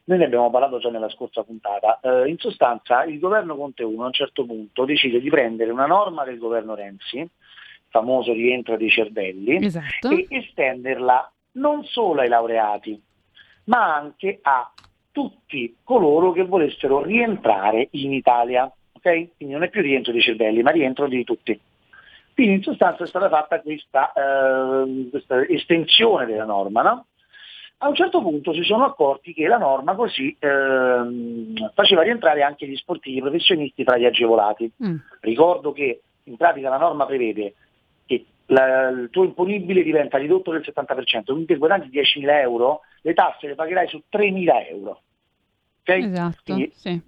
noi 0.04 0.18
ne 0.18 0.24
abbiamo 0.24 0.50
parlato 0.50 0.78
già 0.78 0.90
nella 0.90 1.08
scorsa 1.08 1.44
puntata. 1.44 2.00
Eh, 2.02 2.28
in 2.28 2.38
sostanza 2.38 3.04
il 3.04 3.20
governo 3.20 3.56
Conte 3.56 3.84
1 3.84 4.02
a 4.02 4.06
un 4.06 4.12
certo 4.12 4.44
punto 4.44 4.84
decide 4.84 5.20
di 5.20 5.30
prendere 5.30 5.70
una 5.70 5.86
norma 5.86 6.24
del 6.24 6.38
governo 6.38 6.74
Renzi, 6.74 7.26
famoso 7.94 8.32
rientro 8.32 8.76
dei 8.76 8.90
cervelli, 8.90 9.64
esatto. 9.64 10.10
e 10.10 10.26
estenderla 10.28 11.32
non 11.52 11.84
solo 11.84 12.22
ai 12.22 12.28
laureati, 12.28 13.00
ma 13.66 13.94
anche 13.94 14.40
a 14.42 14.68
tutti 15.12 15.76
coloro 15.84 16.32
che 16.32 16.42
volessero 16.42 17.04
rientrare 17.04 17.86
in 17.92 18.12
Italia. 18.12 18.68
Okay? 18.94 19.30
Quindi 19.36 19.54
non 19.54 19.62
è 19.62 19.68
più 19.68 19.80
rientro 19.80 20.10
dei 20.10 20.22
cervelli, 20.22 20.62
ma 20.62 20.72
rientro 20.72 21.06
di 21.06 21.22
tutti. 21.22 21.58
Quindi 22.34 22.54
in 22.54 22.62
sostanza 22.62 23.04
è 23.04 23.06
stata 23.06 23.28
fatta 23.28 23.60
questa, 23.60 24.12
eh, 24.12 25.08
questa 25.10 25.46
estensione 25.46 26.26
della 26.26 26.46
norma. 26.46 26.82
No? 26.82 27.06
A 27.78 27.88
un 27.88 27.94
certo 27.94 28.20
punto 28.20 28.52
si 28.52 28.64
sono 28.64 28.86
accorti 28.86 29.32
che 29.32 29.46
la 29.46 29.58
norma 29.58 29.94
così 29.94 30.36
eh, 30.40 31.70
faceva 31.74 32.02
rientrare 32.02 32.42
anche 32.42 32.66
gli 32.66 32.74
sportivi 32.74 33.20
professionisti 33.20 33.84
tra 33.84 33.96
gli 33.96 34.04
agevolati. 34.04 34.68
Mm. 34.84 34.96
Ricordo 35.20 35.70
che 35.70 36.00
in 36.24 36.36
pratica 36.36 36.68
la 36.68 36.78
norma 36.78 37.06
prevede 37.06 37.54
la, 38.46 38.88
il 38.88 39.08
tuo 39.10 39.24
imponibile 39.24 39.82
diventa 39.82 40.18
ridotto 40.18 40.50
del 40.50 40.64
70%, 40.64 41.24
quindi 41.24 41.56
guadagni 41.56 41.88
10.000 41.88 42.28
euro, 42.40 42.80
le 43.02 43.14
tasse 43.14 43.46
le 43.46 43.54
pagherai 43.54 43.88
su 43.88 44.02
3.000 44.10 44.68
euro. 44.68 45.02
Okay? 45.80 46.04
Esatto, 46.04 46.42
quindi, 46.44 46.72
sì. 46.74 47.00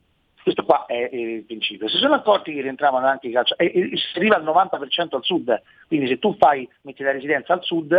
Questo 0.43 0.65
qua 0.65 0.87
è, 0.87 1.09
il 1.13 1.45
principio. 1.45 1.89
Si 1.89 1.97
sono 1.97 2.15
accorti 2.15 2.55
che 2.55 2.61
rientravano 2.61 3.07
anche 3.07 3.27
i 3.27 3.33
calciatori, 3.33 3.69
e, 3.69 3.91
e, 3.93 3.97
si 3.97 4.17
arriva 4.17 4.37
al 4.37 4.45
90% 4.45 5.17
al 5.17 5.25
sud, 5.25 5.63
quindi 5.89 6.07
se 6.07 6.19
tu 6.19 6.37
fai, 6.37 6.69
metti 6.83 7.03
la 7.03 7.11
residenza 7.11 7.53
al 7.53 7.65
sud, 7.65 7.91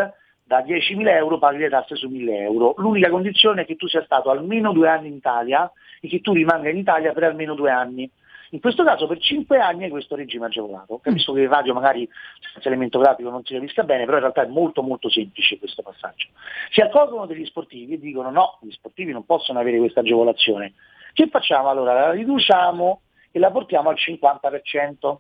da 0.48 0.64
10.000 0.64 1.08
euro 1.10 1.40
paghi 1.40 1.58
le 1.58 1.70
tasse 1.70 1.96
su 1.96 2.08
1.000 2.08 2.30
euro. 2.30 2.74
L'unica 2.78 3.10
condizione 3.10 3.64
è 3.64 3.66
che 3.66 3.76
tu 3.76 3.88
sia 3.88 4.02
stato 4.04 4.30
almeno 4.30 4.72
due 4.72 4.88
anni 4.88 5.08
in 5.08 5.16
Italia 5.16 5.70
e 6.00 6.08
che 6.08 6.22
tu 6.22 6.32
rimanga 6.32 6.70
in 6.70 6.78
Italia 6.78 7.12
per 7.12 7.24
almeno 7.24 7.54
due 7.54 7.70
anni. 7.70 8.10
In 8.52 8.62
questo 8.62 8.84
caso 8.84 9.08
per 9.08 9.20
5 9.20 9.60
anni 9.60 9.86
è 9.86 9.90
questo 9.90 10.16
regime 10.16 10.46
agevolato. 10.46 11.00
Capisco 11.00 11.34
che 11.34 11.42
il 11.42 11.50
radio 11.50 11.74
magari 11.74 12.08
senza 12.54 12.70
elemento 12.70 13.00
grafico 13.00 13.30
non 13.30 13.44
si 13.44 13.54
capisca 13.54 13.84
bene, 13.84 14.06
però 14.06 14.18
in 14.18 14.24
realtà 14.24 14.44
è 14.44 14.48
molto 14.48 14.82
molto 14.82 15.10
semplice 15.10 15.60
questo 15.60 15.82
passaggio. 15.82 16.30
Si 16.72 16.80
accorgono 16.82 17.26
degli 17.26 17.46
sportivi 17.46 17.94
e 17.94 18.00
dicono 18.00 18.32
no, 18.32 18.60
gli 18.62 18.72
sportivi 18.72 19.12
non 19.12 19.26
possono 19.26 19.60
avere 19.60 19.80
questa 19.80 20.00
agevolazione. 20.00 20.74
Che 21.14 21.28
facciamo 21.28 21.70
allora? 21.70 21.94
La 21.94 22.12
riduciamo 22.12 23.02
e 23.32 23.40
la 23.40 23.52
portiamo 23.52 23.90
al 23.90 23.98
50%. 23.98 25.18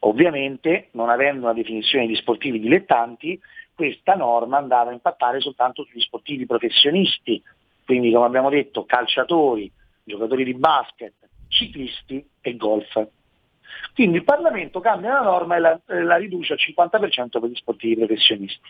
Ovviamente, 0.00 0.88
non 0.92 1.10
avendo 1.10 1.44
una 1.44 1.52
definizione 1.52 2.06
di 2.06 2.16
sportivi 2.16 2.58
dilettanti, 2.58 3.38
questa 3.74 4.14
norma 4.14 4.56
andava 4.56 4.90
a 4.90 4.94
impattare 4.94 5.40
soltanto 5.40 5.84
sugli 5.84 6.00
sportivi 6.00 6.46
professionisti, 6.46 7.42
quindi 7.84 8.12
come 8.12 8.26
abbiamo 8.26 8.48
detto 8.48 8.84
calciatori, 8.84 9.70
giocatori 10.04 10.44
di 10.44 10.54
basket, 10.54 11.19
ciclisti 11.50 12.26
e 12.40 12.56
golf. 12.56 13.06
Quindi 13.94 14.18
il 14.18 14.24
Parlamento 14.24 14.80
cambia 14.80 15.14
la 15.14 15.22
norma 15.22 15.56
e 15.56 15.60
la, 15.60 15.80
la 15.86 16.16
riduce 16.16 16.54
al 16.54 16.58
50% 16.58 17.40
per 17.40 17.44
gli 17.44 17.54
sportivi 17.54 17.96
professionisti. 17.96 18.68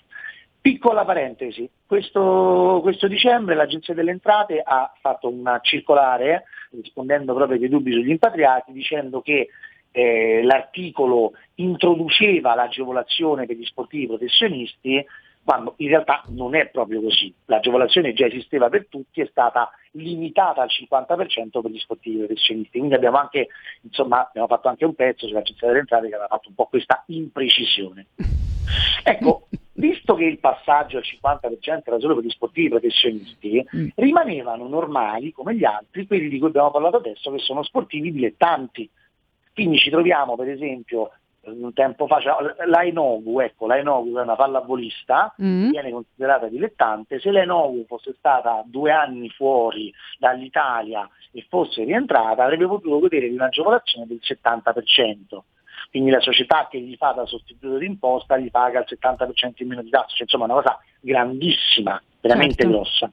Piccola 0.60 1.06
parentesi, 1.06 1.68
questo, 1.86 2.80
questo, 2.82 3.06
dicembre 3.06 3.54
l'Agenzia 3.54 3.94
delle 3.94 4.10
Entrate 4.10 4.60
ha 4.62 4.92
fatto 5.00 5.28
una 5.28 5.58
circolare 5.62 6.44
rispondendo 6.72 7.34
proprio 7.34 7.58
ai 7.58 7.68
dubbi 7.68 7.92
sugli 7.92 8.10
impatriati 8.10 8.72
dicendo 8.72 9.22
che 9.22 9.48
eh, 9.90 10.42
l'articolo 10.42 11.32
introduceva 11.56 12.54
l'agevolazione 12.54 13.46
per 13.46 13.56
gli 13.56 13.64
sportivi 13.64 14.06
professionisti 14.06 15.04
quando 15.42 15.74
in 15.78 15.88
realtà 15.88 16.22
non 16.28 16.54
è 16.54 16.68
proprio 16.68 17.00
così. 17.00 17.32
L'agevolazione 17.46 18.12
già 18.12 18.26
esisteva 18.26 18.68
per 18.68 18.86
tutti, 18.88 19.20
è 19.20 19.26
stata 19.26 19.70
limitata 19.92 20.62
al 20.62 20.68
50% 20.68 21.60
per 21.60 21.70
gli 21.70 21.78
sportivi 21.78 22.18
professionisti, 22.18 22.78
quindi 22.78 22.94
abbiamo, 22.94 23.18
anche, 23.18 23.48
insomma, 23.82 24.26
abbiamo 24.28 24.46
fatto 24.46 24.68
anche 24.68 24.84
un 24.84 24.94
pezzo 24.94 25.26
sull'agenzia 25.26 25.66
delle 25.66 25.80
entrate 25.80 26.08
che 26.08 26.14
aveva 26.14 26.28
fatto 26.28 26.48
un 26.48 26.54
po' 26.54 26.66
questa 26.66 27.02
imprecisione. 27.06 28.06
Ecco, 29.02 29.48
visto 29.72 30.14
che 30.14 30.24
il 30.24 30.38
passaggio 30.38 30.98
al 30.98 31.04
50% 31.04 31.82
era 31.84 31.98
solo 31.98 32.14
per 32.14 32.24
gli 32.24 32.30
sportivi 32.30 32.68
professionisti, 32.68 33.66
mm. 33.74 33.88
rimanevano 33.96 34.68
normali 34.68 35.32
come 35.32 35.56
gli 35.56 35.64
altri 35.64 36.06
quelli 36.06 36.28
di 36.28 36.38
cui 36.38 36.48
abbiamo 36.48 36.70
parlato 36.70 36.98
adesso, 36.98 37.30
che 37.32 37.38
sono 37.38 37.62
sportivi 37.62 38.12
dilettanti. 38.12 38.88
Quindi 39.52 39.78
ci 39.78 39.90
troviamo 39.90 40.36
per 40.36 40.48
esempio 40.48 41.10
un 41.42 41.72
tempo 41.72 42.06
fa, 42.06 42.20
cioè, 42.20 42.66
la 42.66 42.84
Enogu, 42.84 43.40
ecco, 43.40 43.66
la 43.66 43.78
Enogu 43.78 44.16
è 44.18 44.22
una 44.22 44.36
pallavolista, 44.36 45.34
mm. 45.42 45.70
viene 45.70 45.90
considerata 45.90 46.48
dilettante, 46.48 47.18
se 47.18 47.30
la 47.30 47.42
Enogu 47.42 47.84
fosse 47.86 48.14
stata 48.18 48.62
due 48.66 48.92
anni 48.92 49.30
fuori 49.30 49.92
dall'Italia 50.18 51.08
e 51.32 51.46
fosse 51.48 51.84
rientrata 51.84 52.44
avrebbe 52.44 52.66
potuto 52.66 52.98
godere 52.98 53.28
di 53.28 53.34
un'agevolazione 53.34 54.06
del 54.06 54.20
70%. 54.22 55.38
Quindi 55.90 56.10
la 56.10 56.20
società 56.20 56.68
che 56.70 56.78
gli 56.78 56.94
fa 56.96 57.12
da 57.12 57.26
sostituto 57.26 57.78
d'imposta 57.78 58.36
gli 58.36 58.50
paga 58.50 58.80
il 58.80 58.86
70% 58.88 59.54
in 59.56 59.68
meno 59.68 59.82
di 59.82 59.90
tasse, 59.90 60.14
cioè, 60.14 60.22
insomma 60.22 60.44
una 60.44 60.54
cosa 60.54 60.78
grandissima, 61.00 62.00
veramente 62.20 62.62
certo. 62.62 62.70
grossa. 62.70 63.10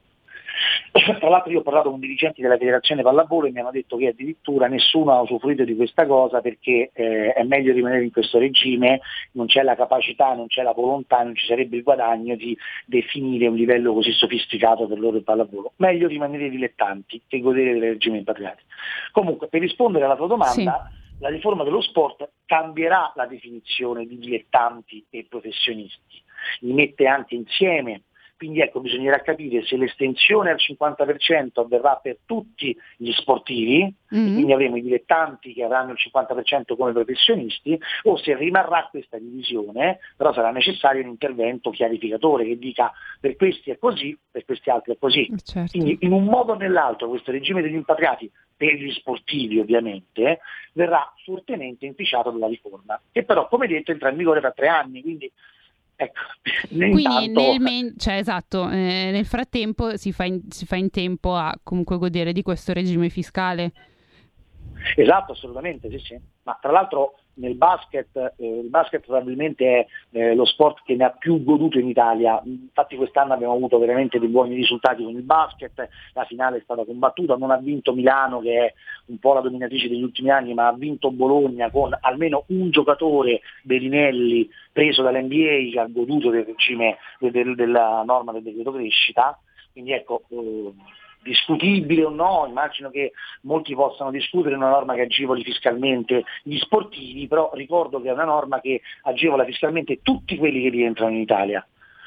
Tra 1.19 1.29
l'altro 1.29 1.51
io 1.51 1.59
ho 1.59 1.63
parlato 1.63 1.89
con 1.89 1.99
dirigenti 1.99 2.41
della 2.41 2.57
federazione 2.57 3.01
pallavolo 3.01 3.47
e 3.47 3.51
mi 3.51 3.59
hanno 3.59 3.71
detto 3.71 3.97
che 3.97 4.07
addirittura 4.07 4.67
nessuno 4.67 5.13
ha 5.13 5.21
usufruito 5.21 5.63
di 5.63 5.75
questa 5.75 6.05
cosa 6.05 6.41
perché 6.41 6.91
eh, 6.93 7.33
è 7.33 7.43
meglio 7.43 7.73
rimanere 7.73 8.03
in 8.03 8.11
questo 8.11 8.39
regime, 8.39 9.01
non 9.33 9.45
c'è 9.45 9.61
la 9.63 9.75
capacità, 9.75 10.33
non 10.33 10.47
c'è 10.47 10.63
la 10.63 10.73
volontà, 10.73 11.21
non 11.23 11.35
ci 11.35 11.45
sarebbe 11.45 11.77
il 11.77 11.83
guadagno 11.83 12.35
di 12.35 12.57
definire 12.85 13.47
un 13.47 13.55
livello 13.55 13.93
così 13.93 14.11
sofisticato 14.11 14.87
per 14.87 14.99
loro 14.99 15.17
il 15.17 15.23
pallavolo. 15.23 15.73
Meglio 15.77 16.07
rimanere 16.07 16.49
dilettanti 16.49 17.21
che 17.27 17.39
godere 17.39 17.73
del 17.73 17.91
regime 17.93 18.17
impatriati. 18.17 18.63
Comunque, 19.11 19.47
per 19.47 19.61
rispondere 19.61 20.05
alla 20.05 20.15
tua 20.15 20.27
domanda, 20.27 20.89
sì. 20.89 21.05
La 21.19 21.29
riforma 21.29 21.63
dello 21.63 21.81
sport 21.81 22.29
cambierà 22.45 23.11
la 23.15 23.25
definizione 23.25 24.05
di 24.05 24.19
dilettanti 24.19 25.03
e 25.09 25.25
professionisti, 25.27 26.21
li 26.59 26.73
mette 26.73 27.07
anche 27.07 27.33
insieme 27.33 28.03
quindi 28.37 28.61
ecco 28.61 28.79
bisognerà 28.79 29.21
capire 29.21 29.65
se 29.65 29.75
l'estensione 29.77 30.51
al 30.51 30.57
50% 30.57 31.59
avverrà 31.59 31.99
per 32.01 32.19
tutti 32.25 32.75
gli 32.95 33.11
sportivi, 33.11 33.93
Mm. 34.15 34.33
quindi 34.35 34.53
avremo 34.53 34.77
i 34.77 34.81
dilettanti 34.81 35.53
che 35.53 35.63
avranno 35.63 35.91
il 35.91 35.97
50% 35.97 36.77
come 36.77 36.93
professionisti, 36.93 37.77
o 38.03 38.15
se 38.15 38.35
rimarrà 38.37 38.87
questa 38.89 39.17
divisione, 39.17 39.99
però 40.15 40.31
sarà 40.31 40.51
necessario 40.51 41.03
un 41.03 41.09
intervento 41.09 41.71
chiarificatore 41.71 42.45
che 42.45 42.57
dica 42.57 42.91
per 43.19 43.35
questi 43.35 43.71
è 43.71 43.77
così, 43.77 44.17
per 44.31 44.45
questi 44.45 44.69
altri 44.69 44.93
è 44.93 44.97
così. 44.97 45.29
Certo. 45.43 45.71
Quindi 45.71 45.97
in 46.01 46.13
un 46.13 46.23
modo 46.23 46.53
o 46.53 46.55
nell'altro 46.55 47.09
questo 47.09 47.31
regime 47.31 47.61
degli 47.61 47.73
impatriati, 47.73 48.31
per 48.55 48.73
gli 48.75 48.91
sportivi 48.91 49.59
ovviamente, 49.59 50.39
verrà 50.73 51.13
fortemente 51.23 51.85
inficiato 51.85 52.31
dalla 52.31 52.47
riforma, 52.47 52.99
che 53.11 53.23
però 53.23 53.47
come 53.47 53.67
detto 53.67 53.91
entra 53.91 54.09
in 54.09 54.17
vigore 54.17 54.39
tra 54.39 54.51
tre 54.51 54.67
anni, 54.67 55.01
quindi 55.01 55.31
ecco, 55.97 56.21
Quindi 56.69 57.01
intanto- 57.01 57.41
nel, 57.41 57.59
men- 57.59 57.93
cioè, 57.97 58.13
esatto, 58.15 58.69
eh, 58.69 59.09
nel 59.11 59.25
frattempo 59.25 59.97
si 59.97 60.13
fa, 60.13 60.23
in, 60.23 60.43
si 60.49 60.65
fa 60.65 60.77
in 60.77 60.89
tempo 60.89 61.35
a 61.35 61.53
comunque 61.61 61.97
godere 61.97 62.31
di 62.31 62.41
questo 62.41 62.71
regime 62.71 63.09
fiscale. 63.09 63.73
Esatto, 64.95 65.33
assolutamente, 65.33 65.89
sì, 65.89 65.99
sì. 65.99 66.19
Ma 66.43 66.57
tra 66.61 66.71
l'altro 66.71 67.15
nel 67.37 67.55
basket, 67.55 68.33
eh, 68.37 68.59
il 68.59 68.69
basket 68.69 69.03
probabilmente 69.05 69.65
è 69.65 69.87
eh, 70.11 70.35
lo 70.35 70.45
sport 70.45 70.81
che 70.85 70.95
ne 70.95 71.05
ha 71.05 71.09
più 71.09 71.43
goduto 71.43 71.79
in 71.79 71.87
Italia. 71.87 72.41
Infatti 72.45 72.95
quest'anno 72.95 73.33
abbiamo 73.33 73.53
avuto 73.53 73.79
veramente 73.79 74.19
dei 74.19 74.29
buoni 74.29 74.55
risultati 74.55 75.03
con 75.03 75.13
il 75.13 75.23
basket, 75.23 75.89
la 76.13 76.25
finale 76.25 76.57
è 76.57 76.61
stata 76.61 76.85
combattuta, 76.85 77.35
non 77.35 77.51
ha 77.51 77.57
vinto 77.57 77.93
Milano 77.93 78.39
che 78.39 78.65
è 78.65 78.73
un 79.07 79.19
po' 79.19 79.33
la 79.33 79.41
dominatrice 79.41 79.87
degli 79.89 80.03
ultimi 80.03 80.29
anni, 80.29 80.53
ma 80.53 80.67
ha 80.67 80.73
vinto 80.73 81.11
Bologna 81.11 81.69
con 81.71 81.95
almeno 81.99 82.43
un 82.47 82.69
giocatore, 82.69 83.41
Berinelli, 83.63 84.49
preso 84.71 85.01
dall'NBA 85.01 85.71
che 85.71 85.79
ha 85.79 85.87
goduto 85.87 86.29
del 86.29 86.45
regime 86.45 86.97
del- 87.19 87.31
del- 87.31 87.55
della 87.55 88.03
norma 88.05 88.31
del 88.31 88.43
decreto 88.43 88.71
crescita. 88.71 89.39
Quindi 89.71 89.91
ecco, 89.91 90.23
eh, 90.29 90.73
discutibile 91.21 92.03
o 92.03 92.09
no, 92.09 92.45
immagino 92.47 92.89
che 92.89 93.13
molti 93.41 93.73
possano 93.75 94.11
discutere 94.11 94.55
una 94.55 94.69
norma 94.69 94.95
che 94.95 95.01
agevoli 95.01 95.43
fiscalmente 95.43 96.23
gli 96.43 96.57
sportivi, 96.57 97.27
però 97.27 97.51
ricordo 97.53 98.01
che 98.01 98.09
è 98.09 98.13
una 98.13 98.25
norma 98.25 98.59
che 98.59 98.81
agevola 99.03 99.45
fiscalmente 99.45 99.99
tutti 100.01 100.37
quelli 100.37 100.61
che 100.61 100.69
rientrano 100.69 101.11
in 101.11 101.21
Italia. 101.21 101.65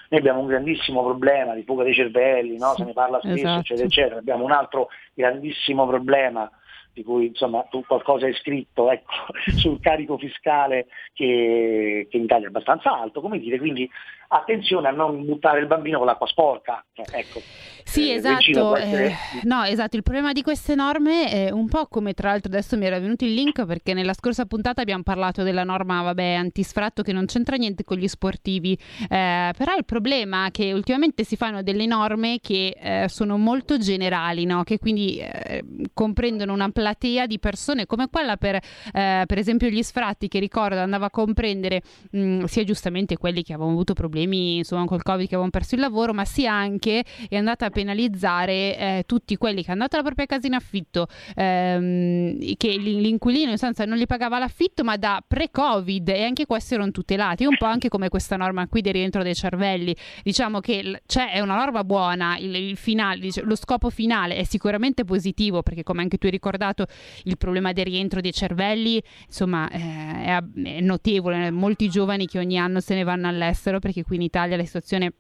Noi 0.09 0.21
abbiamo 0.21 0.41
un 0.41 0.47
grandissimo 0.47 1.05
problema 1.05 1.55
di 1.55 1.63
fuga 1.63 1.85
dei 1.85 1.95
cervelli, 1.95 2.59
no? 2.59 2.75
se 2.77 2.85
ne 2.85 2.93
parla 2.93 3.19
spesso, 3.19 3.35
esatto. 3.35 3.61
eccetera, 3.61 3.87
eccetera. 3.87 4.19
Abbiamo 4.19 4.45
un 4.45 4.51
altro 4.51 4.89
grandissimo 5.15 5.87
problema 5.87 6.51
di 6.93 7.05
cui 7.05 7.27
insomma 7.27 7.63
tu 7.71 7.85
qualcosa 7.87 8.27
hai 8.27 8.35
scritto 8.35 8.91
ecco, 8.91 9.13
sul 9.57 9.81
carico 9.81 10.19
fiscale 10.19 10.87
che, 11.13 12.09
che 12.11 12.17
in 12.17 12.25
Italia 12.25 12.47
è 12.47 12.49
abbastanza 12.49 12.93
alto, 12.99 13.21
come 13.21 13.39
dire, 13.39 13.59
quindi 13.59 13.89
attenzione 14.33 14.87
a 14.89 14.93
non 14.93 15.25
buttare 15.25 15.59
il 15.61 15.67
bambino 15.67 15.99
con 15.99 16.07
l'acqua 16.07 16.27
sporca. 16.29 16.85
Ecco, 16.95 17.41
Sì, 17.83 18.11
eh, 18.11 18.15
esatto. 18.15 18.77
essere- 18.77 19.07
eh, 19.07 19.15
no, 19.43 19.65
esatto. 19.65 19.97
Il 19.97 20.05
problema 20.05 20.33
di 20.33 20.43
queste 20.43 20.77
norme 20.77 21.29
è 21.29 21.51
un 21.51 21.67
po' 21.67 21.87
come 21.87 22.13
tra 22.13 22.31
l'altro 22.31 22.53
adesso 22.53 22.77
mi 22.77 22.85
era 22.87 23.01
venuto 23.01 23.25
il 23.25 23.35
link 23.35 23.65
perché 23.65 23.93
nella 23.93 24.13
scorsa 24.13 24.47
puntata 24.47 24.83
abbiamo 24.83 25.03
parlato 25.03 25.43
della 25.43 25.65
norma, 25.65 26.03
vabbè, 26.03 26.35
antisfratto 26.35 27.03
che 27.03 27.13
non 27.13 27.27
c'entra 27.27 27.57
niente 27.57 27.83
con 27.83 27.97
gli 27.97 28.07
sportivi. 28.07 28.79
Eh, 29.09 29.53
però 29.57 29.75
il 29.77 29.85
problema 29.85 30.47
è 30.47 30.51
che 30.53 30.73
ultimamente 30.73 31.25
si 31.25 31.35
fanno 31.37 31.63
delle 31.65 31.87
norme 31.87 32.39
che 32.41 32.77
eh, 32.81 33.09
sono 33.09 33.37
molto 33.37 33.79
generali, 33.79 34.45
no? 34.45 34.63
Che 34.63 34.79
quindi 34.79 35.19
eh, 35.19 35.65
comprendono 35.93 36.53
una 36.53 36.69
platea 36.71 37.27
di 37.27 37.41
persone 37.41 37.87
come 37.87 38.09
quella 38.09 38.37
per, 38.37 38.55
eh, 38.57 39.25
per 39.27 39.39
esempio 39.39 39.69
gli 39.69 39.83
sfratti 39.83 40.29
che 40.29 40.39
ricordo 40.39 40.79
andava 40.79 41.07
a 41.07 41.11
comprendere 41.11 41.83
mh, 42.13 42.45
sia 42.45 42.63
giustamente 42.63 43.17
quelli 43.17 43.43
che 43.43 43.55
avevano 43.55 43.73
avuto 43.75 43.95
problemi 43.95 44.19
insomma 44.29 44.85
col 44.85 45.03
covid 45.03 45.27
che 45.27 45.35
avevano 45.35 45.51
perso 45.51 45.75
il 45.75 45.81
lavoro 45.81 46.13
ma 46.13 46.25
sia 46.25 46.53
anche 46.53 47.05
è 47.29 47.37
andata 47.37 47.67
a 47.67 47.71
penalizzare 47.71 48.77
eh, 48.77 49.03
tutti 49.07 49.37
quelli 49.37 49.63
che 49.63 49.71
hanno 49.71 49.81
dato 49.81 49.97
la 49.97 50.03
propria 50.03 50.27
casa 50.27 50.47
in 50.47 50.55
affitto 50.55 51.07
ehm, 51.35 52.55
che 52.57 52.77
l'in- 52.77 53.01
l'inquilino 53.01 53.51
in 53.51 53.59
sostanza 53.59 53.85
non 53.85 53.99
gli 53.99 54.07
pagava 54.07 54.39
l'affitto 54.39 54.85
ma 54.85 54.97
da 54.97 55.23
pre-covid 55.27 56.09
e 56.09 56.25
anche 56.25 56.47
questi 56.47 56.75
erano 56.75 56.91
tutelati. 56.91 57.45
Un 57.45 57.57
po' 57.57 57.67
anche 57.67 57.89
come 57.89 58.09
questa 58.09 58.37
norma 58.37 58.67
qui 58.67 58.81
del 58.81 58.93
rientro 58.93 59.23
dei 59.23 59.35
cervelli. 59.35 59.95
Diciamo 60.23 60.61
che 60.61 60.83
l- 60.83 61.01
c'è 61.07 61.31
è 61.33 61.41
una 61.41 61.57
norma 61.57 61.85
buona 61.85 62.37
il, 62.39 62.55
il 62.55 62.77
finale 62.77 63.21
dice- 63.21 63.43
lo 63.43 63.55
scopo 63.55 63.91
finale 63.91 64.37
è 64.37 64.45
sicuramente 64.45 65.05
positivo 65.05 65.63
perché 65.63 65.83
come 65.83 66.03
anche 66.03 66.19
tu 66.19 66.27
hai 66.27 66.33
ricordato 66.33 66.87
il 67.25 67.37
problema 67.37 67.73
del 67.73 67.85
rientro 67.85 68.21
dei 68.21 68.33
cervelli 68.33 69.03
insomma 69.27 69.69
eh, 69.71 69.79
è, 69.79 70.43
è 70.65 70.81
notevole 70.81 71.51
molti 71.51 71.89
giovani 71.89 72.27
che 72.27 72.39
ogni 72.39 72.59
anno 72.59 72.81
se 72.81 72.95
ne 72.95 73.05
vanno 73.05 73.29
all'estero 73.29 73.79
perché 73.79 74.03
qui 74.11 74.17
in 74.17 74.23
Italia 74.23 74.57
la 74.57 74.65
situazione 74.65 75.13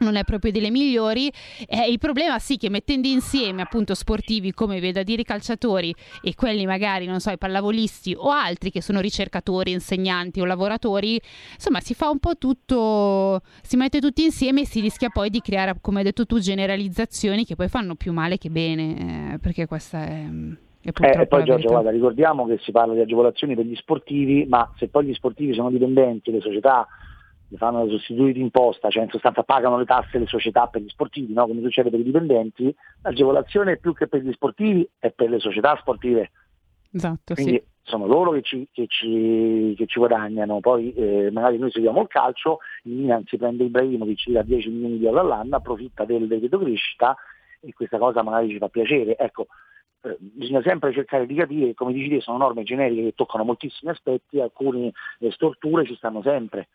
non 0.00 0.16
è 0.16 0.24
proprio 0.24 0.50
delle 0.50 0.70
migliori. 0.70 1.30
Eh, 1.68 1.88
il 1.88 1.98
problema 1.98 2.40
sì 2.40 2.56
che 2.56 2.68
mettendo 2.70 3.06
insieme 3.06 3.62
appunto 3.62 3.94
sportivi 3.94 4.52
come 4.52 4.80
vedo 4.80 4.98
a 4.98 5.02
dire 5.04 5.20
i 5.20 5.24
calciatori 5.24 5.94
e 6.22 6.34
quelli 6.34 6.66
magari, 6.66 7.06
non 7.06 7.20
so, 7.20 7.30
i 7.30 7.38
pallavolisti 7.38 8.16
o 8.18 8.30
altri 8.30 8.72
che 8.72 8.82
sono 8.82 9.00
ricercatori, 9.00 9.70
insegnanti 9.70 10.40
o 10.40 10.44
lavoratori, 10.44 11.20
insomma 11.54 11.78
si 11.78 11.94
fa 11.94 12.10
un 12.10 12.18
po' 12.18 12.36
tutto, 12.36 13.42
si 13.62 13.76
mette 13.76 14.00
tutti 14.00 14.24
insieme 14.24 14.62
e 14.62 14.66
si 14.66 14.80
rischia 14.80 15.10
poi 15.10 15.30
di 15.30 15.40
creare, 15.40 15.76
come 15.80 15.98
hai 15.98 16.04
detto 16.04 16.26
tu, 16.26 16.40
generalizzazioni 16.40 17.44
che 17.44 17.54
poi 17.54 17.68
fanno 17.68 17.94
più 17.94 18.12
male 18.12 18.38
che 18.38 18.50
bene, 18.50 19.34
eh, 19.34 19.38
perché 19.38 19.66
questa 19.66 20.04
è... 20.04 20.26
Eh, 20.84 21.18
e 21.20 21.26
poi 21.28 21.44
Giorgio, 21.44 21.68
guarda, 21.68 21.90
ricordiamo 21.90 22.44
che 22.44 22.58
si 22.60 22.72
parla 22.72 22.94
di 22.94 23.00
agevolazioni 23.00 23.54
per 23.54 23.64
gli 23.64 23.76
sportivi, 23.76 24.46
ma 24.48 24.68
se 24.78 24.88
poi 24.88 25.06
gli 25.06 25.14
sportivi 25.14 25.54
sono 25.54 25.70
dipendenti, 25.70 26.32
le 26.32 26.40
società 26.40 26.88
li 27.52 27.58
fanno 27.58 27.86
sostituiti 27.86 28.40
imposta, 28.40 28.88
cioè 28.88 29.02
in 29.02 29.10
sostanza 29.10 29.42
pagano 29.42 29.76
le 29.76 29.84
tasse 29.84 30.18
le 30.18 30.26
società 30.26 30.68
per 30.68 30.80
gli 30.80 30.88
sportivi, 30.88 31.34
no? 31.34 31.46
come 31.46 31.60
succede 31.60 31.90
per 31.90 32.00
i 32.00 32.04
dipendenti, 32.04 32.74
l'agevolazione 33.02 33.76
più 33.76 33.92
che 33.92 34.08
per 34.08 34.22
gli 34.22 34.32
sportivi 34.32 34.88
è 34.98 35.10
per 35.10 35.28
le 35.28 35.38
società 35.38 35.76
sportive, 35.78 36.30
Esatto, 36.94 37.34
quindi 37.34 37.52
sì. 37.52 37.62
sono 37.82 38.06
loro 38.06 38.32
che 38.32 38.42
ci, 38.42 38.68
che 38.72 38.86
ci- 38.86 39.74
che 39.76 39.86
ci 39.86 39.98
guadagnano, 39.98 40.60
poi 40.60 40.94
eh, 40.94 41.30
magari 41.30 41.58
noi 41.58 41.70
seguiamo 41.70 42.00
il 42.00 42.08
calcio, 42.08 42.58
il 42.84 42.92
Milan 42.92 43.24
si 43.26 43.36
prende 43.36 43.64
Ibrahimovic, 43.64 44.18
ci 44.18 44.32
dà 44.32 44.42
10 44.42 44.70
milioni 44.70 44.98
di 44.98 45.06
euro 45.06 45.20
all'anno, 45.20 45.56
approfitta 45.56 46.06
del 46.06 46.26
decreto 46.26 46.58
crescita 46.58 47.14
e 47.60 47.72
questa 47.74 47.98
cosa 47.98 48.22
magari 48.22 48.48
ci 48.48 48.58
fa 48.58 48.68
piacere. 48.68 49.16
Ecco, 49.16 49.46
eh, 50.02 50.16
bisogna 50.18 50.62
sempre 50.62 50.92
cercare 50.92 51.26
di 51.26 51.34
capire 51.34 51.74
come 51.74 51.92
dici 51.92 52.08
te, 52.08 52.20
sono 52.20 52.38
norme 52.38 52.62
generiche 52.62 53.02
che 53.02 53.14
toccano 53.14 53.44
moltissimi 53.44 53.90
aspetti, 53.90 54.40
alcune 54.40 54.92
eh, 55.20 55.30
storture 55.30 55.84
ci 55.84 55.96
stanno 55.96 56.22
sempre. 56.22 56.68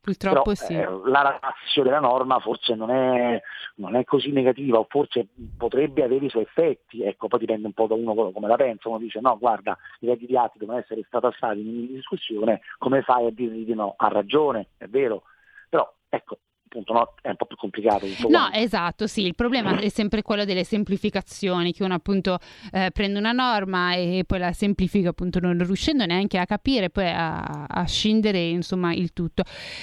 Purtroppo 0.00 0.52
Però, 0.52 0.54
sì. 0.54 0.74
eh, 0.74 0.88
la 1.04 1.38
razio 1.40 1.82
della 1.82 2.00
norma 2.00 2.38
forse 2.38 2.74
non 2.74 2.90
è, 2.90 3.40
non 3.76 3.96
è 3.96 4.04
così 4.04 4.30
negativa 4.30 4.78
o 4.78 4.86
forse 4.88 5.28
potrebbe 5.58 6.02
avere 6.02 6.24
i 6.24 6.30
suoi 6.30 6.44
effetti, 6.44 7.02
ecco, 7.02 7.28
poi 7.28 7.40
dipende 7.40 7.66
un 7.66 7.74
po' 7.74 7.86
da 7.86 7.94
uno 7.94 8.14
come 8.14 8.48
la 8.48 8.56
pensa, 8.56 8.88
uno 8.88 8.98
dice 8.98 9.20
no 9.20 9.36
guarda 9.38 9.76
i 10.00 10.10
atti 10.10 10.58
devono 10.58 10.78
essere 10.78 11.02
statassati 11.06 11.60
in 11.60 11.86
discussione, 11.88 12.62
come 12.78 13.02
fai 13.02 13.26
a 13.26 13.30
dirgli 13.30 13.66
di 13.66 13.74
no? 13.74 13.92
Ha 13.98 14.08
ragione, 14.08 14.68
è 14.78 14.86
vero, 14.86 15.24
però 15.68 15.92
ecco, 16.08 16.38
appunto 16.70 16.92
no, 16.92 17.14
è 17.20 17.28
un 17.30 17.36
po' 17.36 17.46
più 17.46 17.56
complicato 17.56 18.06
No, 18.06 18.12
quanto. 18.28 18.56
esatto, 18.58 19.06
sì, 19.08 19.24
il 19.24 19.34
problema 19.34 19.76
è 19.80 19.88
sempre 19.88 20.22
quello 20.22 20.44
delle 20.44 20.62
semplificazioni, 20.62 21.72
che 21.72 21.82
uno 21.82 21.94
appunto 21.94 22.38
eh, 22.72 22.90
prende 22.92 23.18
una 23.18 23.32
norma 23.32 23.94
e 23.94 24.22
poi 24.24 24.38
la 24.38 24.52
semplifica 24.52 25.08
appunto 25.08 25.40
non 25.40 25.58
riuscendo 25.58 26.06
neanche 26.06 26.38
a 26.38 26.46
capire, 26.46 26.88
poi 26.88 27.08
a, 27.08 27.64
a 27.66 27.84
scindere 27.86 28.38
insomma 28.48 28.92
il 28.94 29.12
tutto. 29.12 29.42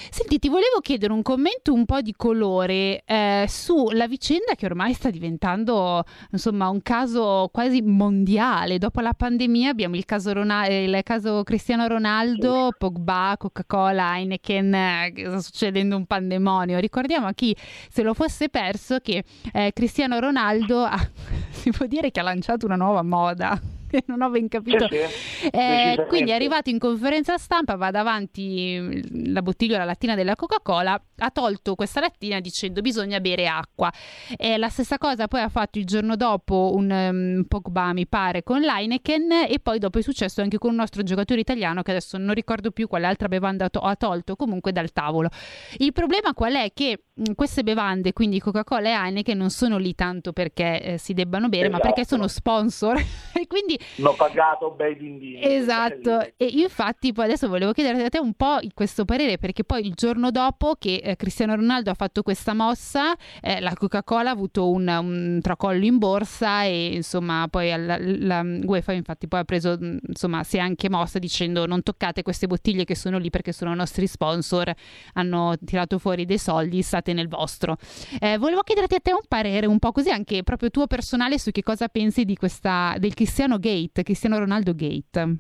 Senti, 0.10 0.40
ti 0.40 0.48
volevo 0.48 0.80
chiedere 0.82 1.12
un 1.12 1.22
commento 1.22 1.74
un 1.74 1.86
po' 1.86 2.00
di 2.02 2.14
colore 2.16 3.04
eh, 3.06 3.46
sulla 3.50 4.08
vicenda 4.08 4.54
che 4.56 4.66
ormai 4.66 4.94
sta 4.94 5.10
diventando 5.10 6.04
insomma 6.32 6.70
un 6.70 6.82
caso 6.82 7.50
quasi 7.52 7.82
mondiale. 7.82 8.78
Dopo 8.78 9.02
la 9.02 9.14
pandemia 9.14 9.70
abbiamo 9.70 9.96
il 9.98 10.06
caso, 10.06 10.32
Rona- 10.32 10.68
il 10.68 11.02
caso 11.04 11.44
Cristiano 11.44 11.86
Ronaldo, 11.88 12.70
Pogba, 12.78 13.36
Coca-Cola, 13.38 14.16
Heineken, 14.18 14.74
eh, 14.74 15.12
che 15.14 15.26
sta 15.26 15.40
succedendo 15.42 15.98
un 15.98 16.06
pandemonio. 16.06 16.77
Ricordiamo 16.80 17.28
a 17.28 17.34
chi 17.34 17.56
se 17.90 18.04
lo 18.04 18.14
fosse 18.14 18.50
perso 18.50 19.00
che 19.00 19.24
eh, 19.54 19.72
Cristiano 19.74 20.20
Ronaldo 20.20 20.84
ha, 20.84 20.98
si 21.52 21.72
può 21.72 21.86
dire 21.86 22.12
che 22.12 22.20
ha 22.20 22.24
lanciato 22.24 22.66
una 22.66 22.76
nuova 22.76 23.04
moda. 23.04 23.77
Non 24.08 24.22
ho 24.22 24.30
ben 24.30 24.48
capito. 24.48 24.88
Sì, 24.90 24.98
sì, 25.42 25.48
Eh, 25.48 26.06
quindi 26.08 26.32
è 26.32 26.34
arrivato 26.34 26.70
in 26.70 26.80
conferenza 26.80 27.38
stampa, 27.38 27.76
va 27.76 27.92
davanti 27.92 28.78
mm, 28.80 29.32
la 29.34 29.42
bottiglia, 29.42 29.78
la 29.78 29.86
lattina 29.86 30.16
della 30.16 30.36
Coca-Cola, 30.36 31.02
ha 31.20 31.32
tolto 31.32 31.76
questa 31.76 32.00
lattina 32.00 32.40
dicendo 32.40 32.82
bisogna 32.82 33.20
bere 33.20 33.48
acqua. 33.48 33.92
E 34.36 34.58
la 34.58 34.70
stessa 34.70 34.98
cosa 34.98 35.28
poi 35.28 35.42
ha 35.42 35.50
fatto 35.50 35.80
il 35.80 35.86
giorno 35.86 36.16
dopo 36.16 36.72
un 36.76 36.90
um, 36.92 37.44
Pogba, 37.48 37.94
mi 37.94 38.08
pare, 38.08 38.44
con 38.44 38.62
l'Heineken 38.62 39.32
e 39.50 39.60
poi 39.60 39.80
dopo 39.80 40.00
è 40.00 40.02
successo 40.02 40.42
anche 40.42 40.58
con 40.58 40.72
un 40.72 40.76
nostro 40.78 41.04
giocatore 41.04 41.40
italiano 41.40 41.82
che 41.82 41.92
adesso 41.92 42.18
non 42.18 42.34
ricordo 42.34 42.72
più 42.72 42.88
quale 42.88 43.06
altra 43.06 43.28
bevanda 43.28 43.70
to- 43.70 43.80
ha 43.80 43.96
tolto 43.96 44.36
comunque 44.36 44.72
dal 44.72 44.92
tavolo. 44.92 45.30
Il 45.78 45.94
problema 45.94 46.34
qual 46.34 46.54
è? 46.54 46.72
Che 46.74 47.04
mh, 47.14 47.34
queste 47.36 47.64
bevande, 47.64 48.14
quindi 48.14 48.40
Coca-Cola 48.40 48.90
e 48.90 48.92
Heineken, 48.92 49.38
non 49.38 49.50
sono 49.50 49.78
lì 49.78 49.96
tanto 49.96 50.34
perché 50.34 50.82
eh, 50.82 50.98
si 50.98 51.14
debbano 51.14 51.50
bere, 51.50 51.70
ma 51.70 51.78
Esatto. 51.78 51.94
perché 51.94 52.08
sono 52.08 52.28
sponsor 52.28 52.98
e 53.34 53.48
quindi 53.48 53.77
infatti... 53.78 54.02
Hanno 54.02 54.14
pagato 54.14 54.72
bei 54.72 54.98
dindini. 54.98 55.44
Esatto, 55.44 56.20
e 56.38 56.46
infatti 56.52 57.14
poi 57.14 57.26
adesso 57.26 57.48
volevo 57.48 57.72
chiedere 57.72 58.04
a 58.04 58.10
te 58.10 58.20
un 58.20 58.34
po' 58.34 58.60
questo 58.74 59.06
parere, 59.06 59.38
perché 59.38 59.64
poi 59.64 59.86
il 59.86 59.94
giorno 59.94 60.32
dopo 60.32 60.76
che 60.78 60.96
eh, 60.96 61.16
Cristiano 61.16 61.56
Ronaldo 61.56 61.90
ha 61.90 61.94
fatto 61.94 62.22
questa 62.22 62.54
mossa, 62.54 63.16
eh, 63.42 63.60
la 63.60 63.74
Coca-Cola 63.74 64.30
ha 64.30 64.34
avuto 64.34 64.70
un, 64.70 64.88
un, 64.88 65.40
tracollo 65.42 65.86
in 65.86 65.98
borsa 65.98 66.64
e 66.64 66.96
insomma 66.96 67.48
poi 67.50 67.70
la, 67.70 67.98
la 68.00 68.42
UEFA 68.42 68.94
infatti 68.94 69.28
poi 69.28 69.42
ha 69.42 69.44
preso, 69.44 69.78
insomma 69.80 70.44
si 70.44 70.58
è 70.58 70.60
anche 70.60 70.90
mossa 70.90 71.20
dicendo 71.20 71.66
non 71.66 71.84
toccate 71.84 72.22
queste 72.22 72.48
bottiglie 72.48 72.86
che 72.86 72.96
sono 72.96 73.18
lì 73.18 73.30
perché 73.30 73.52
sono 73.52 73.74
nostri 73.74 74.08
sponsor, 74.08 74.74
hanno 75.14 75.56
tirato 75.64 76.00
fuori 76.00 76.26
dei 76.26 76.38
soldi, 76.38 76.82
state 76.82 77.14
nel 77.14 77.28
vostro. 77.28 77.78
Eh, 78.20 78.38
volevo 78.38 78.62
chiederti 78.62 78.96
a 78.96 79.00
te 79.00 79.12
un 79.12 79.22
parere 79.28 79.66
un 79.66 79.80
po' 79.80 79.92
così 79.92 80.10
anche 80.10 80.44
proprio 80.44 80.70
tuo 80.70 80.88
personale 80.88 81.40
su 81.40 81.52
che 81.52 81.64
cosa 81.64 81.88
pensi 81.88 82.26
di 82.26 82.36
questa, 82.36 82.96
del 82.98 83.14
Cristiano 83.14 83.58
Gate, 83.68 84.04
Cristiano 84.04 84.40
Ronaldo 84.40 84.74
Gate. 84.74 85.36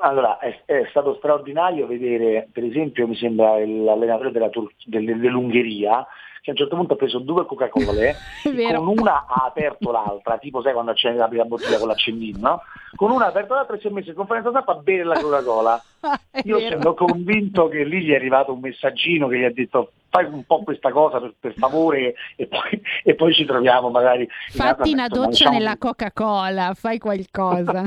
Allora, 0.00 0.38
è, 0.40 0.62
è, 0.64 0.84
stato 0.90 1.14
straordinario 1.14 1.86
vedere, 1.86 2.48
per 2.50 2.64
esempio, 2.64 3.06
mi 3.06 3.14
sembra 3.14 3.64
l'allenatore 3.64 4.32
della 4.32 4.48
Tur- 4.48 4.72
dell'Ungheria, 4.84 6.04
che 6.42 6.50
a 6.50 6.54
un 6.54 6.58
certo 6.58 6.74
punto 6.74 6.94
ha 6.94 6.96
preso 6.96 7.20
due 7.20 7.46
Coca-Cola, 7.46 8.14
con 8.74 8.88
una 8.88 9.26
ha 9.28 9.44
aperto 9.44 9.92
l'altra, 9.92 10.38
tipo 10.38 10.60
sai 10.60 10.72
quando 10.72 10.90
accendi 10.90 11.18
la 11.18 11.28
prima 11.28 11.44
bottiglia 11.44 11.78
con 11.78 11.86
l'accendino, 11.86 12.38
no? 12.40 12.62
Con 12.96 13.12
una 13.12 13.26
ha 13.26 13.28
aperto 13.28 13.54
l'altra 13.54 13.76
e 13.76 13.78
si 13.78 13.86
è 13.86 13.90
messo 13.90 14.10
in 14.10 14.16
conferenza 14.16 14.50
stampa 14.50 14.72
a 14.72 14.76
bere 14.76 15.04
la 15.04 15.20
Coca-Cola. 15.20 15.82
Io 16.42 16.58
sono 16.58 16.94
convinto 16.94 17.68
che 17.68 17.84
lì 17.84 18.02
gli 18.02 18.10
è 18.10 18.16
arrivato 18.16 18.52
un 18.52 18.58
messaggino 18.58 19.28
che 19.28 19.38
gli 19.38 19.44
ha 19.44 19.52
detto 19.52 19.92
fai 20.08 20.24
un 20.24 20.42
po' 20.42 20.64
questa 20.64 20.90
cosa 20.90 21.20
per, 21.20 21.32
per 21.38 21.54
favore 21.56 22.14
e 22.34 22.46
poi, 22.48 22.82
e 23.04 23.14
poi, 23.14 23.32
ci 23.32 23.44
troviamo 23.44 23.88
magari... 23.90 24.28
Fatti 24.50 24.92
una 24.92 25.06
doccia 25.06 25.28
diciamo... 25.28 25.58
nella 25.58 25.76
Coca-Cola, 25.78 26.74
fai 26.74 26.98
qualcosa. 26.98 27.84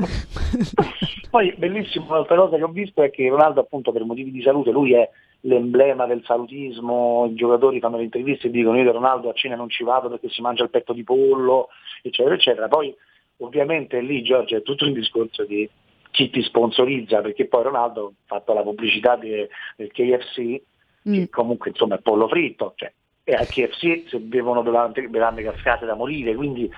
poi 1.28 1.54
bellissimo, 1.58 2.06
un'altra 2.08 2.36
cosa 2.36 2.56
che 2.56 2.62
ho 2.62 2.68
visto 2.68 3.02
è 3.02 3.10
che 3.10 3.28
Ronaldo 3.28 3.60
appunto 3.60 3.92
per 3.92 4.02
motivi 4.04 4.30
di 4.30 4.40
salute, 4.40 4.70
lui 4.70 4.94
è 4.94 5.06
l'emblema 5.46 6.06
del 6.06 6.22
salutismo, 6.24 7.26
i 7.30 7.34
giocatori 7.34 7.80
fanno 7.80 7.96
le 7.96 8.04
interviste 8.04 8.48
e 8.48 8.50
dicono 8.50 8.76
io 8.76 8.84
da 8.84 8.92
Ronaldo 8.92 9.30
a 9.30 9.32
cena 9.32 9.56
non 9.56 9.68
ci 9.68 9.84
vado 9.84 10.08
perché 10.08 10.28
si 10.28 10.42
mangia 10.42 10.64
il 10.64 10.70
petto 10.70 10.92
di 10.92 11.04
pollo, 11.04 11.68
eccetera, 12.02 12.34
eccetera. 12.34 12.68
Poi 12.68 12.94
ovviamente 13.38 14.00
lì 14.00 14.22
Giorgio 14.22 14.56
è 14.56 14.62
tutto 14.62 14.84
un 14.84 14.92
discorso 14.92 15.44
di 15.44 15.68
chi 16.10 16.30
ti 16.30 16.42
sponsorizza, 16.42 17.20
perché 17.20 17.46
poi 17.46 17.62
Ronaldo 17.62 18.06
ha 18.06 18.12
fatto 18.26 18.54
la 18.54 18.62
pubblicità 18.62 19.16
di, 19.16 19.46
del 19.76 19.92
KFC, 19.92 20.60
mm. 21.08 21.12
che 21.12 21.28
comunque 21.28 21.70
insomma 21.70 21.96
è 21.96 22.00
pollo 22.00 22.26
fritto, 22.28 22.72
cioè, 22.76 22.92
e 23.22 23.34
al 23.34 23.46
KFC 23.46 24.08
se 24.08 24.18
bevono 24.18 24.62
bevande, 24.62 25.08
bevande 25.08 25.42
cascate 25.42 25.86
da 25.86 25.94
morire, 25.94 26.34
quindi 26.34 26.70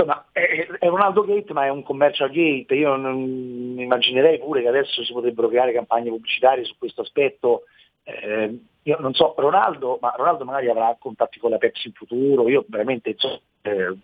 insomma 0.00 0.26
è, 0.32 0.66
è 0.78 0.88
Ronaldo 0.88 1.24
Gate 1.24 1.52
ma 1.52 1.64
è 1.66 1.68
un 1.68 1.82
commercial 1.82 2.30
gate, 2.30 2.74
io 2.74 2.96
non 2.96 3.76
immaginerei 3.78 4.38
pure 4.38 4.62
che 4.62 4.68
adesso 4.68 5.04
si 5.04 5.12
potrebbero 5.12 5.48
creare 5.48 5.72
campagne 5.72 6.10
pubblicitarie 6.10 6.64
su 6.64 6.74
questo 6.78 7.02
aspetto, 7.02 7.62
eh, 8.04 8.58
io 8.82 8.96
non 8.98 9.14
so, 9.14 9.34
Ronaldo, 9.36 9.98
ma 10.00 10.14
Ronaldo 10.16 10.44
magari 10.44 10.68
avrà 10.68 10.96
contatti 10.98 11.38
con 11.38 11.50
la 11.50 11.58
Pepsi 11.58 11.88
in 11.88 11.92
futuro, 11.92 12.48
io 12.48 12.64
veramente 12.68 13.14
so, 13.16 13.40
eh, 13.62 13.94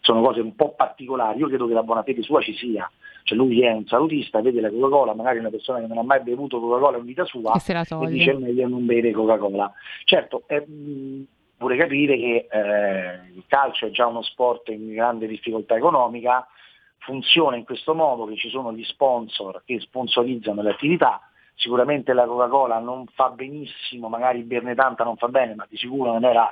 sono 0.00 0.22
cose 0.22 0.40
un 0.40 0.54
po' 0.54 0.74
particolari, 0.74 1.40
io 1.40 1.48
credo 1.48 1.66
che 1.66 1.74
la 1.74 1.82
buona 1.82 2.02
fede 2.02 2.22
sua 2.22 2.40
ci 2.40 2.54
sia, 2.54 2.90
cioè 3.24 3.36
lui 3.36 3.62
è 3.62 3.72
un 3.72 3.86
salutista, 3.86 4.40
vede 4.40 4.60
la 4.60 4.70
Coca-Cola, 4.70 5.14
magari 5.14 5.38
una 5.38 5.50
persona 5.50 5.80
che 5.80 5.86
non 5.86 5.98
ha 5.98 6.02
mai 6.02 6.22
bevuto 6.22 6.60
Coca-Cola 6.60 6.98
in 6.98 7.04
vita 7.04 7.24
sua 7.24 7.52
e, 7.54 8.06
e 8.06 8.10
dice 8.10 8.34
meglio 8.34 8.68
non 8.68 8.86
bere 8.86 9.10
Coca-Cola. 9.10 9.72
Certo, 10.04 10.44
è, 10.46 10.64
pure 11.60 11.76
capire 11.76 12.16
che 12.16 12.48
eh, 12.50 13.32
il 13.34 13.44
calcio 13.46 13.84
è 13.84 13.90
già 13.90 14.06
uno 14.06 14.22
sport 14.22 14.70
in 14.70 14.94
grande 14.94 15.26
difficoltà 15.26 15.76
economica, 15.76 16.48
funziona 16.96 17.56
in 17.56 17.64
questo 17.64 17.94
modo 17.94 18.24
che 18.24 18.36
ci 18.36 18.48
sono 18.48 18.72
gli 18.72 18.82
sponsor 18.84 19.60
che 19.66 19.78
sponsorizzano 19.78 20.62
le 20.62 20.70
attività, 20.70 21.20
sicuramente 21.54 22.14
la 22.14 22.24
Coca-Cola 22.24 22.78
non 22.78 23.04
fa 23.08 23.28
benissimo, 23.28 24.08
magari 24.08 24.42
berne 24.42 24.74
tanta 24.74 25.04
non 25.04 25.18
fa 25.18 25.28
bene, 25.28 25.54
ma 25.54 25.66
di 25.68 25.76
sicuro 25.76 26.12
non 26.12 26.24
era 26.24 26.50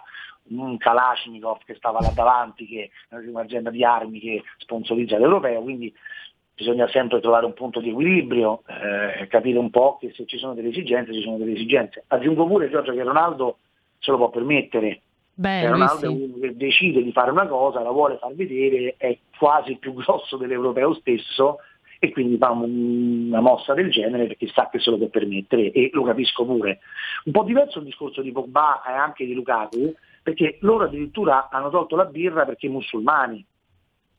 un 0.49 0.77
Kalashnikov 0.77 1.61
che 1.65 1.77
stava 1.77 2.03
là 2.03 2.11
davanti, 2.11 2.67
che 2.67 2.91
è 3.09 3.15
un'azienda 3.15 3.71
di 3.71 3.83
armi 3.83 4.21
che 4.21 4.43
sponsorizza 4.59 5.17
l'europeo, 5.17 5.63
quindi 5.63 5.91
bisogna 6.55 6.87
sempre 6.89 7.21
trovare 7.21 7.47
un 7.47 7.55
punto 7.55 7.81
di 7.81 7.89
equilibrio, 7.89 8.63
eh, 8.67 9.27
capire 9.29 9.57
un 9.57 9.71
po' 9.71 9.97
che 9.99 10.13
se 10.15 10.27
ci 10.27 10.37
sono 10.37 10.53
delle 10.53 10.69
esigenze, 10.69 11.15
ci 11.15 11.23
sono 11.23 11.39
delle 11.39 11.53
esigenze. 11.53 12.05
Aggiungo 12.09 12.47
pure 12.47 12.69
Giorgio 12.69 12.93
che 12.93 13.03
Ronaldo 13.03 13.61
se 13.99 14.11
lo 14.11 14.17
può 14.17 14.31
permettere. 14.31 15.03
Beh, 15.35 15.69
Ronaldo 15.69 15.99
sì. 15.99 16.05
è 16.05 16.09
uno 16.09 16.39
che 16.41 16.57
decide 16.57 17.03
di 17.03 17.13
fare 17.13 17.31
una 17.31 17.47
cosa, 17.47 17.81
la 17.81 17.93
vuole 17.93 18.19
far 18.19 18.35
vedere, 18.35 18.95
è 18.97 19.17
quasi 19.39 19.77
più 19.77 19.95
grosso 19.95 20.37
dell'europeo 20.37 20.95
stesso 20.95 21.59
e 22.01 22.11
quindi 22.11 22.37
fa 22.39 22.51
una 22.51 23.41
mossa 23.41 23.75
del 23.75 23.91
genere 23.91 24.27
perché 24.27 24.49
sa 24.49 24.69
che 24.71 24.79
se 24.79 24.91
lo 24.91 24.99
può 24.99 25.09
permettere 25.09 25.71
e 25.73 25.91
lo 25.93 26.03
capisco 26.03 26.45
pure. 26.45 26.81
Un 27.25 27.33
po' 27.33 27.43
diverso 27.45 27.79
il 27.79 27.85
discorso 27.85 28.23
di 28.23 28.33
Pogba 28.33 28.83
e 28.83 28.93
anche 28.93 29.25
di 29.27 29.35
Lukaku, 29.35 29.95
perché 30.23 30.59
loro 30.61 30.85
addirittura 30.85 31.49
hanno 31.51 31.71
tolto 31.71 31.97
la 31.97 32.05
birra 32.05 32.45
perché 32.45 32.69
musulmani. 32.69 33.45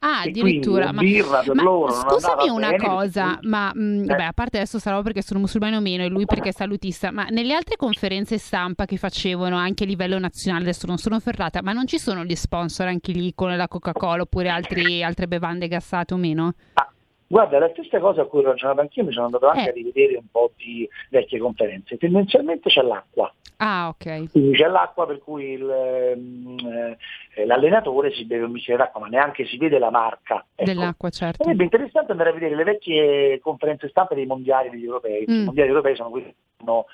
Ah, 0.01 0.21
addirittura. 0.21 0.93
Ma, 0.93 1.01
ma 1.01 1.63
loro 1.63 1.91
scusami 1.91 2.47
una 2.47 2.73
cosa, 2.75 3.31
perché... 3.33 3.47
ma 3.47 3.71
mh, 3.73 3.81
mm, 3.81 4.03
eh. 4.03 4.05
vabbè, 4.05 4.23
a 4.23 4.33
parte 4.33 4.57
adesso 4.57 4.79
sarò 4.79 5.01
perché 5.01 5.21
sono 5.21 5.41
musulmano 5.41 5.77
o 5.77 5.81
meno 5.81 6.03
e 6.03 6.07
lui 6.07 6.25
perché 6.25 6.49
è 6.49 6.53
salutista, 6.53 7.11
ma 7.11 7.25
nelle 7.25 7.53
altre 7.53 7.75
conferenze 7.75 8.37
stampa 8.37 8.85
che 8.85 8.95
facevano 8.95 9.57
anche 9.57 9.83
a 9.83 9.87
livello 9.87 10.17
nazionale, 10.17 10.63
adesso 10.63 10.87
non 10.87 10.97
sono 10.97 11.19
ferrata, 11.19 11.61
ma 11.61 11.73
non 11.73 11.85
ci 11.85 11.99
sono 11.99 12.23
gli 12.23 12.35
sponsor 12.35 12.87
anche 12.87 13.11
lì 13.11 13.33
con 13.35 13.55
la 13.55 13.67
Coca-Cola 13.67 14.21
oppure 14.21 14.47
altri, 14.47 15.03
altre 15.03 15.27
bevande 15.27 15.67
gassate 15.67 16.13
o 16.13 16.17
meno? 16.17 16.53
Ah, 16.73 16.89
Guarda, 17.31 17.59
la 17.59 17.69
stessa 17.69 17.99
cosa 17.99 18.23
a 18.23 18.25
cui 18.25 18.39
ho 18.39 18.41
ragionato 18.41 18.81
anch'io, 18.81 19.03
mi 19.03 19.11
sono 19.11 19.25
andato 19.25 19.47
anche 19.47 19.67
eh. 19.67 19.69
a 19.69 19.73
rivedere 19.73 20.15
un 20.15 20.25
po' 20.31 20.51
di 20.57 20.89
vecchie 21.11 21.37
conferenze. 21.37 21.95
Tendenzialmente 21.97 22.71
c'è 22.71 22.81
l'acqua. 22.81 23.31
Ah, 23.57 23.89
ok. 23.89 24.31
Quindi 24.31 24.57
c'è 24.57 24.67
l'acqua 24.67 25.05
per 25.05 25.19
cui 25.19 25.51
il, 25.51 25.69
eh, 25.69 27.45
l'allenatore 27.45 28.11
si 28.13 28.25
beve 28.25 28.45
un 28.45 28.51
bicchiere 28.53 28.79
d'acqua, 28.79 29.01
ma 29.01 29.07
neanche 29.09 29.45
si 29.45 29.57
vede 29.57 29.77
la 29.77 29.91
marca. 29.91 30.43
Ecco. 30.55 30.71
Dell'acqua, 30.71 31.11
certo. 31.11 31.43
Sarebbe 31.43 31.65
interessante 31.65 32.11
andare 32.11 32.31
a 32.31 32.33
vedere 32.33 32.55
le 32.55 32.63
vecchie 32.63 33.39
conferenze 33.41 33.89
stampa 33.89 34.15
dei 34.15 34.25
mondiali 34.25 34.71
degli 34.71 34.85
europei. 34.85 35.25
Mm. 35.29 35.41
I 35.41 35.43
mondiali 35.43 35.69
europei 35.69 35.95
sono 35.95 36.09
quelli 36.09 36.25
che 36.25 36.35
hanno 36.61 36.85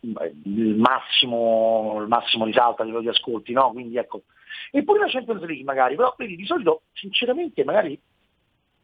il 0.00 0.76
massimo, 0.76 1.98
il 2.00 2.08
massimo 2.08 2.44
risalto 2.44 2.82
a 2.82 2.84
livello 2.84 3.02
di 3.02 3.08
ascolti, 3.08 3.52
no? 3.52 3.70
Quindi 3.70 3.98
ecco. 3.98 4.22
Eppure 4.72 4.98
la 4.98 5.08
Champions 5.08 5.42
League 5.42 5.62
magari, 5.62 5.94
però 5.94 6.12
vedi, 6.18 6.34
di 6.34 6.44
solito 6.44 6.82
sinceramente 6.92 7.62
magari 7.62 7.96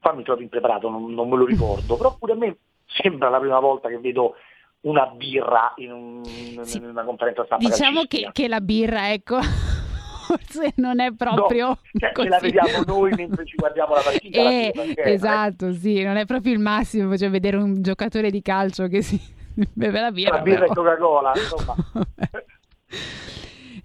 qua 0.00 0.14
mi 0.14 0.22
trovo 0.22 0.40
impreparato, 0.40 0.88
non, 0.88 1.12
non 1.12 1.28
me 1.28 1.36
lo 1.36 1.44
ricordo, 1.44 1.96
però 1.96 2.16
pure 2.18 2.32
a 2.32 2.36
me 2.36 2.56
sembra 2.86 3.28
la 3.28 3.38
prima 3.38 3.60
volta 3.60 3.88
che 3.88 3.98
vedo 3.98 4.34
una 4.82 5.06
birra 5.06 5.74
in, 5.76 5.92
un, 5.92 6.24
sì. 6.64 6.78
in 6.78 6.84
una 6.84 7.04
conferenza 7.04 7.44
stampa. 7.44 7.68
Diciamo 7.68 8.04
che, 8.04 8.30
che, 8.32 8.48
la 8.48 8.60
birra, 8.60 9.12
ecco, 9.12 9.38
forse 10.26 10.72
non 10.76 11.00
è 11.00 11.12
proprio. 11.14 11.66
No, 11.68 11.78
cioè, 11.98 12.12
che 12.12 12.28
la 12.28 12.38
vediamo 12.38 12.82
noi 12.86 13.12
mentre 13.12 13.44
ci 13.44 13.56
guardiamo 13.56 13.94
la 13.94 14.00
partita. 14.00 14.40
Eh, 14.40 14.72
la 14.74 14.82
birra, 14.82 15.02
esatto, 15.04 15.66
eh. 15.68 15.74
sì, 15.74 16.02
non 16.02 16.16
è 16.16 16.24
proprio 16.24 16.52
il 16.52 16.60
massimo 16.60 17.16
cioè, 17.16 17.28
vedere 17.28 17.56
un 17.56 17.82
giocatore 17.82 18.30
di 18.30 18.40
calcio 18.40 18.88
che 18.88 19.02
si 19.02 19.20
beve 19.74 20.00
la 20.00 20.10
birra. 20.10 20.36
La 20.36 20.42
birra 20.42 20.66
però. 20.66 20.72
e 20.72 20.74
Coca-Cola, 20.74 21.32
insomma. 21.34 21.74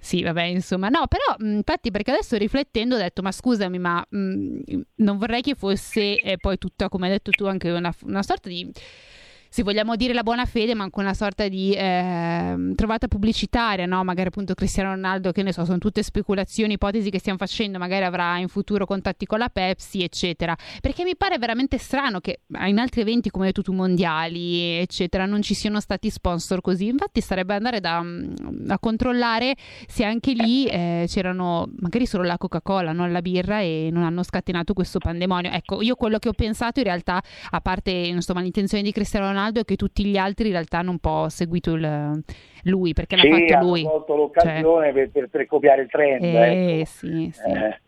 Sì, 0.06 0.22
vabbè, 0.22 0.43
insomma, 0.43 0.89
no, 0.89 1.08
però 1.08 1.24
infatti 1.49 1.89
perché 1.89 2.12
adesso 2.12 2.38
riflettendo 2.38 2.93
ho 2.93 2.97
detto, 2.99 3.24
ma 3.24 3.32
scusami, 3.32 3.80
ma 3.80 4.06
mh, 4.08 4.60
non 4.97 5.18
vorrei 5.18 5.41
che 5.41 5.56
fosse 5.56 6.20
eh, 6.20 6.38
poi 6.38 6.60
tutta, 6.60 6.89
come 6.89 7.08
hai 7.08 7.14
detto 7.14 7.32
tu, 7.32 7.45
anche 7.45 7.72
una, 7.72 7.91
una 8.03 8.22
sorta 8.22 8.47
di 8.47 8.72
se 9.56 9.64
vogliamo 9.64 9.95
dire 9.95 10.12
la 10.14 10.24
buona 10.24 10.43
fede, 10.43 10.76
ma 10.76 10.84
anche 10.84 10.99
una 10.99 11.14
sorta 11.14 11.47
di 11.47 11.72
eh, 11.72 12.74
trovata 12.76 13.08
pubblicitaria, 13.08 13.86
no? 13.86 14.03
Magari 14.03 14.28
appunto 14.28 14.53
Cristiano 14.53 14.89
Ronaldo, 14.89 15.32
che 15.32 15.43
ne 15.43 15.53
so, 15.53 15.64
sono 15.64 15.78
tutte 15.78 16.03
speculazioni, 16.03 16.74
ipotesi 16.74 17.10
che 17.10 17.20
stiamo 17.20 17.38
facendo, 17.38 17.78
magari 17.78 18.03
avrà 18.03 18.38
in 18.38 18.49
futuro 18.49 18.86
contatti 18.86 19.26
con 19.26 19.39
la 19.39 19.47
Pepsi, 19.47 20.03
eccetera. 20.03 20.58
Perché 20.82 21.06
mi 21.06 21.16
pare 21.16 21.38
veramente 21.38 21.78
strano 21.78 22.20
che 22.20 22.41
in 22.66 22.80
altri 22.80 22.99
eventi 22.99 23.30
come 23.30 23.53
tu 23.53 23.72
mondiali, 23.72 24.78
eccetera, 24.78 25.26
non 25.26 25.41
ci 25.41 25.53
siano 25.53 25.80
stati 25.80 26.10
sponsor 26.10 26.60
così. 26.60 26.88
Infatti 26.88 27.22
sarebbe 27.22 27.53
andare 27.53 27.80
da, 27.80 28.01
mm, 28.03 28.68
a 28.68 28.78
controllare 28.78 29.56
se 29.88 30.03
anche 30.03 30.34
lì 30.34 30.66
eh, 30.66 31.06
c'erano 31.08 31.70
magari 31.80 32.06
solo 32.06 32.24
la 32.24 32.38
Coca-Cola, 32.38 32.91
non 32.91 33.14
la 33.14 33.22
birra 33.22 33.62
e 33.62 33.88
non 33.89 34.03
hanno 34.03 34.22
scatenato 34.22 34.74
questo 34.74 34.99
pandemonio. 34.99 35.49
Ecco, 35.51 35.82
io 35.82 35.95
quello 35.95 36.20
che 36.20 36.28
ho 36.28 36.34
pensato 36.34 36.80
in 36.80 36.86
realtà, 36.88 37.24
a 37.51 37.62
parte 37.62 37.91
insomma 37.91 38.41
l'intenzione 38.41 38.84
di 38.84 38.91
Cristiano 38.91 39.28
Ronaldo, 39.28 39.43
Ronaldo 39.46 39.60
e 39.60 39.66
che 39.66 39.76
tutti 39.76 40.06
gli 40.06 40.18
altri 40.18 40.48
in 40.48 40.54
realtà 40.54 40.80
hanno 40.80 40.91
un 40.91 41.00
po' 41.00 41.30
seguito 41.30 41.74
il, 41.74 42.24
lui 42.64 42.93
perché 42.93 43.18
sì, 43.18 43.30
l'ha 43.30 43.38
fatto 43.38 43.66
lui. 43.66 43.80
Sì, 43.80 43.86
colto 43.86 44.16
l'occasione 44.16 44.86
cioè... 44.86 44.93
per, 44.93 45.10
per, 45.10 45.30
per, 45.30 45.46
copiare 45.46 45.82
il 45.84 45.89
trend. 45.89 46.24
Eh, 46.24 46.80
ecco. 46.80 46.86
sì, 46.86 47.32
sì. 47.32 47.50
Eh. 47.50 47.80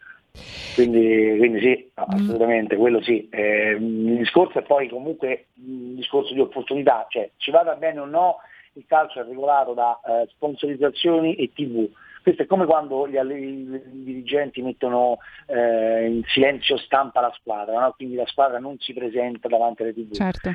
Quindi, 0.75 1.35
quindi, 1.37 1.59
sì, 1.59 1.91
mm. 1.99 2.03
assolutamente, 2.13 2.75
mm. 2.75 2.79
quello 2.79 3.01
sì. 3.01 3.27
Eh, 3.29 3.71
il 3.71 4.17
discorso 4.17 4.59
è 4.59 4.63
poi 4.63 4.87
comunque 4.87 5.47
un 5.65 5.95
discorso 5.95 6.33
di 6.33 6.39
opportunità, 6.39 7.07
cioè 7.09 7.29
ci 7.37 7.49
vada 7.49 7.75
bene 7.75 7.99
o 7.99 8.05
no, 8.05 8.37
il 8.73 8.85
calcio 8.87 9.21
è 9.21 9.25
regolato 9.25 9.73
da 9.73 9.99
eh, 10.05 10.27
sponsorizzazioni 10.29 11.33
e 11.33 11.51
tv, 11.51 11.89
Questo 12.21 12.43
è 12.43 12.45
come 12.45 12.67
quando 12.67 13.07
gli, 13.07 13.15
i, 13.15 13.81
i 13.95 14.03
dirigenti 14.03 14.61
mettono 14.61 15.17
eh, 15.47 16.05
in 16.05 16.21
silenzio 16.27 16.77
stampa 16.77 17.19
la 17.19 17.33
squadra, 17.39 17.79
no? 17.79 17.93
quindi 17.93 18.13
la 18.13 18.27
squadra 18.27 18.59
non 18.59 18.77
si 18.77 18.93
presenta 18.93 19.47
davanti 19.47 19.81
alle 19.81 19.93
tv. 19.95 20.13
Certo. 20.13 20.51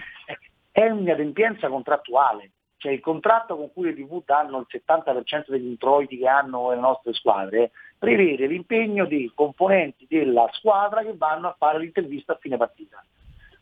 È 0.73 0.89
un'adempienza 0.89 1.69
contrattuale, 1.69 2.53
cioè 2.79 2.93
il 2.93 3.01
contratto 3.01 3.57
con 3.57 3.71
cui 3.73 3.85
le 3.85 3.95
tv 3.95 4.23
danno 4.25 4.59
il 4.59 4.67
70% 4.69 5.51
degli 5.51 5.67
introiti 5.67 6.17
che 6.17 6.27
hanno 6.27 6.71
le 6.71 6.81
nostre 6.81 7.13
squadre 7.13 7.73
prevede 7.99 8.47
l'impegno 8.47 9.05
dei 9.05 9.31
componenti 9.35 10.07
della 10.09 10.49
squadra 10.53 11.03
che 11.03 11.15
vanno 11.15 11.49
a 11.49 11.55
fare 11.57 11.79
l'intervista 11.79 12.33
a 12.33 12.39
fine 12.41 12.57
partita. 12.57 13.05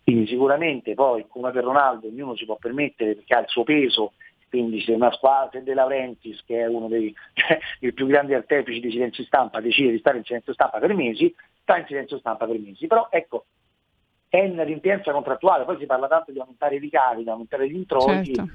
Quindi 0.04 0.28
sicuramente 0.28 0.94
poi 0.94 1.26
come 1.28 1.50
per 1.50 1.64
Ronaldo 1.64 2.06
ognuno 2.06 2.36
si 2.36 2.44
può 2.44 2.56
permettere 2.56 3.16
perché 3.16 3.34
ha 3.34 3.40
il 3.40 3.48
suo 3.48 3.64
peso, 3.64 4.12
quindi 4.48 4.80
se 4.80 4.92
una 4.92 5.12
squadra, 5.12 5.50
se 5.52 5.64
De 5.64 5.74
Laurentiis 5.74 6.42
che 6.44 6.60
è 6.60 6.66
uno 6.66 6.88
dei 6.88 7.14
cioè, 7.34 7.92
più 7.92 8.06
grandi 8.06 8.34
artefici 8.34 8.80
di 8.80 8.90
silenzio 8.90 9.24
stampa 9.24 9.60
decide 9.60 9.90
di 9.90 9.98
stare 9.98 10.18
in 10.18 10.24
silenzio 10.24 10.52
stampa 10.52 10.78
per 10.78 10.94
mesi, 10.94 11.34
sta 11.60 11.76
in 11.76 11.86
silenzio 11.86 12.18
stampa 12.18 12.46
per 12.46 12.58
mesi. 12.58 12.86
Però 12.86 13.08
ecco, 13.10 13.46
è 14.30 14.44
una 14.44 14.62
rimpianza 14.62 15.10
contrattuale, 15.10 15.64
poi 15.64 15.76
si 15.78 15.86
parla 15.86 16.06
tanto 16.06 16.30
di 16.30 16.38
aumentare 16.38 16.76
i 16.76 16.78
ricavi, 16.78 17.24
di 17.24 17.30
aumentare 17.30 17.68
gli 17.68 17.74
introiti. 17.74 18.34
Certo. 18.34 18.52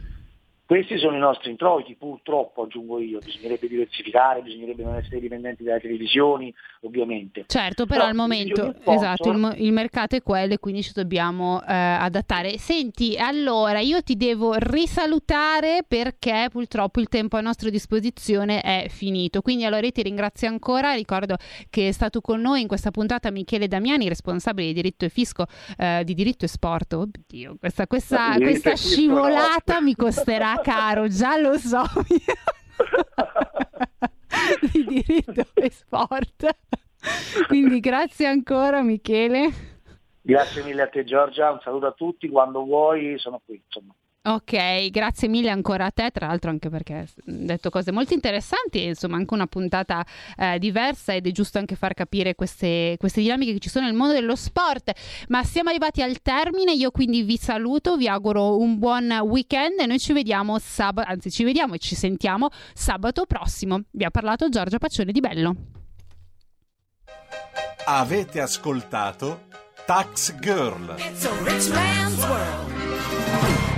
Questi 0.68 0.98
sono 0.98 1.16
i 1.16 1.20
nostri 1.20 1.52
introiti, 1.52 1.96
purtroppo 1.96 2.64
aggiungo 2.64 3.00
io, 3.00 3.20
bisognerebbe 3.20 3.68
diversificare, 3.68 4.42
bisognerebbe 4.42 4.82
non 4.82 4.96
essere 4.96 5.20
dipendenti 5.20 5.64
dalle 5.64 5.80
televisioni, 5.80 6.52
ovviamente. 6.82 7.44
Certo, 7.46 7.86
però, 7.86 8.00
Però 8.00 8.10
al 8.10 8.16
momento 8.16 8.66
il 8.66 8.76
sponsor- 8.82 8.96
esatto, 8.96 9.30
il, 9.30 9.56
il 9.64 9.72
mercato 9.72 10.16
è 10.16 10.24
quello 10.24 10.54
e 10.54 10.58
quindi 10.58 10.82
ci 10.82 10.92
dobbiamo 10.96 11.62
eh, 11.62 11.72
adattare. 11.72 12.58
Senti, 12.58 13.16
allora 13.16 13.78
io 13.80 14.02
ti 14.02 14.16
devo 14.16 14.56
risalutare 14.56 15.84
perché 15.88 16.48
purtroppo 16.52 17.00
il 17.00 17.10
tempo 17.10 17.38
a 17.38 17.42
nostra 17.42 17.70
disposizione 17.70 18.62
è 18.62 18.88
finito. 18.90 19.42
Quindi 19.42 19.66
allora 19.66 19.86
io 19.86 19.92
ti 19.92 20.02
ringrazio 20.02 20.48
ancora, 20.48 20.94
ricordo 20.94 21.36
che 21.70 21.90
è 21.90 21.92
stato 21.92 22.22
con 22.22 22.42
noi 22.42 22.62
in 22.62 22.68
questa 22.68 22.90
puntata 22.90 23.30
Michele 23.30 23.68
Damiani, 23.68 24.08
responsabile 24.08 24.70
di 24.70 24.74
diritto 24.74 25.06
e 25.06 25.10
fisco 25.10 25.46
eh, 25.78 26.02
di 26.04 26.16
diritto 26.16 26.46
e 26.46 26.48
sport. 26.48 26.94
Oddio, 26.94 27.58
questa, 27.60 27.86
questa, 27.86 28.34
questa 28.38 28.76
scivolata 28.76 29.80
mi 29.80 29.94
costerà 29.94 30.54
caro, 30.62 31.08
già 31.08 31.38
lo 31.38 31.58
so. 31.58 31.84
di 34.72 34.86
diritto 34.86 35.46
e 35.54 35.70
sport. 35.70 36.48
Quindi 37.48 37.80
grazie 37.80 38.28
ancora 38.28 38.82
Michele. 38.82 39.74
Grazie 40.22 40.64
mille 40.64 40.82
a 40.82 40.88
te 40.88 41.04
Giorgia, 41.04 41.52
un 41.52 41.60
saluto 41.62 41.86
a 41.86 41.92
tutti, 41.92 42.28
quando 42.30 42.64
vuoi 42.64 43.18
sono 43.20 43.42
qui. 43.46 43.62
Insomma. 43.64 43.94
Ok, 44.28 44.90
grazie 44.90 45.28
mille 45.28 45.52
ancora 45.52 45.86
a 45.86 45.92
te, 45.92 46.10
tra 46.10 46.26
l'altro 46.26 46.50
anche 46.50 46.68
perché 46.70 46.94
hai 46.96 47.08
detto 47.26 47.70
cose 47.70 47.92
molto 47.92 48.16
interessanti 48.16 48.80
e 48.80 48.88
insomma 48.88 49.18
anche 49.18 49.36
una 49.36 49.46
puntata 49.46 50.04
eh, 50.36 50.58
diversa 50.58 51.14
ed 51.14 51.28
è 51.28 51.32
giusto 51.32 51.60
anche 51.60 51.76
far 51.76 51.94
capire 51.94 52.34
queste, 52.34 52.96
queste 52.98 53.22
dinamiche 53.22 53.54
che 53.54 53.60
ci 53.60 53.70
sono 53.70 53.86
nel 53.86 53.94
mondo 53.94 54.14
dello 54.14 54.36
sport. 54.36 54.94
Ma 55.28 55.44
siamo 55.44 55.70
arrivati 55.70 56.02
al 56.02 56.24
termine, 56.24 56.74
io 56.74 56.90
quindi 56.90 57.22
vi 57.22 57.38
saluto, 57.38 57.98
vi 57.98 58.08
auguro 58.08 58.58
un 58.58 58.80
buon 58.80 59.12
weekend 59.12 59.80
e 59.80 59.86
noi 59.86 60.00
ci 60.00 60.12
vediamo 60.12 60.58
sabato, 60.58 61.08
anzi 61.08 61.30
ci 61.30 61.44
vediamo 61.44 61.76
e 61.76 61.78
ci 61.78 61.94
sentiamo 61.94 62.50
sabato 62.74 63.28
prossimo. 63.28 63.84
Vi 63.92 64.06
ha 64.06 64.10
parlato 64.10 64.50
Giorgia 64.50 64.80
Paccione 64.80 65.12
di 65.12 65.20
Bello. 65.20 65.56
Avete 67.86 68.42
ascoltato 68.42 69.44
Tax 69.86 70.34
Girl. 70.40 70.96
It's 70.98 71.26
a 71.26 71.44
rich 71.44 71.70
man's 71.70 72.18
world. 72.28 73.75